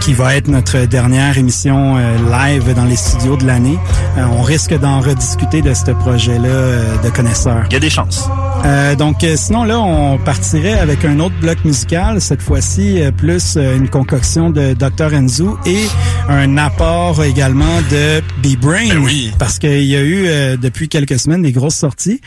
[0.01, 3.79] qui va être notre dernière émission euh, live dans les studios de l'année,
[4.17, 7.65] euh, on risque d'en rediscuter de ce projet-là euh, de connaisseurs.
[7.71, 8.29] Il y a des chances.
[8.65, 13.89] Euh, donc, sinon, là, on partirait avec un autre bloc musical, cette fois-ci, plus une
[13.89, 15.15] concoction de Dr.
[15.15, 15.87] Enzu et
[16.29, 18.89] un apport également de B-Brain.
[19.39, 22.21] Parce qu'il y a eu, euh, depuis quelques semaines, des grosses sorties.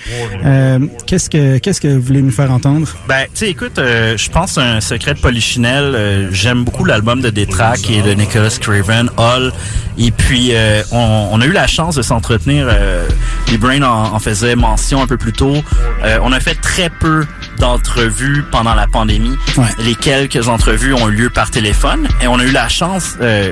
[0.43, 2.87] Euh, qu'est-ce que qu'est-ce que vous voulez nous faire entendre?
[3.07, 6.29] Ben, tu sais, écoute, euh, je pense un secret de Polichinelle.
[6.31, 7.29] J'aime beaucoup l'album de
[7.61, 9.51] Détrac et de Nicholas Craven, Hall.
[9.97, 13.07] Et puis, euh, on, on a eu la chance de s'entretenir euh,
[13.51, 15.55] les Brain en, en faisait mention un peu plus tôt.
[16.03, 17.25] Euh, on a fait très peu
[17.59, 19.37] d'entrevues pendant la pandémie.
[19.79, 23.51] Les quelques entrevues ont eu lieu par téléphone et on a eu la chance euh,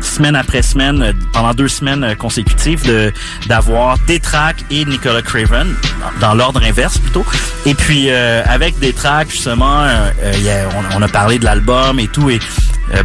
[0.00, 3.12] semaine après semaine, pendant deux semaines consécutives, de
[3.46, 5.74] d'avoir Détrac et Nicolas Craven
[6.20, 7.24] dans, dans l'ordre inverse plutôt.
[7.64, 11.44] Et puis euh, avec Détrac justement, euh, il y a- on, on a parlé de
[11.44, 12.40] l'album et tout et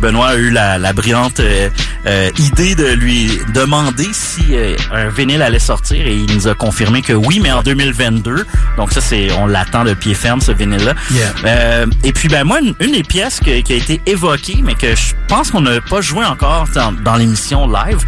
[0.01, 1.69] Benoît a eu la, la brillante euh,
[2.07, 6.55] euh, idée de lui demander si euh, un vinyle allait sortir et il nous a
[6.55, 8.45] confirmé que oui, mais en 2022.
[8.77, 10.93] Donc ça, c'est on l'attend de pied ferme ce vinyle-là.
[11.11, 11.33] Yeah.
[11.45, 14.75] Euh, et puis ben moi, une, une des pièces que- qui a été évoquée, mais
[14.75, 17.99] que je pense qu'on n'a pas joué encore dans, dans l'émission live,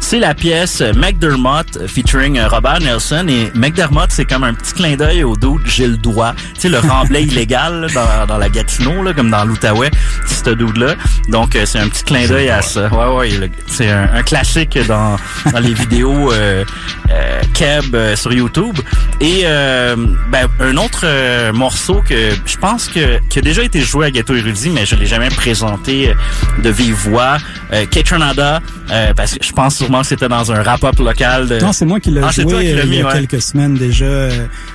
[0.00, 3.26] c'est la pièce McDermott euh, featuring euh, Robert Nelson.
[3.28, 6.34] Et McDermott, c'est comme un petit clin d'œil au dos de Gilles Doigt.
[6.54, 9.90] Tu sais, le remblai illégal là, dans, dans la Gatineau, là, comme dans l'Outaouais,
[10.26, 10.94] c'est ce dude-là.
[11.28, 12.88] Donc, euh, c'est un petit clin d'œil à ça.
[12.88, 15.16] Ouais, ouais, c'est un, un classique dans,
[15.52, 16.64] dans les vidéos euh,
[17.10, 18.76] euh, Keb euh, sur YouTube.
[19.20, 19.96] Et euh,
[20.30, 24.10] ben, un autre euh, morceau que je pense que qui a déjà été joué à
[24.10, 26.14] Ghetto Érudit, mais je l'ai jamais présenté
[26.62, 27.38] de vive voix.
[27.72, 28.60] Euh, K-Tronada,
[28.90, 31.48] euh, parce que je pense sûrement que c'était dans un rap-up local.
[31.48, 31.58] De...
[31.58, 33.12] Non, c'est moi qui l'ai Ah, joué qui il y a ouais.
[33.12, 34.04] quelques semaines déjà.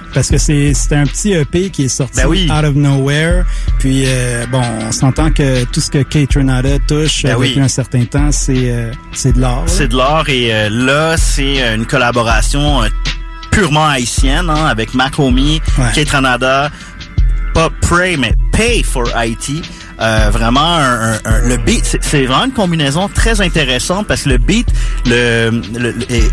[0.10, 2.50] Euh, parce que c'est c'était un petit EP qui est sorti Ben oui.
[2.52, 3.44] out of nowhere.
[3.80, 7.62] Puis euh, bon, on s'entend que tout ce que Kate Renata touche Ben depuis oui.
[7.62, 9.64] un certain temps, c'est euh, c'est de l'art.
[9.68, 12.88] C'est de l'or et euh, là, c'est euh, une collaboration euh,
[13.52, 15.86] purement haïtienne hein, avec Macomi, Ouais.
[15.96, 16.70] Kate Ranada,
[17.54, 19.62] pas Pray, mais Pay for Haiti.
[20.02, 24.30] Euh, vraiment, un, un- un- le beat, c'est- vraiment une combinaison très intéressante parce que
[24.30, 24.68] le beat,
[25.06, 25.62] le,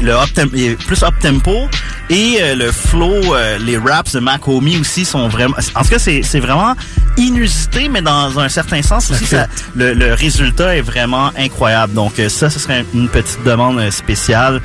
[0.02, 1.68] le, up tem- est plus up tempo
[2.08, 5.56] et euh, le flow, euh, les raps de Macomi aussi sont vraiment.
[5.74, 6.74] En tout cas, c'est c'est vraiment
[7.16, 11.92] inusité, mais dans un certain sens aussi, ça, le, le résultat est vraiment incroyable.
[11.94, 14.60] Donc euh, ça, ce serait une petite demande spéciale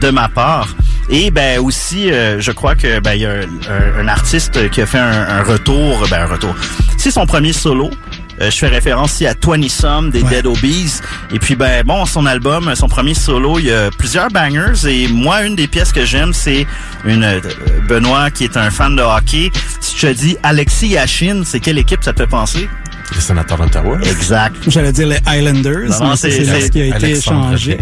[0.00, 0.68] de ma part.
[1.10, 4.70] Et ben aussi, euh, je crois que ben il y a un, un- un artiste
[4.70, 6.54] qui a fait un, un retour, ben un retour.
[6.96, 7.90] C'est son premier solo.
[8.40, 11.00] Euh, je fais référence ici à 20 Some des Dead Obies.
[11.32, 14.86] Et puis ben bon, son album, son premier solo, il y a plusieurs bangers.
[14.86, 16.66] Et moi, une des pièces que j'aime, c'est
[17.04, 17.40] une euh,
[17.88, 19.50] Benoît qui est un fan de hockey.
[19.80, 22.68] Si je te dis Alexis Yashin, c'est quelle équipe ça te fait penser?
[23.14, 23.98] Les sénateurs d'Ottawa.
[24.02, 24.54] Exact.
[24.68, 27.14] J'allais dire les Highlanders, Non, mais c'est- c'est là c'est ce qui a été.
[27.14, 27.80] Degg.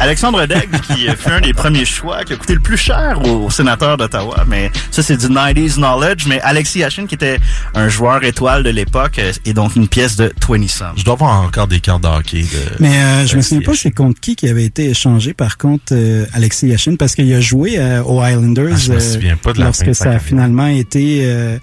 [0.00, 3.20] Alexandre Degg qui a fait un des premiers choix qui a coûté le plus cher
[3.24, 4.44] au sénateur d'Ottawa.
[4.48, 6.26] Mais ça, c'est du 90s knowledge.
[6.26, 7.38] Mais Alexis Yashin, qui était
[7.74, 10.88] un joueur étoile de l'époque, euh, est donc une pièce de 20 Some.
[10.96, 12.42] Je dois avoir encore des cartes de hockey.
[12.42, 12.46] De...
[12.80, 15.92] Mais euh, je me souviens pas c'est contre qui qui avait été échangé par contre
[15.92, 19.36] euh, Alexis Yashin parce qu'il a joué euh, aux Highlanders Ah, je me euh, souviens
[19.36, 21.58] pas de la lorsque ça a finalement été euh,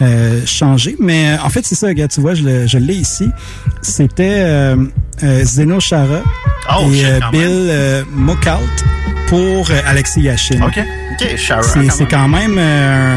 [0.00, 0.96] euh, changé.
[0.98, 3.30] Mais euh, en fait c'est ça, regarde, tu vois, je, le- je l'ai ici.
[3.82, 4.76] C'était euh,
[5.22, 6.22] euh, Zeno Chara
[6.70, 8.84] Oh, et shit, euh, Bill euh, Mokout
[9.28, 10.62] pour euh, Alexis Yashin.
[10.64, 10.78] OK.
[11.20, 11.62] OK, Shara.
[11.62, 13.16] C'est c'est quand même euh,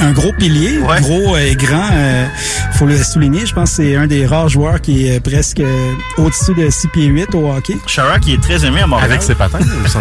[0.00, 1.88] un, un gros pilier, gros et grand.
[1.92, 2.26] Euh,
[2.74, 3.46] faut le souligner.
[3.46, 6.88] Je pense que c'est un des rares joueurs qui est presque euh, au-dessus de 6
[6.88, 7.76] pieds 8 au hockey.
[7.86, 9.10] Shara qui est très aimé à Montréal.
[9.10, 9.58] Avec ses patins,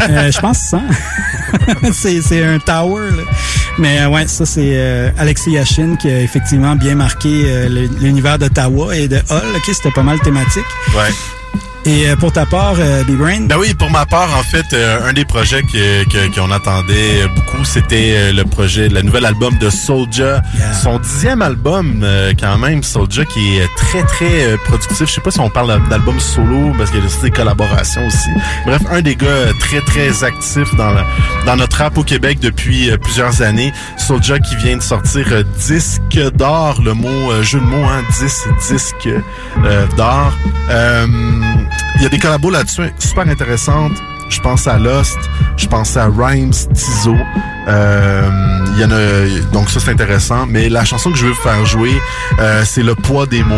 [0.09, 0.81] Euh, je pense ça.
[1.93, 3.09] c'est c'est un tower.
[3.11, 3.23] Là.
[3.77, 8.37] Mais euh, ouais, ça c'est euh, Alexis Yashin qui a effectivement bien marqué euh, l'univers
[8.39, 9.55] d'Ottawa et de Hull.
[9.55, 10.63] Ok, c'était pas mal thématique.
[10.95, 11.13] Ouais.
[11.87, 13.41] Et euh, pour ta part, euh, B-Brain?
[13.41, 17.27] Ben oui, pour ma part, en fait, euh, un des projets que- que- qu'on attendait
[17.35, 20.41] beaucoup, c'était le projet, le nouvel album de Soulja.
[20.81, 25.07] Son dixième album, euh, quand même, Soulja, qui est très, très productif.
[25.07, 28.07] Je sais pas si on parle d'album solo, parce qu'il y a aussi des collaborations
[28.07, 28.29] aussi.
[28.65, 31.03] Bref, un des gars très, très actifs dans, le-
[31.45, 33.71] dans notre rap au Québec depuis plusieurs années.
[33.97, 35.25] Soulja qui vient de sortir
[35.67, 39.07] disque d'or, le mot, euh, jeu de mots, hein, 10 disque
[39.63, 40.33] euh, d'or.
[40.71, 41.05] Euh,
[41.95, 43.97] il y a des collabos là-dessus super intéressantes.
[44.29, 45.17] Je pense à Lost,
[45.57, 47.15] je pense à Rhymes, Tizo.
[47.67, 48.29] Euh,
[48.75, 50.45] Il y en a, donc ça c'est intéressant.
[50.47, 51.93] Mais la chanson que je veux vous faire jouer,
[52.39, 53.55] euh, c'est le poids des mots.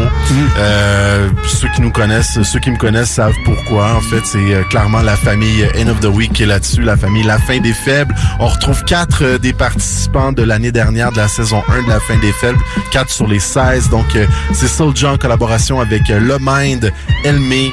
[0.58, 3.96] Euh, ceux qui nous connaissent, ceux qui me connaissent savent pourquoi.
[3.96, 6.96] En fait, c'est euh, clairement la famille End of the Week qui est là-dessus, la
[6.98, 8.14] famille La Fin des Faibles.
[8.40, 12.00] On retrouve quatre euh, des participants de l'année dernière de la saison 1 de La
[12.00, 12.60] Fin des Faibles,
[12.92, 13.90] quatre sur les 16.
[13.90, 17.72] Donc euh, c'est Soulja en collaboration avec Le Mind, Elmé.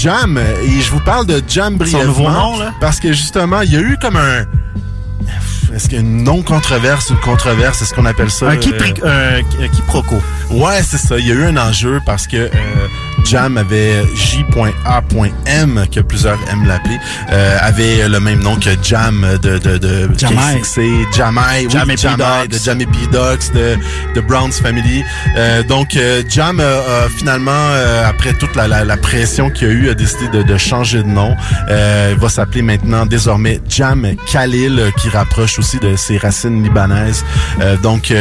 [0.00, 2.30] Jam, et je vous parle de Jam brièvement.
[2.30, 2.72] nom, là?
[2.80, 4.46] Parce que justement, il y a eu comme un...
[5.74, 8.48] Est-ce qu'il y a une non-controverse, une controverse, est-ce qu'on appelle ça?
[8.48, 10.16] Un qui, euh, euh, quiproquo.
[10.50, 11.18] Ouais, c'est ça.
[11.18, 12.50] Il y a eu un enjeu parce que euh,
[13.24, 16.98] Jam avait J.A.M, que plusieurs aiment l'appeler,
[17.32, 20.60] euh, avait le même nom que Jam de, de, de Jamai.
[21.16, 21.96] Jamai, oui, Jamai.
[21.96, 22.98] Jamai, de Jamie P.
[23.12, 23.76] Dogs, de,
[24.14, 25.04] de Brown's Family.
[25.36, 29.68] Euh, donc, euh, Jam, euh, a finalement, euh, après toute la, la, la pression qu'il
[29.68, 31.34] y a eu, a décidé de, de changer de nom.
[31.68, 37.24] Euh, il va s'appeler maintenant désormais Jam Khalil, qui rapproche aussi de ses racines libanaises.
[37.82, 38.12] Donc,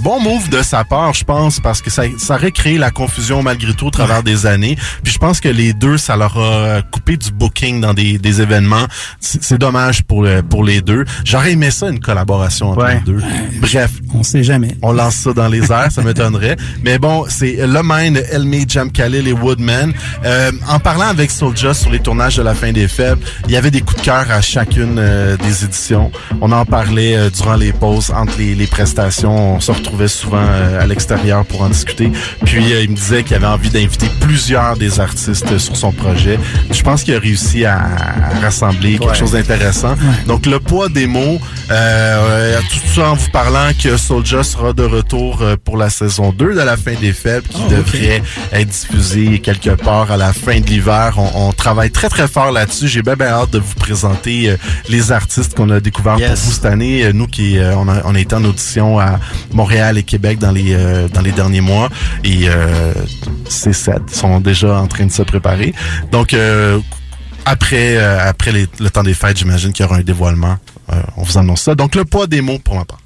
[0.00, 3.42] bon move de sa part, je pense, parce que ça, ça aurait créé la confusion
[3.42, 4.76] malgré tout au travers des années.
[5.02, 8.40] Puis je pense que les deux, ça leur a coupé du booking dans des, des
[8.40, 8.86] événements.
[9.20, 11.04] C'est dommage pour, le- pour les deux.
[11.24, 13.20] J'aurais aimé ça, une collaboration entre les deux.
[13.60, 13.90] Bref.
[14.14, 14.76] On sait jamais.
[14.82, 16.56] On lance ça dans les airs, ça m'étonnerait.
[16.84, 19.92] Mais bon, c'est Le Mind, Elmi, Jam Khalil et Woodman.
[20.24, 23.56] Euh, en parlant avec Soulja sur les tournages de La Fin des Faibles, il y
[23.56, 26.10] avait des coups de cœur à chacune euh, des éditions.
[26.40, 29.56] On en parlait euh, durant les pauses, entre les, les prestations.
[29.56, 32.10] On se retrouvait souvent euh, à l'extérieur pour en discuter.
[32.44, 36.38] Puis euh, il me disait qu'il avait envie d'inviter plusieurs des artistes sur son projet.
[36.70, 39.14] Je pense qu'il a réussi à, à rassembler quelque Ouais.
[39.18, 39.94] chose d'intéressant.
[40.26, 41.40] Donc le poids des mots,
[41.70, 45.90] euh, euh, tout ça en vous parlant que Soulja sera de retour euh, pour la
[45.90, 48.22] saison 2 de la fin des faibles qui devrait
[48.52, 51.14] être diffusée quelque part à la fin de l'hiver.
[51.16, 52.88] On, on travaille très très fort là-dessus.
[52.88, 54.56] J'ai bien, bien hâte de vous présenter euh,
[54.88, 57.12] les artistes qu'on a découverts pour vous cette année.
[57.12, 59.18] Nous qui on, a, on a été en audition à
[59.52, 60.76] Montréal et Québec dans les
[61.12, 61.88] dans les derniers mois
[62.24, 62.92] et euh,
[63.48, 65.74] ces sept sont déjà en train de se préparer.
[66.12, 66.78] Donc euh,
[67.44, 70.56] après, euh, après les- le temps des fêtes, j'imagine qu'il y aura un dévoilement.
[70.92, 71.74] Euh, on vous annonce ça.
[71.74, 72.98] Donc, le poids des mots pour ma part.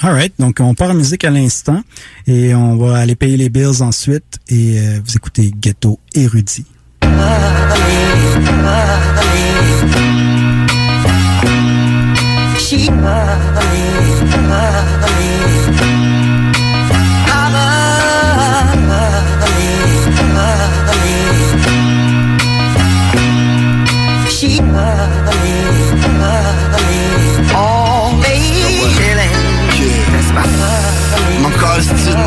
[0.00, 1.80] Alright, donc on part en musique à l'instant
[2.26, 6.66] et on va aller payer les bills ensuite et euh, vous écoutez Ghetto Érudit.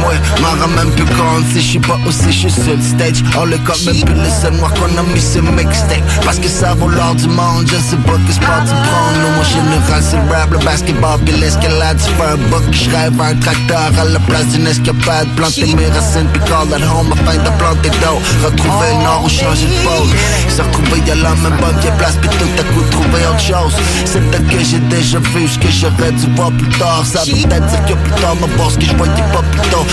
[0.05, 1.45] Moi, m'en rend même plus compte.
[1.51, 3.23] Si je suis pas aussi, je suis sur le stage.
[3.37, 6.03] On le compte même plus le seul noir qu'on a mis sur mixtape.
[6.23, 9.35] Parce que ça vaut l'or du monde, je sais pas que sport tu prends Nous
[9.35, 11.97] mon général c'est le rap, le basketball puis l'escalade.
[11.97, 15.27] Tu fais un book, je rêve un tracteur à la place d'une escapade.
[15.35, 18.19] Planter mes racines puis call at home afin de planter d'eau.
[18.43, 20.09] Retrouver le nord ou changer de pôle.
[20.49, 23.73] Se retrouver y'a la même bonne vieille place puis tout à coup trouver autre chose.
[24.05, 27.03] C'est là que j'ai déjà vu ce que j'aurais dû voir plus tard.
[27.05, 29.69] Ça veut peut-être dire que plus tard me voir ce que je voyais pas plus
[29.69, 29.85] tôt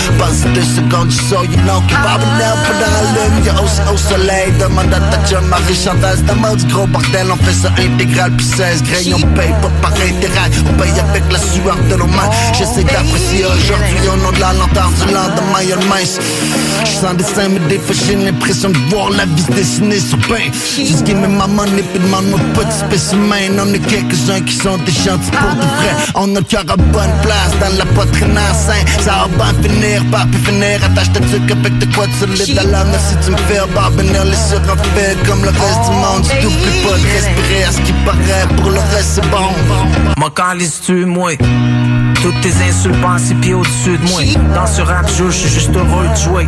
[0.53, 1.81] Deux secondes, je sors, you know.
[3.45, 7.27] Y'a aussi au soleil, demande à ta chum Marie Chantal C'est un mode gros bordel,
[7.31, 8.31] on fait ça intégral.
[8.35, 10.51] Puis 16 graines, on paye pas par intérêt.
[10.69, 12.29] On paye avec la sueur de nos mains.
[12.57, 15.61] J'essaie d'apprécier aujourd'hui au nom de la lenteur du lendemain.
[15.67, 16.19] Y'a le mince.
[16.83, 19.99] Je sens des seins, mais des fois j'ai l'impression de voir la vie se dessiner
[19.99, 20.51] sur pain.
[20.75, 23.59] Juste give me ma money, puis demande-moi pas de spécimen.
[23.59, 25.95] On est quelques-uns qui sont des gentils pour de vrai.
[26.15, 29.92] On a le cœur à bonne place dans la poitrine enceinte Ça va bien finir
[30.11, 33.31] par plus finir Attache ta truc avec de quoi de solide à l'âme Si tu
[33.31, 36.23] me fais barbenir les sur un fait comme le reste du monde.
[36.23, 38.47] Tu t'oublies pas de respirer à ce qui paraît.
[38.57, 39.49] Pour le reste c'est bon.
[40.17, 41.31] Moi quand tu moi?
[42.23, 44.21] Toutes tes insultes pensées pieds au-dessus de moi.
[44.55, 46.47] Dans ce rap je suis juste heureux de jouer.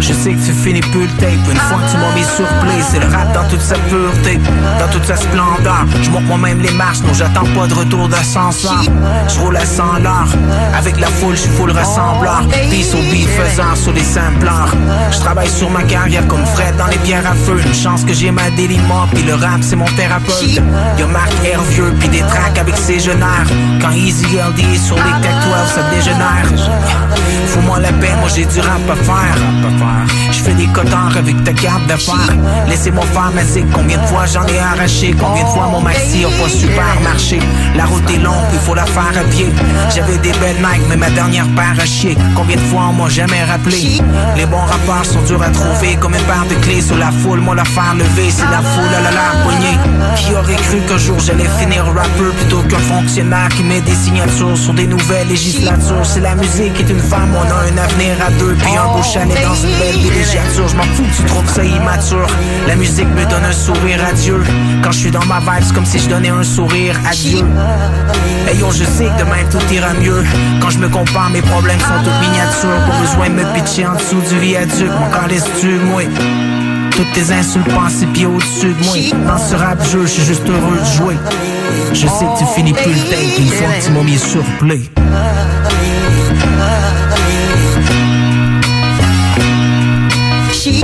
[0.00, 1.30] Je sais que tu finis plus le tape.
[1.50, 4.38] Une fois que tu m'as mis sur play C'est le rap dans toute sa pureté
[4.78, 5.84] Dans toute sa splendeur.
[6.02, 8.82] Je monte moi-même les marches Non j'attends pas de retour d'ascenseur.
[9.28, 10.28] Je roule à 100 l'heure
[10.74, 12.42] Avec la foule, je suis full ressembleur.
[12.70, 13.02] Peace au
[13.42, 14.74] faisant sur les sampleurs.
[15.12, 17.60] Je travaille sur ma carrière comme Fred dans les pierres à feu.
[17.64, 20.62] Une chance que j'ai ma déliment Puis le rap c'est mon thérapeute.
[20.98, 23.46] Y'a Marc Hervieux puis des tracks avec ses genères
[23.82, 26.46] Quand Easy LD est les Tech 12 ça dégénère.
[27.46, 29.38] Fous-moi la paix, moi j'ai du rap à faire.
[30.30, 32.36] Je fais des cotons avec ta carte d'affaires
[32.68, 33.42] Laissez-moi faire ma
[33.72, 35.14] Combien de fois j'en ai arraché?
[35.18, 37.38] Combien de fois mon maxi a pas super marché
[37.76, 39.52] La route est longue, il faut la faire à pied.
[39.94, 42.16] J'avais des belles Nike mais ma dernière paire a chier.
[42.34, 44.00] Combien de fois on m'a jamais rappelé?
[44.36, 47.40] Les bons rappeurs sont durs à trouver Comme une paire de clés sur la foule.
[47.40, 49.78] Moi la faire lever c'est la foule à la la poignée.
[50.16, 54.56] Qui aurait cru qu'un jour j'allais finir rappeur Plutôt qu'un fonctionnaire qui met des signatures
[54.56, 56.04] Sur des nouvelles législatures.
[56.04, 58.54] C'est la musique est une femme On a un avenir à deux.
[58.54, 60.68] Puis un beau chalet dans une belle villégiature.
[60.68, 62.26] Je m'en fous tu trouves ça immature.
[62.66, 64.42] La musique me donne un sourire à Dieu.
[64.82, 67.44] Quand je suis dans ma vibe c'est comme si je donnais un sourire à Dieu.
[68.46, 70.24] Hey yo je sais que demain tout ira mieux.
[70.60, 72.86] Quand je me compare mes problèmes sont toutes miniatures.
[72.86, 76.02] Pas besoin de me pitcher en dessous du viaduc Mon corps laisse-tu moi
[76.96, 78.94] toutes tes insultes pensées pieds au-dessus de moi.
[79.26, 81.16] Dans ce rap jeu, je suis juste heureux de jouer.
[81.92, 84.42] Je sais que tu finis plus le tape Une fois que tu m'as mis sur
[84.58, 84.80] play.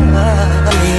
[0.01, 0.90] Même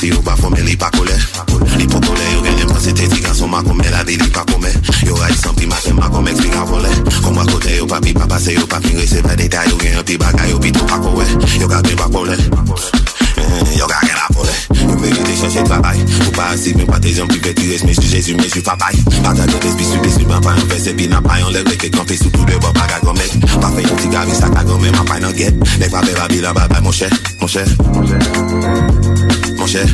[0.00, 1.12] si yo pas formé, li pas collé.
[1.76, 2.40] Li pas collé, yo
[2.92, 4.66] dit garçon ma comme la vie li pas comme.
[5.06, 6.88] Yo a sans pi matin ma comme explique à voler.
[7.22, 10.02] Comme à côté yo papi papa c'est yo pas fin pas détail yo gagne un
[10.02, 11.26] petit bagay yo pito pas collé.
[11.60, 12.32] Yo gagne pas collé.
[13.76, 14.52] Yo gagne la collé.
[14.88, 15.98] Yo mérite changer de travail.
[16.26, 18.96] Ou pas assis mais pas tes gens plus petits mais je Jésus mais je papaye.
[19.22, 22.16] Pas de l'esprit sur des pas un verset puis n'a pas un lèvre que campé
[22.16, 23.60] sous tout le bord pas gagner mec.
[23.60, 25.56] Pas fait un petit gavi ça gagner mais ma pas dans guette.
[25.78, 27.66] Les pas bébé babila baba mon cher, mon cher.
[27.92, 28.00] Mon
[29.70, 29.84] chè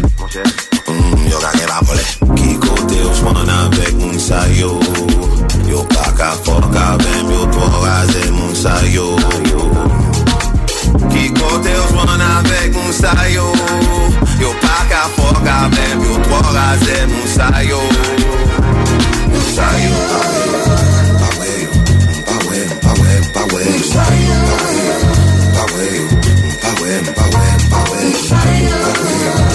[0.89, 2.05] mm, Yo kake la pole
[2.35, 4.71] Ki kote yo swan avèk moun sa yo
[5.69, 9.07] Yo pa ka fok avèm Yo to raze moun sa yo
[11.13, 13.45] Ki kote yo swan avèk moun sa yo
[14.41, 17.83] Yo pa ka fok avèm Yo to raze moun sa yo
[19.29, 19.93] Moun sa yo
[21.21, 21.71] Mpawe yo
[22.25, 24.25] Mpawe yo Mpawe yo Mpawe yo Mpawe yo
[25.53, 26.05] Mpawe yo
[26.65, 27.03] Mpawe yo
[27.69, 28.01] Mpawe
[29.25, 29.46] yo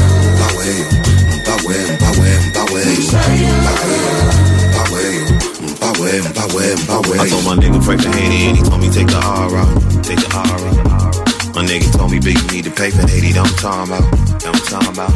[7.22, 9.74] I told my nigga pray for Haiti and he told me take the R out,
[10.04, 11.56] take the R out.
[11.56, 14.06] My nigga told me big you need to pay for Haiti, that I'm talking about,
[14.46, 15.14] I'm talking about.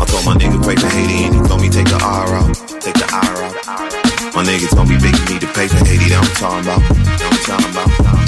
[0.00, 2.54] I told my nigga pray for Haiti and he told me take the R out,
[2.82, 3.54] take the R out.
[4.34, 6.82] My nigga told me big you need to pay for Haiti, that I'm talking about,
[7.22, 8.25] I'm talking about.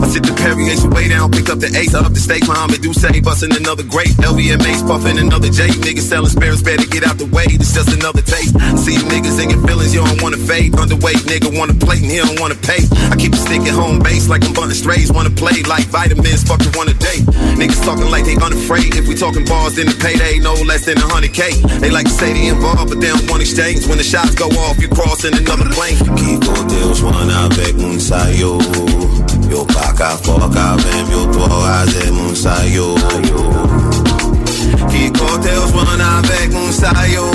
[0.00, 2.92] I sit the Perrier way down, pick up the ace, up the steak, Muhammad do
[2.92, 4.16] say, busting another grape.
[4.24, 5.68] LVMA's puffing another J.
[5.84, 7.46] Niggas selling spares, better get out the way.
[7.46, 8.56] This just another taste.
[8.80, 10.72] See niggas in your feelings, you don't wanna fade.
[10.72, 12.82] Underweight nigga wanna plate and he don't wanna pay.
[13.12, 15.12] I keep a stick at home base like I'm bunting strays.
[15.12, 17.20] Wanna play like vitamins, fuck you one a day.
[17.60, 18.96] Niggas talking like they unafraid.
[18.96, 21.52] If we talking bars, then the payday no less than a hundred K.
[21.80, 23.86] They like to say they involved, but they don't want exchange.
[23.86, 25.96] When the shots go off, you crossing another plane.
[26.16, 29.19] Kiko Deus, one avec un sayo.
[29.50, 32.94] Yo pa ka fok avèm, yo to raze moun sa yo.
[34.90, 37.26] Ki kote yo jwan avèk moun sa yo.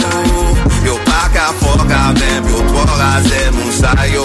[0.88, 4.24] Yo pa ka fok avèm, yo to raze moun sa yo.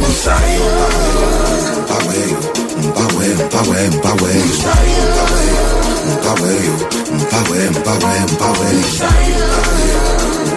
[0.00, 0.66] Moun sa yo.
[1.90, 2.40] Pa we yo,
[2.96, 5.64] pa we yo, pa we yo, pa we Moun sa yo, pa we yo,
[6.24, 6.74] pa we yo,
[7.28, 10.00] pa we yo, pa we yo, pa we yo Moun sa yo, pa we yo,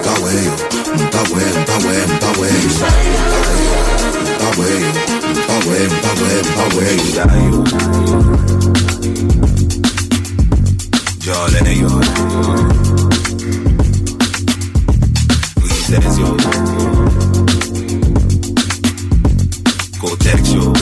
[0.08, 0.54] pa we yo,
[1.12, 2.48] pa we yo, pa we yo, pa we
[3.78, 3.83] yo.
[4.58, 4.68] We,
[5.50, 7.64] pa we Sa yo
[11.24, 11.92] Jordan yo
[15.62, 16.30] We says yo
[20.00, 20.74] Cortex yo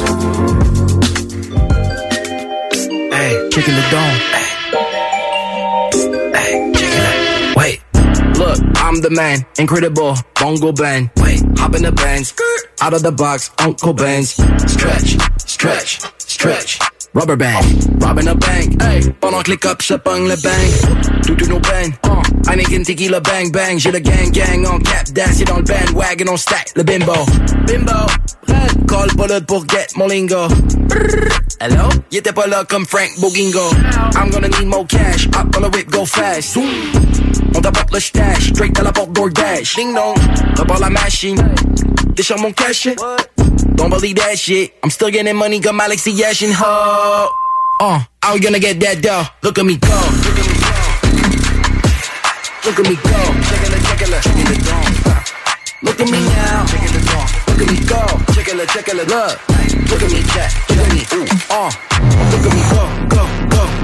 [3.11, 4.40] Hey, chicken the dome.
[8.91, 11.11] I'm the man, incredible, bongo band.
[11.23, 12.33] Wait, hop in the bands,
[12.81, 14.31] out of the box, Uncle Ben's.
[14.69, 16.77] Stretch, stretch, stretch.
[17.13, 18.81] Rubber band, robbing a bank.
[18.81, 21.21] Hey, pendant que les cops se le bang.
[21.23, 22.20] Tout une peine.
[22.47, 23.77] Uh, Heineken tequila bang bang.
[23.77, 25.43] J'ai le gang gang en cap dash.
[25.45, 27.13] dans le bandwagon, on stack le bimbo.
[27.67, 27.91] Bimbo.
[28.87, 30.47] Call pas l'autre pour get mon lingo.
[31.59, 31.89] Hello?
[32.11, 33.69] Il était pas là comme Frank Bogingo.
[34.15, 35.27] I'm gonna need more cash.
[35.33, 36.57] Hop on the whip, go fast.
[37.55, 38.49] On t'apporte le stash.
[38.49, 39.75] Straight à la porte DoorDash.
[39.75, 40.17] Ding dong.
[40.57, 41.37] Repars la machine.
[42.15, 42.95] Déchire mon cachet.
[43.75, 44.73] Don't believe that shit.
[44.83, 46.51] I'm still getting money comme Alexis Yashin.
[46.53, 47.29] Ho.
[47.79, 49.23] Uh, how we gonna get that dough?
[49.41, 49.87] Look at me go.
[49.87, 50.50] Look at me go.
[52.63, 53.09] Look at me go.
[53.09, 54.81] Check it, check it, check.
[55.81, 56.65] Look at me now.
[56.67, 56.93] Check it,
[57.47, 58.05] Look at me go.
[58.33, 59.09] Check it, check it, look.
[59.89, 60.51] Look at me, check.
[60.69, 61.01] Look at me.
[61.17, 61.71] Ooh, uh.
[62.29, 63.80] Look at me go, go, go,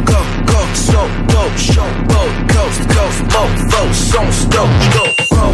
[0.58, 0.74] go.
[0.74, 2.22] So dope, show, go,
[2.54, 5.06] coast, coast, mofo, so stoked, go,
[5.36, 5.46] go,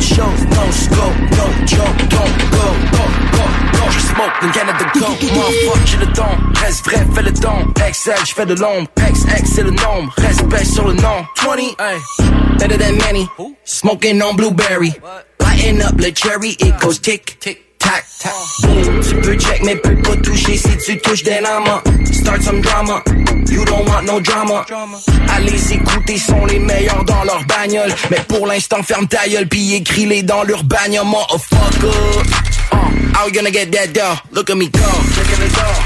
[0.00, 2.66] show, no scope, no joke, don't go,
[2.96, 3.06] go,
[3.36, 3.44] go,
[3.76, 3.84] go.
[3.90, 5.06] Je smoke, then Canada go.
[5.36, 6.32] Motherfuck, j'ai le don.
[6.60, 7.58] Reste vrai, fais le don.
[7.92, 8.88] XL, j'fais de l'ombre.
[8.96, 10.12] XX, c'est le nombre.
[10.16, 11.24] Respect sur le nom.
[11.44, 11.98] 20, hey.
[12.58, 13.28] Better than many.
[13.64, 14.92] Smoking on blueberry.
[15.40, 17.65] Lighting up le cherry, it goes tick, tick.
[17.86, 18.32] Tac, tac,
[18.62, 19.00] boom.
[19.00, 21.82] Tu peux check mais peux pas toucher si tu touches des lamas.
[22.12, 23.02] Start some drama.
[23.48, 24.64] You don't want no drama.
[25.28, 27.94] Allez écouter, sont les meilleurs dans leur bagnole.
[28.10, 31.86] Mais pour l'instant, ferme ta gueule pis écris-les dans leur bagnole, motherfucker.
[32.72, 32.76] Uh,
[33.14, 34.18] how we gonna get that dough?
[34.32, 34.80] Look at me go,
[35.14, 35.76] checking the door.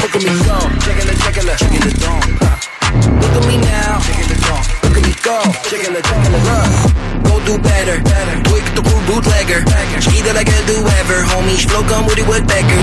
[0.00, 2.20] Look at me go, checking the, checking the, checking the door.
[3.20, 4.60] Look at me now, checking the door.
[4.84, 5.36] Look at me go,
[5.68, 6.89] checking the, checking the look.
[7.50, 7.98] Do better.
[8.46, 9.66] Quick the cool bootlegger.
[10.14, 11.58] Either like I do ever, homie.
[11.66, 12.78] Flow come with it with Becker.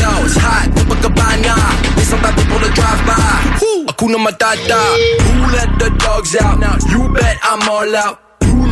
[0.00, 1.56] Yo, it's hot, Copacabana.
[1.96, 3.92] This somebody pour le drive-by.
[3.92, 4.80] Hakuna Matata.
[5.20, 6.58] Who let the dogs out?
[6.58, 8.25] Now you bet I'm all out.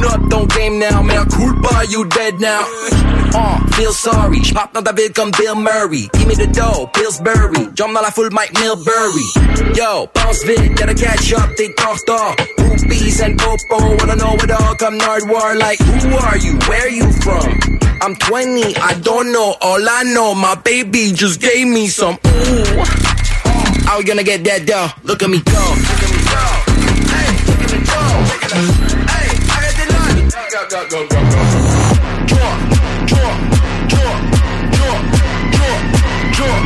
[0.04, 1.26] Up, don't game now, man.
[1.30, 2.62] Cool bar, you dead now.
[3.34, 4.40] Uh, feel sorry.
[4.42, 6.08] J'pop dans ta ville comme Bill Murray.
[6.12, 7.68] Give me the dough, Pillsbury.
[7.74, 9.74] Jump dans la foule, Mike Milbury.
[9.74, 12.36] Yo, bounce vite, gotta catch up, they en retard.
[12.58, 15.58] Groupies and popo, wanna know it all come Nardwar.
[15.58, 16.58] Like, who are you?
[16.68, 17.80] Where you from?
[18.02, 19.56] I'm 20, I don't know.
[19.60, 22.18] All I know, my baby just gave me some.
[22.26, 22.84] Ooh.
[23.86, 24.88] How we gonna get that dough?
[25.02, 25.52] Look at me go.
[25.52, 26.44] Look at me go.
[27.14, 27.94] Hey, look at me go.
[27.94, 28.93] Hey, I had the
[30.74, 30.88] line.
[30.88, 31.40] Go, go, go, go, go.
[32.26, 32.52] Draw,
[33.06, 33.32] draw,
[33.88, 34.14] draw,
[34.74, 34.96] draw,
[35.54, 35.76] draw,
[36.34, 36.56] draw,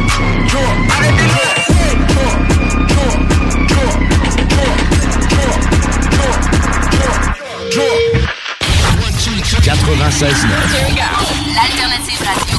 [0.48, 0.68] draw.
[0.88, 1.60] I had the line.
[2.08, 2.32] Draw,
[2.88, 3.12] draw,
[3.68, 3.92] draw, draw,
[5.28, 5.52] draw,
[6.08, 6.34] draw,
[6.88, 8.18] draw, draw.
[9.98, 10.44] 96
[11.54, 12.57] L'alternative.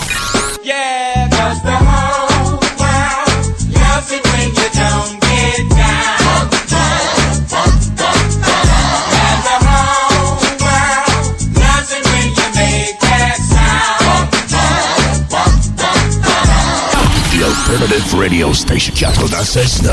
[17.69, 19.91] Alternative Radio Station 96.9.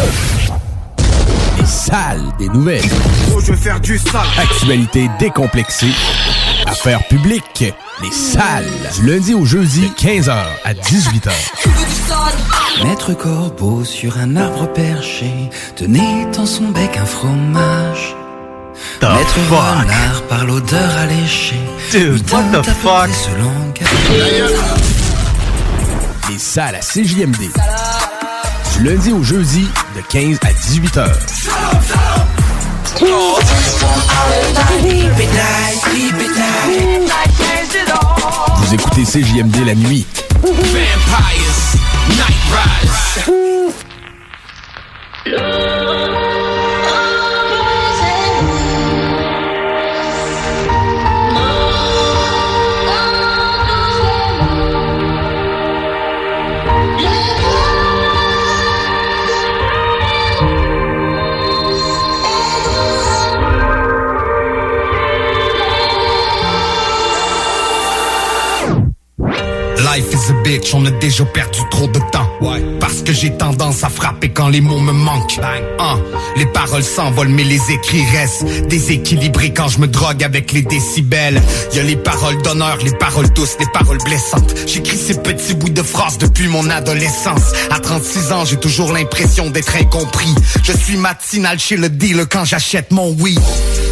[1.58, 2.82] Les salles des nouvelles.
[3.34, 4.22] Oh, je vais faire du sale.
[4.38, 5.92] Actualité décomplexée.
[6.66, 7.74] Affaires publiques.
[8.02, 8.64] Les salles.
[8.98, 10.32] Du lundi au jeudi, 15h
[10.64, 11.30] à 18h.
[12.82, 18.16] Maître Corbeau sur un arbre perché tenait dans son bec un fromage.
[19.00, 19.58] The Maître fuck?
[19.58, 21.60] Renard par l'odeur alléchée.
[21.92, 23.10] Dude, what the fuck?
[26.28, 27.50] Les salles à CJMD.
[28.72, 31.06] Du lundi au jeudi, de 15 à 18h.
[38.56, 40.06] Vous écoutez CJMD la nuit.
[40.42, 41.78] Vampires,
[42.08, 43.36] Night Rise.
[69.96, 72.28] Life is a bitch, on a déjà perdu trop de temps.
[72.80, 75.40] Parce que j'ai tendance à frapper quand les mots me manquent.
[75.78, 75.98] Hein,
[76.36, 81.40] les paroles s'envolent, mais les écrits restent déséquilibrés quand je me drogue avec les décibels.
[81.72, 84.54] Y a les paroles d'honneur, les paroles douces, les paroles blessantes.
[84.66, 87.54] J'écris ces petits bouts de phrases depuis mon adolescence.
[87.70, 90.34] À 36 ans, j'ai toujours l'impression d'être incompris.
[90.62, 93.40] Je suis matinal chez le dealer quand j'achète mon weed.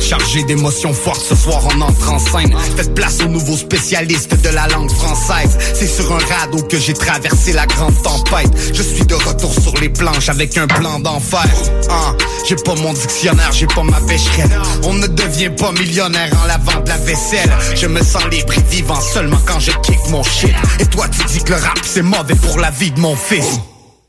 [0.00, 4.48] Chargé d'émotions fortes ce soir on entre en scène Faites place aux nouveaux spécialistes de
[4.50, 8.50] la langue française C'est sur un radeau que j'ai traversé la grande tempête.
[8.72, 11.46] Je suis de retour sur les planches avec un plan d'enfer.
[11.90, 12.16] Hein,
[12.48, 14.50] J'ai pas mon dictionnaire, j'ai pas ma pêcherette
[14.82, 17.52] On ne devient pas millionnaire en lavant de la vaisselle.
[17.76, 20.54] Je me sens libre vivant seulement quand je kick mon shit.
[20.80, 23.60] Et toi tu dis que le rap c'est mauvais pour la vie de mon fils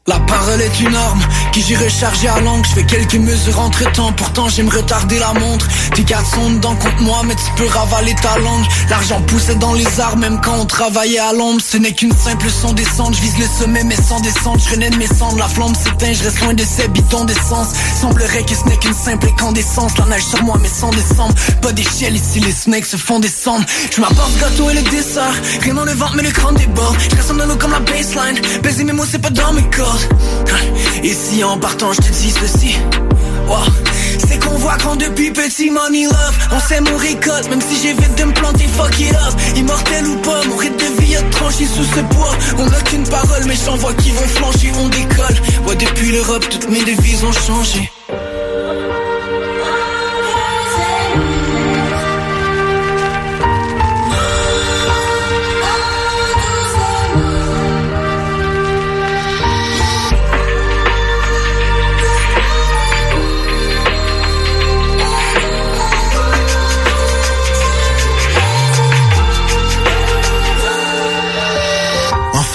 [0.07, 1.19] La parole est une arme
[1.51, 2.63] qui j'ai rechargé à langue.
[2.63, 5.67] Je fais quelques mesures entre temps, pourtant j'aime retarder la montre.
[5.95, 8.65] Tes cartes sont dedans contre moi, mais tu peux ravaler ta langue.
[8.91, 11.59] L'argent poussait dans les arbres, même quand on travaillait à l'ombre.
[11.59, 14.59] Ce n'est qu'une simple son descente, je vise le sommet, mais sans descendre.
[14.63, 17.69] Je renais de mes cendres, la flamme s'éteint, je reste loin de ces bidons d'essence.
[17.99, 19.97] Semblerait que ce n'est qu'une simple incandescence.
[19.97, 21.33] La neige sur moi, mais sans descendre.
[21.63, 23.65] Pas d'échelle ici, les snakes se font descendre.
[23.89, 25.33] Je m'apporte gâteau et le dessert.
[25.61, 26.95] Rien dans le ventre, mais le crâne déborde.
[27.09, 28.39] Je reste dans l'eau comme la baseline.
[28.61, 29.63] Baiser mes mots, c'est pas dans mes
[31.03, 32.77] Et si en partant, je te dis ceci.
[34.27, 38.17] C'est qu'on voit quand depuis petit money love On sait mon récolte même si j'évite
[38.17, 39.33] de me planter fuck it up.
[39.55, 43.07] Immortel ou pas mon rythme de vie a tranché sous ce bois On n'a qu'une
[43.07, 45.67] parole mais j'en vois qui vont flancher on décolle.
[45.67, 47.91] Ouais depuis l'Europe toutes mes devises ont changé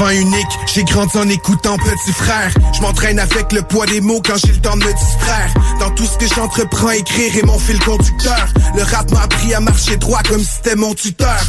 [0.08, 2.50] Unique, j'ai grandi en écoutant petit frère.
[2.74, 5.54] Je m'entraîne avec le poids des mots quand j'ai le temps de me distraire.
[5.78, 8.46] Dans tout ce que j'entreprends, écrire est mon fil conducteur.
[8.74, 11.40] Le rap m'a appris à marcher droit comme si c'était mon tuteur.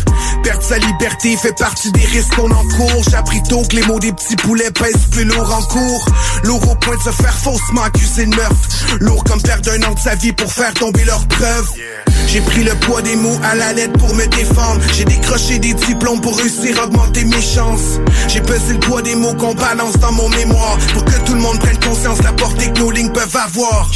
[0.44, 3.04] Perdre sa liberté fait partie des risques qu'on encourt.
[3.10, 6.06] J'ai appris tôt que les mots des petits poulets pèsent plus lourd en cours.
[6.44, 8.68] Lourd au point de se faire faussement accuser de meurtre.
[9.00, 11.70] Lourd comme perdre un an de sa vie pour faire tomber leurs preuves.
[12.28, 14.82] J'ai pris le poids des mots à la lettre pour me défendre.
[14.94, 18.00] J'ai décroché des diplômes pour réussir à augmenter mes chances.
[18.42, 21.60] Pesé le poids des mots qu'on balance dans mon mémoire pour que tout le monde
[21.60, 23.90] prenne conscience de la portée que nos lignes peuvent avoir.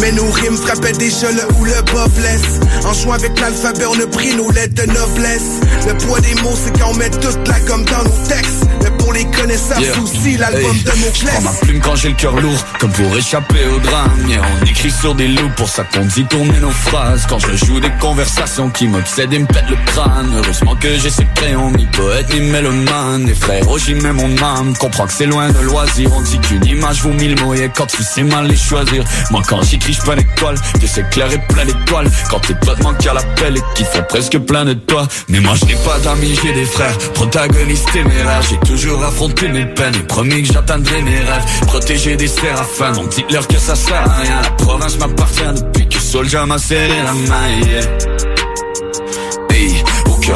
[0.00, 2.60] Mais nos rimes frappaient déjà le ou le bas blesse.
[2.84, 5.60] En jouant avec l'alphabet, on a pris nos lettres de noblesse.
[5.86, 8.64] Le poids des mots, c'est quand on met toute la gomme dans nos textes.
[8.82, 12.14] Mais pour les connaisseurs, c'est aussi l'album de Je prends ma plume quand j'ai le
[12.14, 14.10] cœur lourd, comme pour échapper au drame.
[14.28, 17.26] Yeah, on écrit sur des loups, pour ça qu'on dit tourner nos phrases.
[17.28, 20.32] Quand je joue des conversations qui m'obsèdent et me pètent le crâne.
[20.36, 23.28] Heureusement que j'ai ce crayon, ni poète, ni mélomane.
[23.28, 26.10] Et frère, oh j'y mets mon âme, comprends que c'est loin de loisir.
[26.12, 29.04] On dit qu'une image vaut mille mots, et quand tu sais mal les choisir.
[29.30, 32.10] Moi quand j'écris, je pas l'école, que c'est clair et plein d'étoiles.
[32.28, 35.06] Quand tes potes manquent à l'appel et qu'ils font presque plein de toi.
[35.28, 38.42] Mais moi je n'ai pas d'amis, j'ai des frères, protagonistes téméraires.
[38.50, 41.44] J'ai toujours affronté mes peines et promis que j'atteindrai mes rêves.
[41.66, 44.42] Protéger des séraphins, donc dites-leur que ça sert à rien.
[44.42, 47.66] La province m'appartient depuis que Soldier m'a serré la main.
[47.66, 48.35] yeah.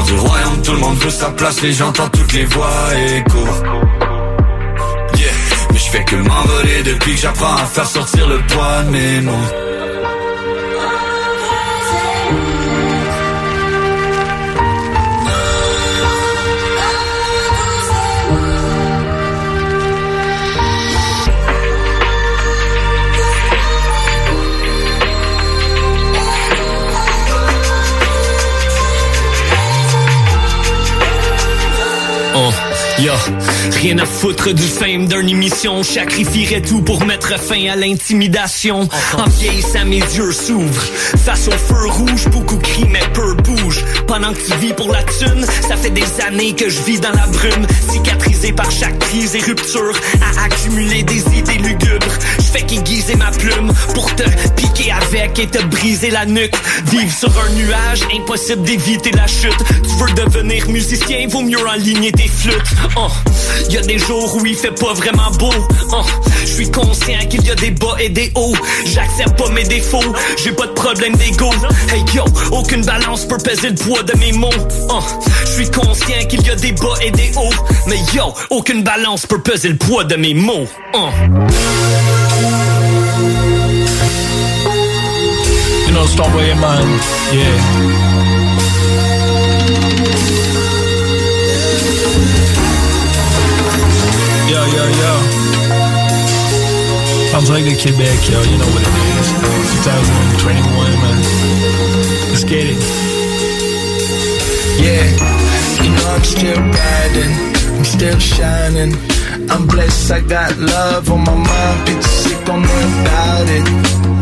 [0.06, 3.38] Du royaume, tout le monde veut sa place et j'entends toutes les voix écho.
[5.18, 5.32] Yeah,
[5.72, 9.20] mais je fais que m'envoler depuis que j'apprends à faire sortir le poids de mes
[9.20, 9.79] mots.
[33.00, 33.14] Yo,
[33.80, 35.82] rien à foutre du fame d'une émission.
[35.82, 38.86] Je sacrifierais tout pour mettre fin à l'intimidation.
[39.16, 40.82] En vieillissant, mes yeux s'ouvrent.
[41.24, 43.82] Face au feu rouge, beaucoup crient, mais peu bougent.
[44.06, 47.12] Pendant que tu vis pour la thune, ça fait des années que je vis dans
[47.12, 47.66] la brume.
[47.90, 52.18] Cicatrisé par chaque crise et rupture, à accumuler des idées lugubres.
[52.38, 54.24] Je fais qu'aiguiser ma plume pour te
[54.56, 56.54] piquer avec et te briser la nuque.
[56.90, 59.56] Vivre sur un nuage, impossible d'éviter la chute.
[59.84, 62.74] Tu veux devenir musicien, vaut mieux enligner tes flûtes.
[62.96, 63.08] Oh,
[63.72, 65.52] y a des jours où il fait pas vraiment beau.
[65.92, 66.04] Oh,
[66.40, 68.54] je suis conscient qu'il y a des bas et des hauts.
[68.86, 71.50] J'accepte pas mes défauts, j'ai pas de problème d'ego.
[71.92, 74.50] Hey yo, aucune balance peut peser le poids de mes mots.
[74.88, 75.00] Oh,
[75.44, 77.54] je suis conscient qu'il y a des bas et des hauts.
[77.86, 80.66] Mais yo, aucune balance peut peser le poids de mes mots.
[87.32, 88.09] Yeah.
[97.30, 98.42] Sounds like the Quebec, yo.
[98.42, 99.30] You know what it is.
[99.86, 100.66] 2021,
[100.98, 101.18] man.
[102.26, 102.82] Let's get it.
[104.82, 105.06] Yeah,
[105.84, 107.32] you know I'm still riding,
[107.78, 108.92] I'm still shining.
[109.48, 111.78] I'm blessed, I got love on my mind.
[111.86, 113.66] Bitch, sick on it about it.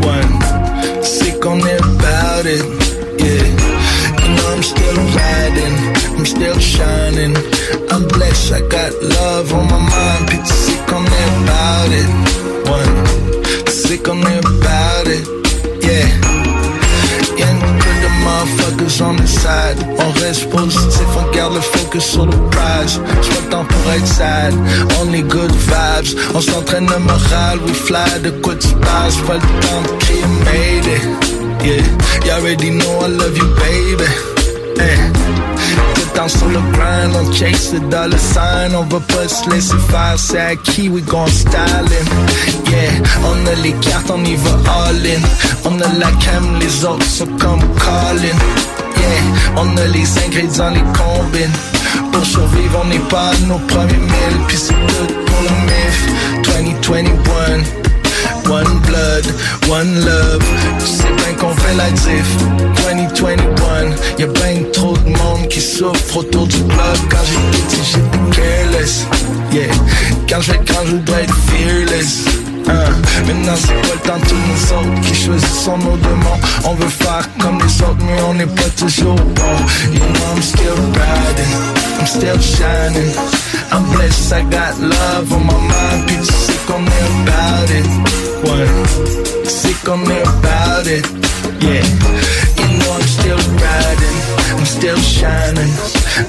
[0.05, 2.61] One, sick on it about it.
[3.17, 3.45] Yeah,
[4.21, 5.75] you know I'm still riding,
[6.15, 7.35] I'm still shining.
[7.89, 10.29] I'm blessed, I got love on my mind.
[10.29, 12.58] Bitch, sick on it about it.
[12.69, 15.25] One, sick on about it.
[15.81, 16.07] Yeah.
[17.37, 19.77] Couple de motherfuckers on the side.
[19.97, 22.99] On reste positif, on garde le focus sur le prize.
[22.99, 24.53] Pas le temps pour être sad.
[25.01, 26.19] Only good vibes.
[26.35, 28.21] On s'entraîne le moral, we fly.
[28.23, 28.67] De quoi tu?
[28.67, 29.99] J'ai pas le temps
[30.45, 31.29] made it.
[31.63, 31.83] Yeah,
[32.25, 34.05] you already know I love you, baby.
[34.79, 35.18] Eh.
[36.19, 38.75] Le grind, on chase the dollar sign.
[38.75, 42.09] On va pas se laisser faire, c'est acquis, we gon' styling.
[42.69, 42.91] Yeah,
[43.23, 45.21] on a les cartes, on y va all in.
[45.63, 48.37] On a la cam, les autres sont comme Colin.
[48.97, 52.11] Yeah, on a les ingrédients, les combines.
[52.11, 54.39] Pour survivre, on n'est pas nos premiers mille.
[54.49, 56.79] Puis c'est tout pour le mythe.
[56.83, 57.78] 2021.
[58.49, 59.25] One blood,
[59.69, 60.43] one love.
[60.79, 62.37] Tu sais bien qu'on fait la diff.
[62.89, 66.97] 2021, y'a ben trop de monde qui souffre autour du bloc.
[67.11, 69.05] Quand j'ai petit, j'étais careless.
[69.51, 69.71] Yeah,
[70.27, 72.25] quand je grand, je voudrais être fearless.
[72.67, 72.91] Hein.
[73.27, 77.27] Maintenant c'est pas le temps tous nous autres qui choisissons nos démons On veut faire
[77.39, 79.55] comme les autres mais on n'est pas toujours bon
[79.91, 81.53] You know I'm still riding,
[81.99, 83.11] I'm still shining
[83.71, 88.18] I'm blessed, I got love on my mind Puis tu sais qu'on est about it
[88.41, 91.05] Tu sais qu'on est about it
[91.61, 91.83] Yeah,
[92.57, 94.17] you know I'm still riding
[94.57, 95.71] I'm still shining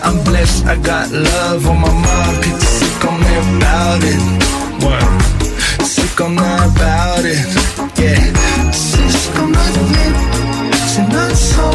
[0.03, 5.31] I'm blessed, I got love on my mind tu sais qu'on est about it Ouais
[5.85, 7.47] Sick on that about it,
[7.99, 8.71] yeah.
[8.73, 10.15] Sick on lit,
[10.87, 11.71] c'est notre son.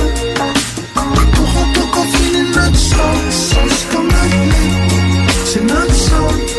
[1.15, 3.31] Ils pourront pas confiner notre son.
[3.31, 4.51] Sick on lit,
[5.45, 6.54] c'est notre son.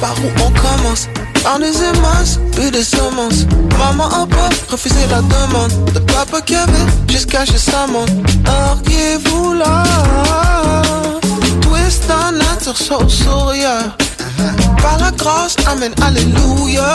[0.00, 1.08] par où on commence.
[1.42, 3.46] Par des émences, puis des semences.
[3.78, 5.92] Maman en pop, refusait la demande.
[5.92, 8.12] De papa qui avait jusqu'à chez sa montre.
[8.44, 9.82] Regardez-vous là.
[11.60, 13.96] Twist un nature sur sourire.
[14.82, 16.94] Par la grâce, amen, alléluia.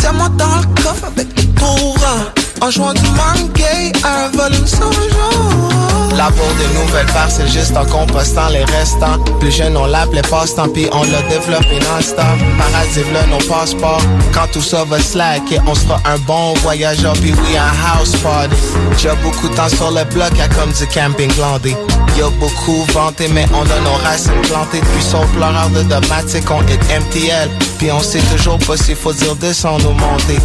[0.00, 5.78] Tiens-moi dans le coffre avec les courants en jouant du manqué un volume sans genre.
[6.16, 9.18] L'amour des nouvelles parts, c'est juste en compostant les restants.
[9.38, 12.24] Plus jeune, on l'appelait passe-temps, puis on l'a développé non-stop.
[12.58, 14.02] Paradis là, nos passeports.
[14.34, 18.56] Quand tout ça va slacker, on sera un bon voyageur, puis oui, un house party.
[18.98, 21.76] J'ai beaucoup de temps sur le bloc, à comme du camping glandé.
[22.18, 24.80] Y'a beaucoup vanté, mais on a nos racines plantées.
[24.80, 27.48] Depuis son pleureur de domatique, on hit MTL.
[27.78, 30.38] Puis on sait toujours pas s'il faut dire descendre ou monter.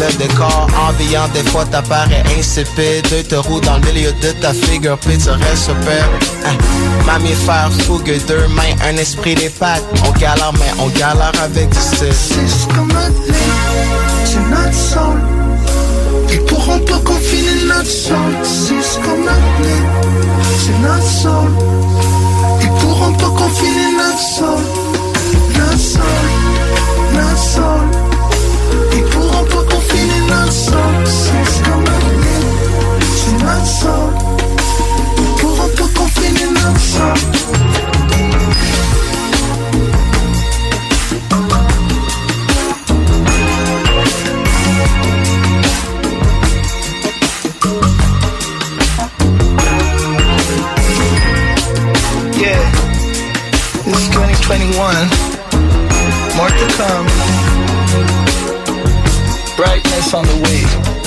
[0.00, 3.06] Le décor ambiant, des fois t'apparaît insipide.
[3.10, 6.08] Deux te roues dans le milieu de ta figure, puis restes super.
[6.46, 6.56] Hein.
[7.06, 9.84] Mammifère, fougue, deux mains, un esprit des pattes.
[10.06, 11.78] On galère, mais on galère avec du.
[11.78, 12.92] C'est comme
[14.24, 15.20] c'est notre sol.
[16.30, 18.16] Ils pourront pas confiner notre sol.
[18.44, 19.28] C'est comme
[20.58, 21.50] c'est notre sol.
[22.62, 24.60] Ils pourront pas confiner notre sol.
[25.58, 26.02] Notre sol,
[27.14, 28.19] notre sol.
[56.36, 57.06] More to come.
[59.56, 60.99] Brightness on the way.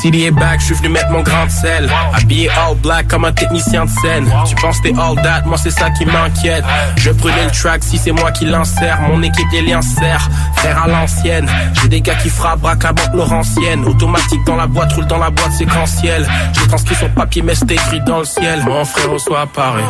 [0.00, 1.90] City est back, je suis venu mettre mon grain de sel.
[2.14, 4.32] Habillé all black comme un technicien de scène.
[4.46, 6.64] Tu penses t'es all that, moi c'est ça qui m'inquiète.
[6.96, 8.98] Je prenais le track si c'est moi qui l'insère.
[9.02, 11.46] Mon équipe les liens serre, faire à l'ancienne.
[11.74, 13.84] J'ai des gars qui frappent braque à banque Laurentienne.
[13.84, 16.26] Automatique dans la boîte, roule dans la boîte séquentielle.
[16.54, 18.62] J'ai transcrit sur papier, mais c'est écrit dans le ciel.
[18.64, 19.84] Mon frère reçoit Paris.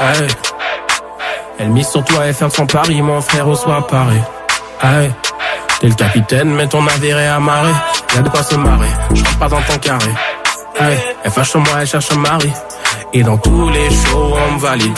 [0.00, 0.28] Hey.
[1.58, 4.22] Elle mise sur toi et faire son pari, mon frère reçoit Paris.
[4.82, 5.10] Hey.
[5.82, 7.72] T'es le capitaine, mais ton navire est amarré.
[8.14, 10.12] Y'a de quoi se marrer, je rentre pas dans ton carré.
[10.78, 12.52] Hey, elle fâche moi, elle cherche un mari.
[13.12, 14.96] Et dans tous les shows, on me valide.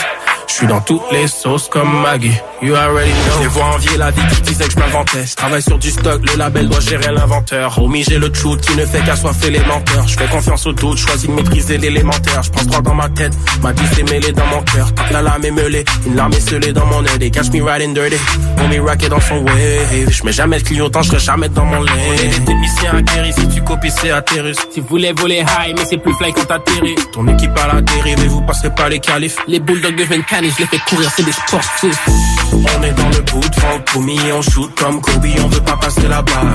[0.54, 2.40] Je suis dans toutes les sauces comme Maggie.
[2.62, 3.38] You already know.
[3.38, 5.26] Je les vois envier la vie qui disait que je m'inventais.
[5.26, 7.76] Je travaille sur du stock, le label doit gérer l'inventeur.
[7.82, 10.06] Homie, j'ai le truth qui ne fait qu'assoiffer les menteurs.
[10.06, 12.44] Je fais confiance au doute, choisis de maîtriser l'élémentaire.
[12.44, 13.32] Je pense droit dans ma tête,
[13.62, 14.86] ma vie s'est mêlée dans mon cœur.
[15.10, 17.20] La lame est meulée, une larme est scellée dans mon aide.
[17.20, 18.16] Et catch me riding dirty.
[18.62, 20.08] Homie racket dans son wave.
[20.08, 21.90] Je mets jamais de clignotant, je serai jamais dans mon lait.
[22.08, 24.56] On est des techniciens aguerris, si tu copies c'est atterrus.
[24.70, 26.94] Si vous voulez voler high, mais c'est plus fly quand t'atterris.
[27.12, 29.36] Ton équipe à la dérive et vous passerez pas les qualifs.
[29.48, 32.08] Les bulldogs deviennent je les fais courir, c'est des sportifs.
[32.52, 36.08] On est dans le bout devant Koumi, on shoot comme Kobe, on veut pas passer
[36.08, 36.54] la balle.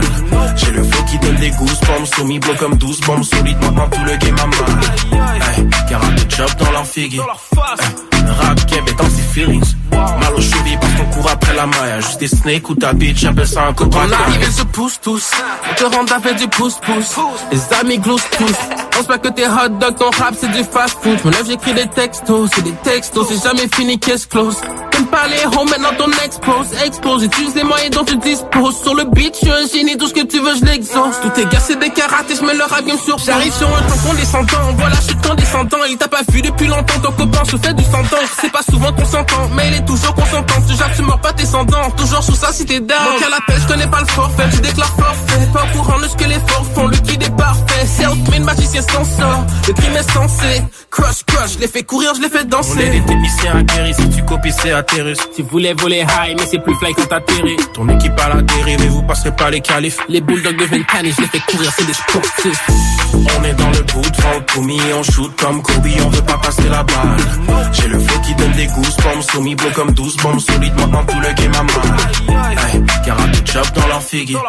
[0.56, 4.04] J'ai le flow qui donne des goosebumps, soumis blow comme 12 bombes, solide maintenant tout
[4.04, 5.40] le game a mal.
[5.58, 7.26] Hey, de job dans leur figure.
[7.56, 9.76] Hey, le rap game est dans ses feelings.
[9.92, 12.02] Mal aux chevilles parce qu'on court après la maille.
[12.02, 14.02] Juste des snakes ou ta bitch, appelle ça un cobra.
[14.08, 15.32] On arrive et se pousse tous.
[15.76, 17.16] Te rend avec du pouce-pouce.
[17.52, 18.56] Les amis gloussent tous.
[18.92, 21.20] Pense pas que t'es hot dog, ton rap c'est du fast food.
[21.24, 23.28] Je me lève, j'écris des textos, c'est des textos.
[23.30, 24.58] C'est jamais fini, case close.
[24.92, 26.68] T'aimes parler home, maintenant ton expose.
[26.86, 28.82] Expose, utilise les moyens dont tu disposes.
[28.82, 31.16] Sur le beat, je suis un génie, tout ce que tu veux, je l'exauce.
[31.22, 33.18] Tous tes gars, c'est des karatés, je mets leur rap game sur.
[33.18, 34.58] J'arrive sur un ton condescendant.
[34.70, 35.78] On voit la chute condescendant.
[35.90, 38.04] Il t'a pas vu depuis longtemps, ton copain se fait du sang
[38.42, 40.56] C'est pas souvent qu'on s'entend, mais il est toujours consentant.
[40.68, 41.92] Genre, tu mords pas tes cendants.
[41.92, 43.00] Toujours sous ça si t'es down.
[43.14, 44.50] Donc à l'appel, je connais pas le forfait.
[44.52, 45.48] Tu déclares forfait.
[45.54, 46.88] Pas au courant de ce que les forts font.
[46.88, 47.86] Le kid est parfait.
[47.86, 49.46] Self-made magicien s'en sort.
[49.68, 50.64] Le crime est censé.
[50.92, 51.54] Crush, crush.
[51.54, 52.72] Je les fais courir, je les fais danser.
[52.76, 55.18] On est des techniciens aguerris, si tu copies c'est atterrus.
[55.36, 57.58] Si vous voulez voler high, mais c'est plus fly quand t'atterris.
[57.74, 60.00] Ton équipe à la dérive et vous passerez pas les qualifs.
[60.10, 62.68] Les bulldogs deviennent canis, je les fais courir, c'est des sportifs.
[63.14, 66.70] On est dans le bout devant Koumi, on shoot comme Kobe, on veut pas passer
[66.70, 67.70] la balle.
[67.72, 71.20] J'ai le flow qui donne des goosebumps, soumis blow comme 12 bombes, solide maintenant tout
[71.20, 72.72] le game a mal.
[72.72, 74.44] Hey, de job dans leur figure.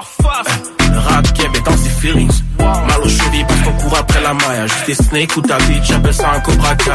[0.46, 2.42] Hey, le rap est dans ses feelings.
[2.58, 4.68] Mal aux chevilles parce qu'on court après la maille.
[4.68, 6.90] Juste des snakes ou ta bitch, j'appelle ça un cobra kai.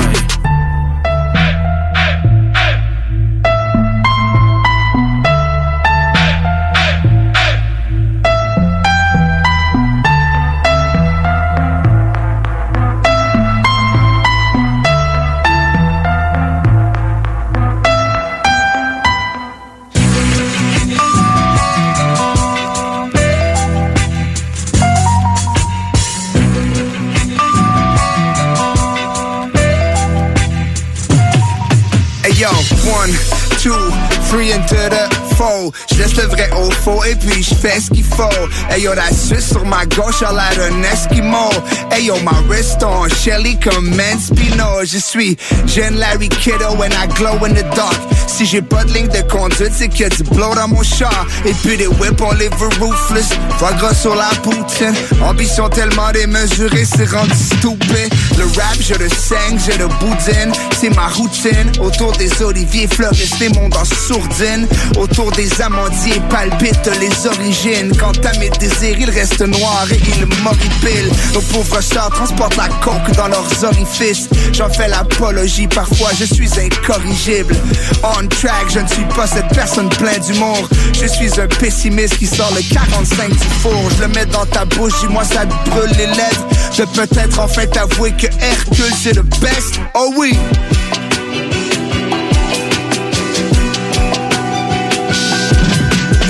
[34.36, 35.05] Three into the
[35.46, 35.72] four.
[35.92, 38.24] Je le vrai au faux et puis je fais ce qu'il faut.
[38.70, 41.50] Hey yo, la Suisse sur ma gauche a l'air d'un Eskimo.
[41.92, 44.84] Hey yo, my wrist on Shelly comme Spino.
[44.84, 48.00] Je suis jeune Larry Kiddo when I glow in the dark.
[48.28, 51.26] Si j'ai pas de ligne de conduite, c'est qu'il du blow dans mon char.
[51.46, 52.52] Et puis des whips, on live
[52.82, 53.30] ruthless.
[53.58, 54.94] Foie gras sur la poutine.
[55.24, 58.14] Ambition tellement démesurée, c'est rendu stupide.
[58.38, 60.52] Le rap, je le saigne, je le boudine.
[60.80, 61.72] C'est ma routine.
[61.80, 64.68] Autour des oliviers fleurissent les mondes en sourdine.
[64.98, 67.92] Autour des amandiers palpitent les origines.
[67.98, 71.12] Quant à mes désirs, ils restent noirs et ils m'horripilent.
[71.34, 74.30] Nos pauvres chars transportent la coque dans leurs orifices.
[74.54, 77.56] J'en fais l'apologie, parfois je suis incorrigible.
[78.04, 80.70] On track, je ne suis pas cette personne pleine d'humour.
[80.94, 83.90] Je suis un pessimiste qui sort le 45 du four.
[83.98, 86.48] Je le mets dans ta bouche, dis-moi ça te brûle les lèvres.
[86.72, 89.80] Je peux peut-être enfin t'avouer que Hercule c'est le best.
[89.94, 90.38] Oh oui!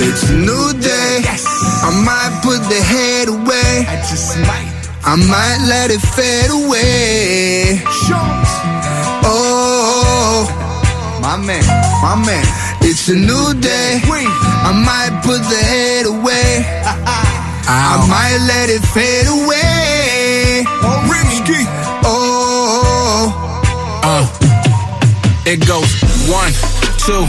[0.08, 1.20] It's a new day.
[1.22, 1.44] Yes.
[1.82, 3.84] I might put the head away.
[3.88, 4.72] I just might.
[5.04, 7.80] I might let it fade away.
[9.28, 10.46] Oh,
[11.20, 11.62] my man,
[12.02, 12.44] my man.
[12.82, 14.00] It's a new day.
[14.06, 16.64] I might put the head away.
[17.68, 20.64] I might let it fade away.
[22.08, 23.32] Oh,
[24.04, 24.24] Uh,
[25.46, 25.90] it goes
[26.30, 26.52] one,
[27.02, 27.26] two,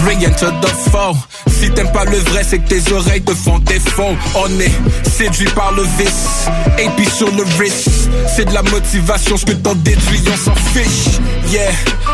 [0.00, 1.14] three into the four.
[1.48, 4.16] Si t'aimes pas le vrai, c'est que tes oreilles te font défaut.
[4.34, 4.72] On est
[5.08, 6.48] séduit par le vice,
[6.78, 7.90] et puis sur le risque.
[8.34, 11.18] C'est de la motivation, ce que t'en déduis, on s'en fiche.
[11.50, 11.72] Yeah,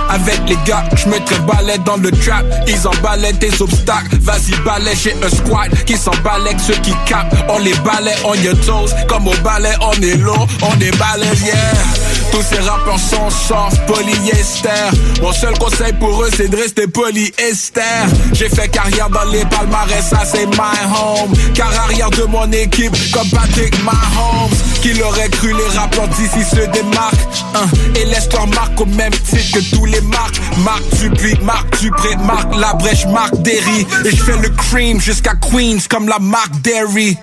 [0.08, 2.44] avec les gars, je mettrai balai dans le trap.
[2.66, 4.16] Ils embalaient des obstacles.
[4.20, 7.34] Vas-y, balai, j'ai un squad qui s'emballait que ceux qui capent.
[7.48, 11.26] On les balais on your toes, comme au balai, on est lourd, on est balai,
[11.44, 11.54] yeah.
[12.32, 14.70] Tous ces rappeurs sont soft, polyester.
[15.22, 17.80] Mon seul conseil pour eux, c'est de rester polyester.
[18.32, 21.32] J'ai fait carrière dans les palmarès, ça c'est my home.
[21.54, 24.50] Car arrière de mon équipe, comme Patrick Mahomes.
[24.82, 27.16] Qui l'aurait cru, les rappeurs d'ici se démarquent.
[27.54, 30.40] Hein, et laissent leur marque au même titre que tous les marques.
[30.58, 33.86] Marc Dupuis, Marc Dupré, Marc Labrèche, Marc Derry.
[34.04, 37.16] Et je fais le cream jusqu'à Queens comme la marque Derry.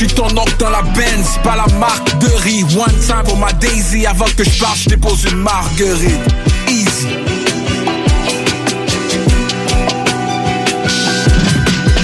[0.00, 2.64] Suis ton oncle dans la Benz, pas la marque de riz.
[2.74, 6.18] One time pour ma Daisy, avant que je parte, je dépose une marguerite.
[6.70, 7.06] Easy.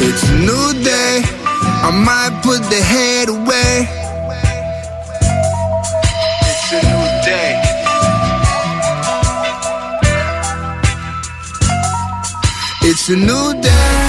[0.03, 1.23] It's a new day.
[1.83, 3.89] I might put the head away.
[6.43, 7.63] It's a new day.
[12.83, 14.06] It's a new day.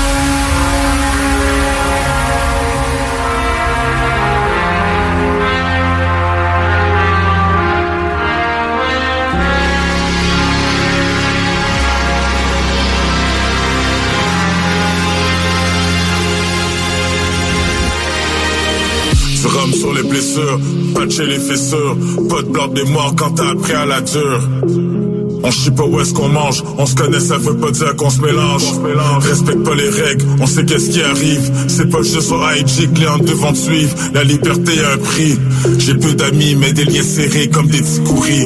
[19.47, 20.59] Rhum sur les blessures,
[20.93, 21.97] patcher les fissures,
[22.29, 24.41] pas de blanc de mémoire quand t'as appris à la dure.
[25.43, 28.09] On sait pas où est-ce qu'on mange, on se connaît, ça veut pas dire qu'on
[28.09, 28.63] se mélange.
[29.21, 31.51] Respecte pas les règles, on sait qu'est-ce qui arrive.
[31.67, 33.95] C'est pas juste sur IG les gens devront te suivre.
[34.13, 35.37] La liberté a un prix.
[35.77, 38.01] J'ai peu d'amis, mais des liens serrés comme des petits.
[38.07, 38.45] Oui,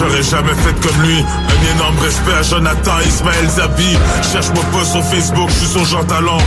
[0.00, 1.18] j'aurais jamais fait comme lui.
[1.20, 3.98] Un énorme respect à Jonathan Ismaël Zabi.
[4.32, 6.38] Cherche-moi pas sur Facebook, je suis sur Jean Talon.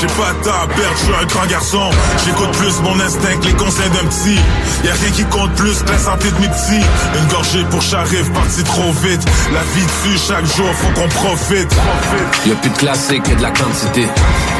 [0.00, 1.90] J'ai pas de temps à perdre, je suis un grand garçon.
[2.24, 4.38] J'écoute plus mon instinct que les conseils d'un petit.
[4.84, 6.84] Y a rien qui compte plus que la santé de mes petits.
[7.18, 9.24] Une gorgée pour j'arrive, parti trop vite.
[9.52, 11.74] La vie tue chaque jour, faut qu'on profite.
[12.46, 14.06] Y'a plus de classique et de la quantité.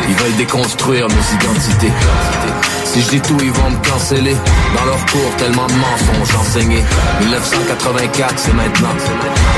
[0.09, 1.93] Ils veulent déconstruire nos identités.
[2.85, 4.37] Si je dis tout, ils vont me canceller.
[4.75, 6.83] Dans leur cours, tellement de mensonges enseignés.
[7.21, 8.95] 1984, c'est maintenant.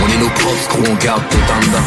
[0.02, 1.86] On est nos propres screws, on garde tout en dedans.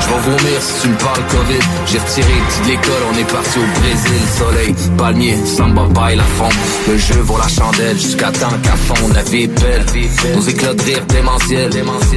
[0.00, 1.64] Je vais vomir si tu me parles Covid.
[1.86, 4.20] J'ai retiré de l'école, on est parti au Brésil.
[4.38, 6.48] Soleil, palmier, samba, bail, la fond.
[6.88, 9.08] Le jeu vaut la chandelle jusqu'à temps qu'à fond.
[9.14, 9.84] La vie est belle.
[10.34, 11.70] Nos éclats de rire démentiels.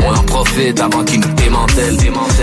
[0.04, 1.98] On en profite avant qu'ils nous démantèlent.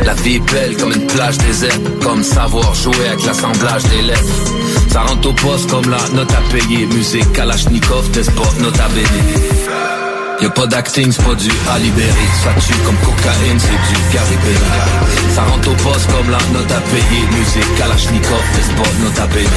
[0.04, 1.80] La vie est belle comme une plage déserte.
[2.02, 4.52] Comme savoir jouer avec l'assemblage des lettres.
[4.90, 6.86] Ça rentre au poste comme la note à payer.
[6.86, 9.63] Musique Kalachnikov, sport note à béné.
[10.40, 12.28] Y'a pas d'acting, c'est pas du à libérer.
[12.42, 14.70] Ça tue comme cocaïne, c'est du Caribéry.
[15.34, 17.24] Ça rentre au poste comme la note à payer.
[17.32, 19.48] Musique Kalachnikov, sport note à béné.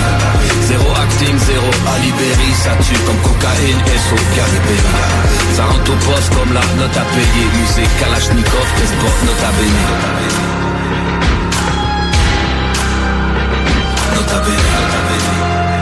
[0.68, 2.54] Zéro acting, zéro à libérer.
[2.64, 4.95] Ça tue comme cocaïne, SO Caribéry.
[5.56, 7.48] Ça rentre au poste comme la note à payer.
[7.58, 9.86] Musique Kalachnikov, sport note à béné.
[14.16, 15.77] Note à béné, note à béné.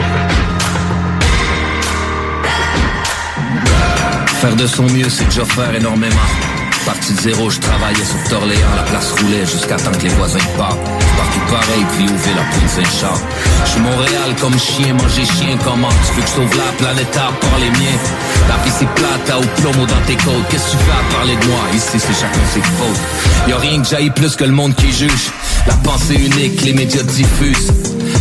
[4.42, 6.55] Faire de son mieux, c'est déjà faire énormément.
[6.86, 10.38] Parti de zéro, je travaillais sur Torléans, la place roulait jusqu'à temps que les voisins
[10.56, 10.78] partent.
[11.18, 13.22] Partout pareil, puis ouvrir la pointe Saint-Charles.
[13.66, 15.90] Je suis Montréal comme chien, manger chien comment?
[15.90, 18.00] Tu veux que je sauve la planète à part les miens?
[18.48, 21.16] La vie c'est plate, t'as au plomo dans tes côtes Qu'est-ce que tu fais à
[21.16, 21.60] parler de moi?
[21.74, 25.32] Ici c'est chacun ses fautes Y'a rien que j'aille plus que le monde qui juge
[25.66, 27.72] La pensée unique, les médias diffusent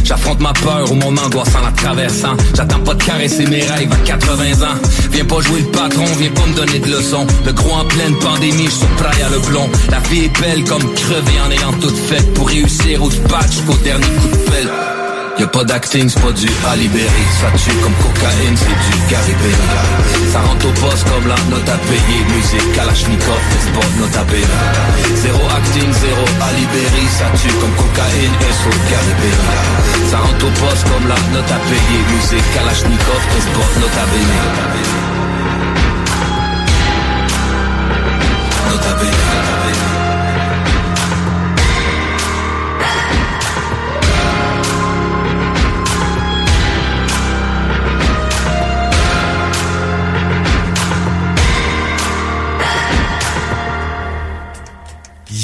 [0.04, 2.36] J'affronte ma peur ou mon angoisse en la traversant.
[2.54, 4.76] J'attends pas de caresser mes rêves à 80 ans.
[5.10, 7.26] Viens pas jouer le patron, viens pas me donner de leçons.
[7.46, 8.53] Le gros en pleine pandémie,
[9.90, 13.74] La vie est belle comme crever en ayant tout fait pour réussir au patch qu'au
[13.82, 14.70] dernier coup de pelle.
[15.40, 19.66] Y'a pas d'acting, c'est pas du Alibéry Ça tue comme cocaïne, c'est du Garibéry
[20.30, 22.20] Ça rentre au poste comme la note à payer.
[22.30, 24.46] Musique Kalashnikov, c'est pas note à payer.
[25.16, 29.50] Zéro acting, zéro Alibéry Ça tue comme cocaïne, so Garibéry
[30.10, 32.00] Ça rentre au poste comme la note à payer.
[32.14, 35.13] Musique Kalashnikov, c'est pas note à payer
[38.84, 39.93] Note à payer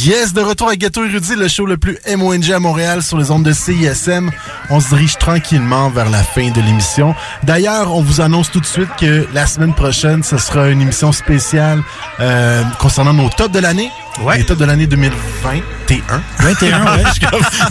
[0.03, 3.31] Yes, de retour à Gâteau Érudit, le show le plus MONG à Montréal sur les
[3.31, 4.31] ondes de CISM.
[4.71, 7.15] On se dirige tranquillement vers la fin de l'émission.
[7.43, 11.13] D'ailleurs, on vous annonce tout de suite que la semaine prochaine, ce sera une émission
[11.13, 11.83] spéciale
[12.19, 13.91] euh, concernant nos tops de l'année.
[14.23, 14.39] Ouais.
[14.39, 16.23] Les tops de l'année 2021.
[16.39, 17.05] 21, ouais.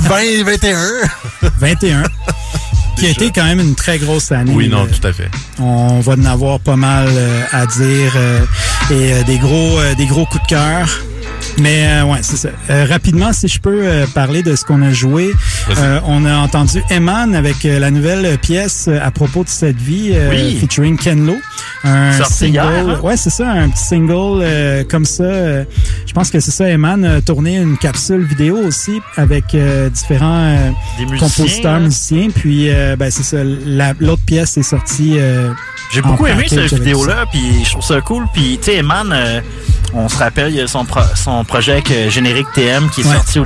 [0.01, 0.77] 20 21.
[1.60, 2.03] 21
[2.97, 4.51] qui a été quand même une très grosse année.
[4.53, 5.31] Oui, non, tout à fait.
[5.57, 8.41] On va en avoir pas mal euh, à dire euh,
[8.91, 10.89] et des gros des gros coups de cœur.
[11.57, 12.49] Mais euh, ouais, c'est ça.
[12.69, 15.34] Euh, rapidement, si je peux euh, parler de ce qu'on a joué,
[16.05, 20.13] on a entendu Eman avec la nouvelle pièce à propos de cette vie,
[20.59, 21.35] featuring Ken Lo.
[21.84, 22.99] Un single, hein?
[23.01, 25.63] ouais, c'est ça, un petit single comme ça.
[26.05, 26.69] je pense que c'est ça.
[26.69, 29.55] Eman a tourné une capsule vidéo aussi avec
[29.93, 30.73] différents
[31.19, 32.30] compositeurs, musiciens.
[32.34, 33.38] Puis ben c'est ça.
[33.99, 35.17] L'autre pièce est sortie.
[35.91, 38.26] J'ai beaucoup aimé cette vidéo-là, puis je trouve ça cool.
[38.34, 39.13] Puis tu sais, Eman,
[39.94, 40.86] on se rappelle, il y a son,
[41.16, 43.45] son projet avec euh, Générique TM qui est sorti au,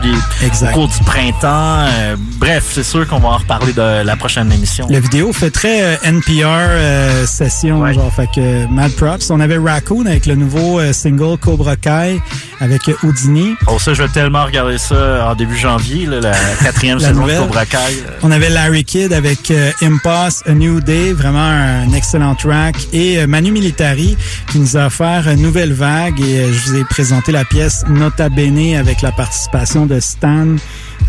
[0.74, 1.88] cours du printemps.
[1.88, 4.88] Euh, bref, c'est sûr qu'on va en reparler de la prochaine émission.
[4.90, 9.30] La vidéo fait très euh, NPR session, genre, fait que mad props.
[9.30, 12.20] On avait Raccoon avec le nouveau single Cobra Kai
[12.60, 13.56] avec Houdini.
[13.68, 16.32] Oh, ça, je vais tellement regarder ça en début janvier, la
[16.64, 18.03] quatrième saison de Cobra Kai.
[18.22, 19.52] On avait Larry Kidd avec
[19.82, 22.76] Impasse, A New Day, vraiment un excellent track.
[22.91, 24.18] Et Manu Militari
[24.52, 27.84] qui nous a offert une nouvelle vague et euh, je vous ai présenté la pièce
[27.88, 30.55] Nota Bene avec la participation de Stan.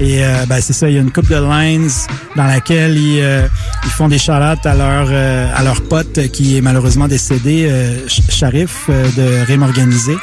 [0.01, 1.91] Et euh, ben, c'est ça, il y a une coupe de lines
[2.37, 3.47] dans laquelle ils, euh,
[3.85, 5.09] ils font des charlottes à leur
[5.55, 7.71] à leur pote qui est malheureusement décédé,
[8.09, 10.17] Sharif de Rime Organisé.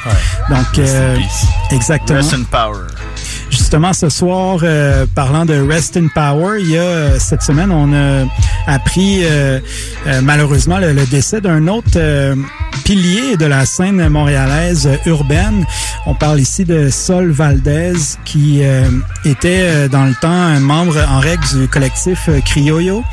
[0.50, 0.86] Donc
[1.72, 2.20] exactement.
[2.20, 2.88] Rest in power.
[3.52, 7.70] Justement, ce soir, euh, parlant de Rest in Power, il y a euh, cette semaine,
[7.70, 8.26] on a
[8.66, 9.60] appris euh,
[10.24, 12.00] malheureusement le, décès d'un autre
[12.86, 15.66] pilier de la scène montréalaise urbaine.
[16.06, 17.94] On parle ici de Sol Valdez,
[18.24, 18.62] qui
[19.26, 23.04] était dans le temps un membre en règle du collectif Criollo,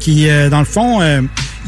[0.00, 1.00] qui, dans le fond,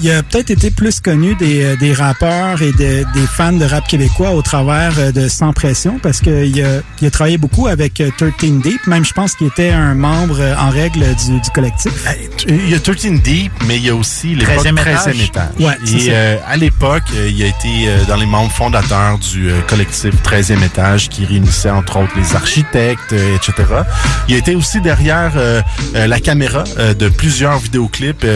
[0.02, 3.86] il a peut-être été plus connu des, euh, des rappeurs et des fans de rap
[3.86, 7.94] québécois au travers euh, de Sans Pression parce qu'il a, il a travaillé beaucoup avec
[7.94, 8.86] 13 euh, Deep.
[8.86, 11.92] Même, je pense qu'il était un membre en règle du, du, collectif.
[12.48, 15.20] Il y a 13 Deep, mais il y a aussi les 13e étage.
[15.20, 15.48] étage.
[15.58, 21.08] Ouais, et à l'époque, il a été dans les membres fondateurs du collectif 13e étage
[21.08, 23.68] qui réunissait entre autres les architectes, etc.
[24.28, 25.32] Il a été aussi derrière
[25.94, 28.26] la caméra de plusieurs vidéoclips.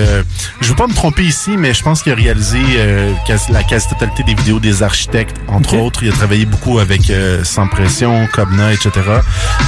[0.61, 3.13] je veux pas me tromper ici, mais je pense qu'il a réalisé euh,
[3.51, 6.03] la quasi-totalité des vidéos des architectes, entre autres.
[6.03, 8.91] Il a travaillé beaucoup avec euh, Sans Pression, Cobna, etc.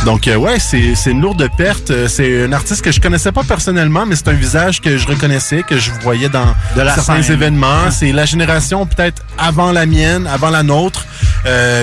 [0.05, 1.93] Donc, euh, ouais, c'est une lourde perte.
[2.09, 5.63] C'est un artiste que je connaissais pas personnellement, mais c'est un visage que je reconnaissais,
[5.63, 7.91] que je voyais dans certains événements.
[7.91, 11.07] C'est la génération peut-être avant la mienne, avant la nôtre.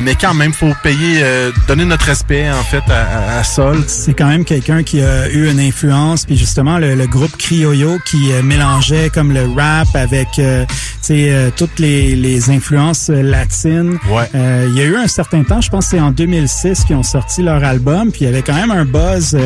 [0.02, 1.24] mais quand même, faut payer,
[1.68, 3.84] donner notre respect en fait à, Sol.
[3.88, 8.00] C'est quand même quelqu'un qui a eu une influence, puis justement le, le groupe Criollo
[8.06, 10.66] qui mélangeait comme le rap avec euh,
[11.10, 14.00] euh, toutes les, les influences latines.
[14.10, 16.96] Euh, il y a eu un certain temps, je pense que c'est en 2006 qu'ils
[16.96, 19.38] ont sorti leur album, puis il y avait quand même un buzz.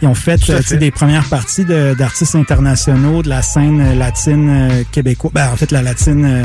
[0.00, 0.40] ils ont fait,
[0.78, 5.32] des premières parties d'artistes internationaux de la scène latine québécoise.
[5.32, 6.42] Ben, en fait, la latine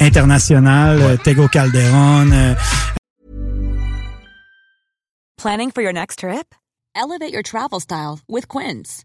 [0.00, 2.56] internationale, Tego Calderon.
[5.36, 6.54] Planning for your next trip?
[6.94, 9.04] Elevate your travel style with Quince.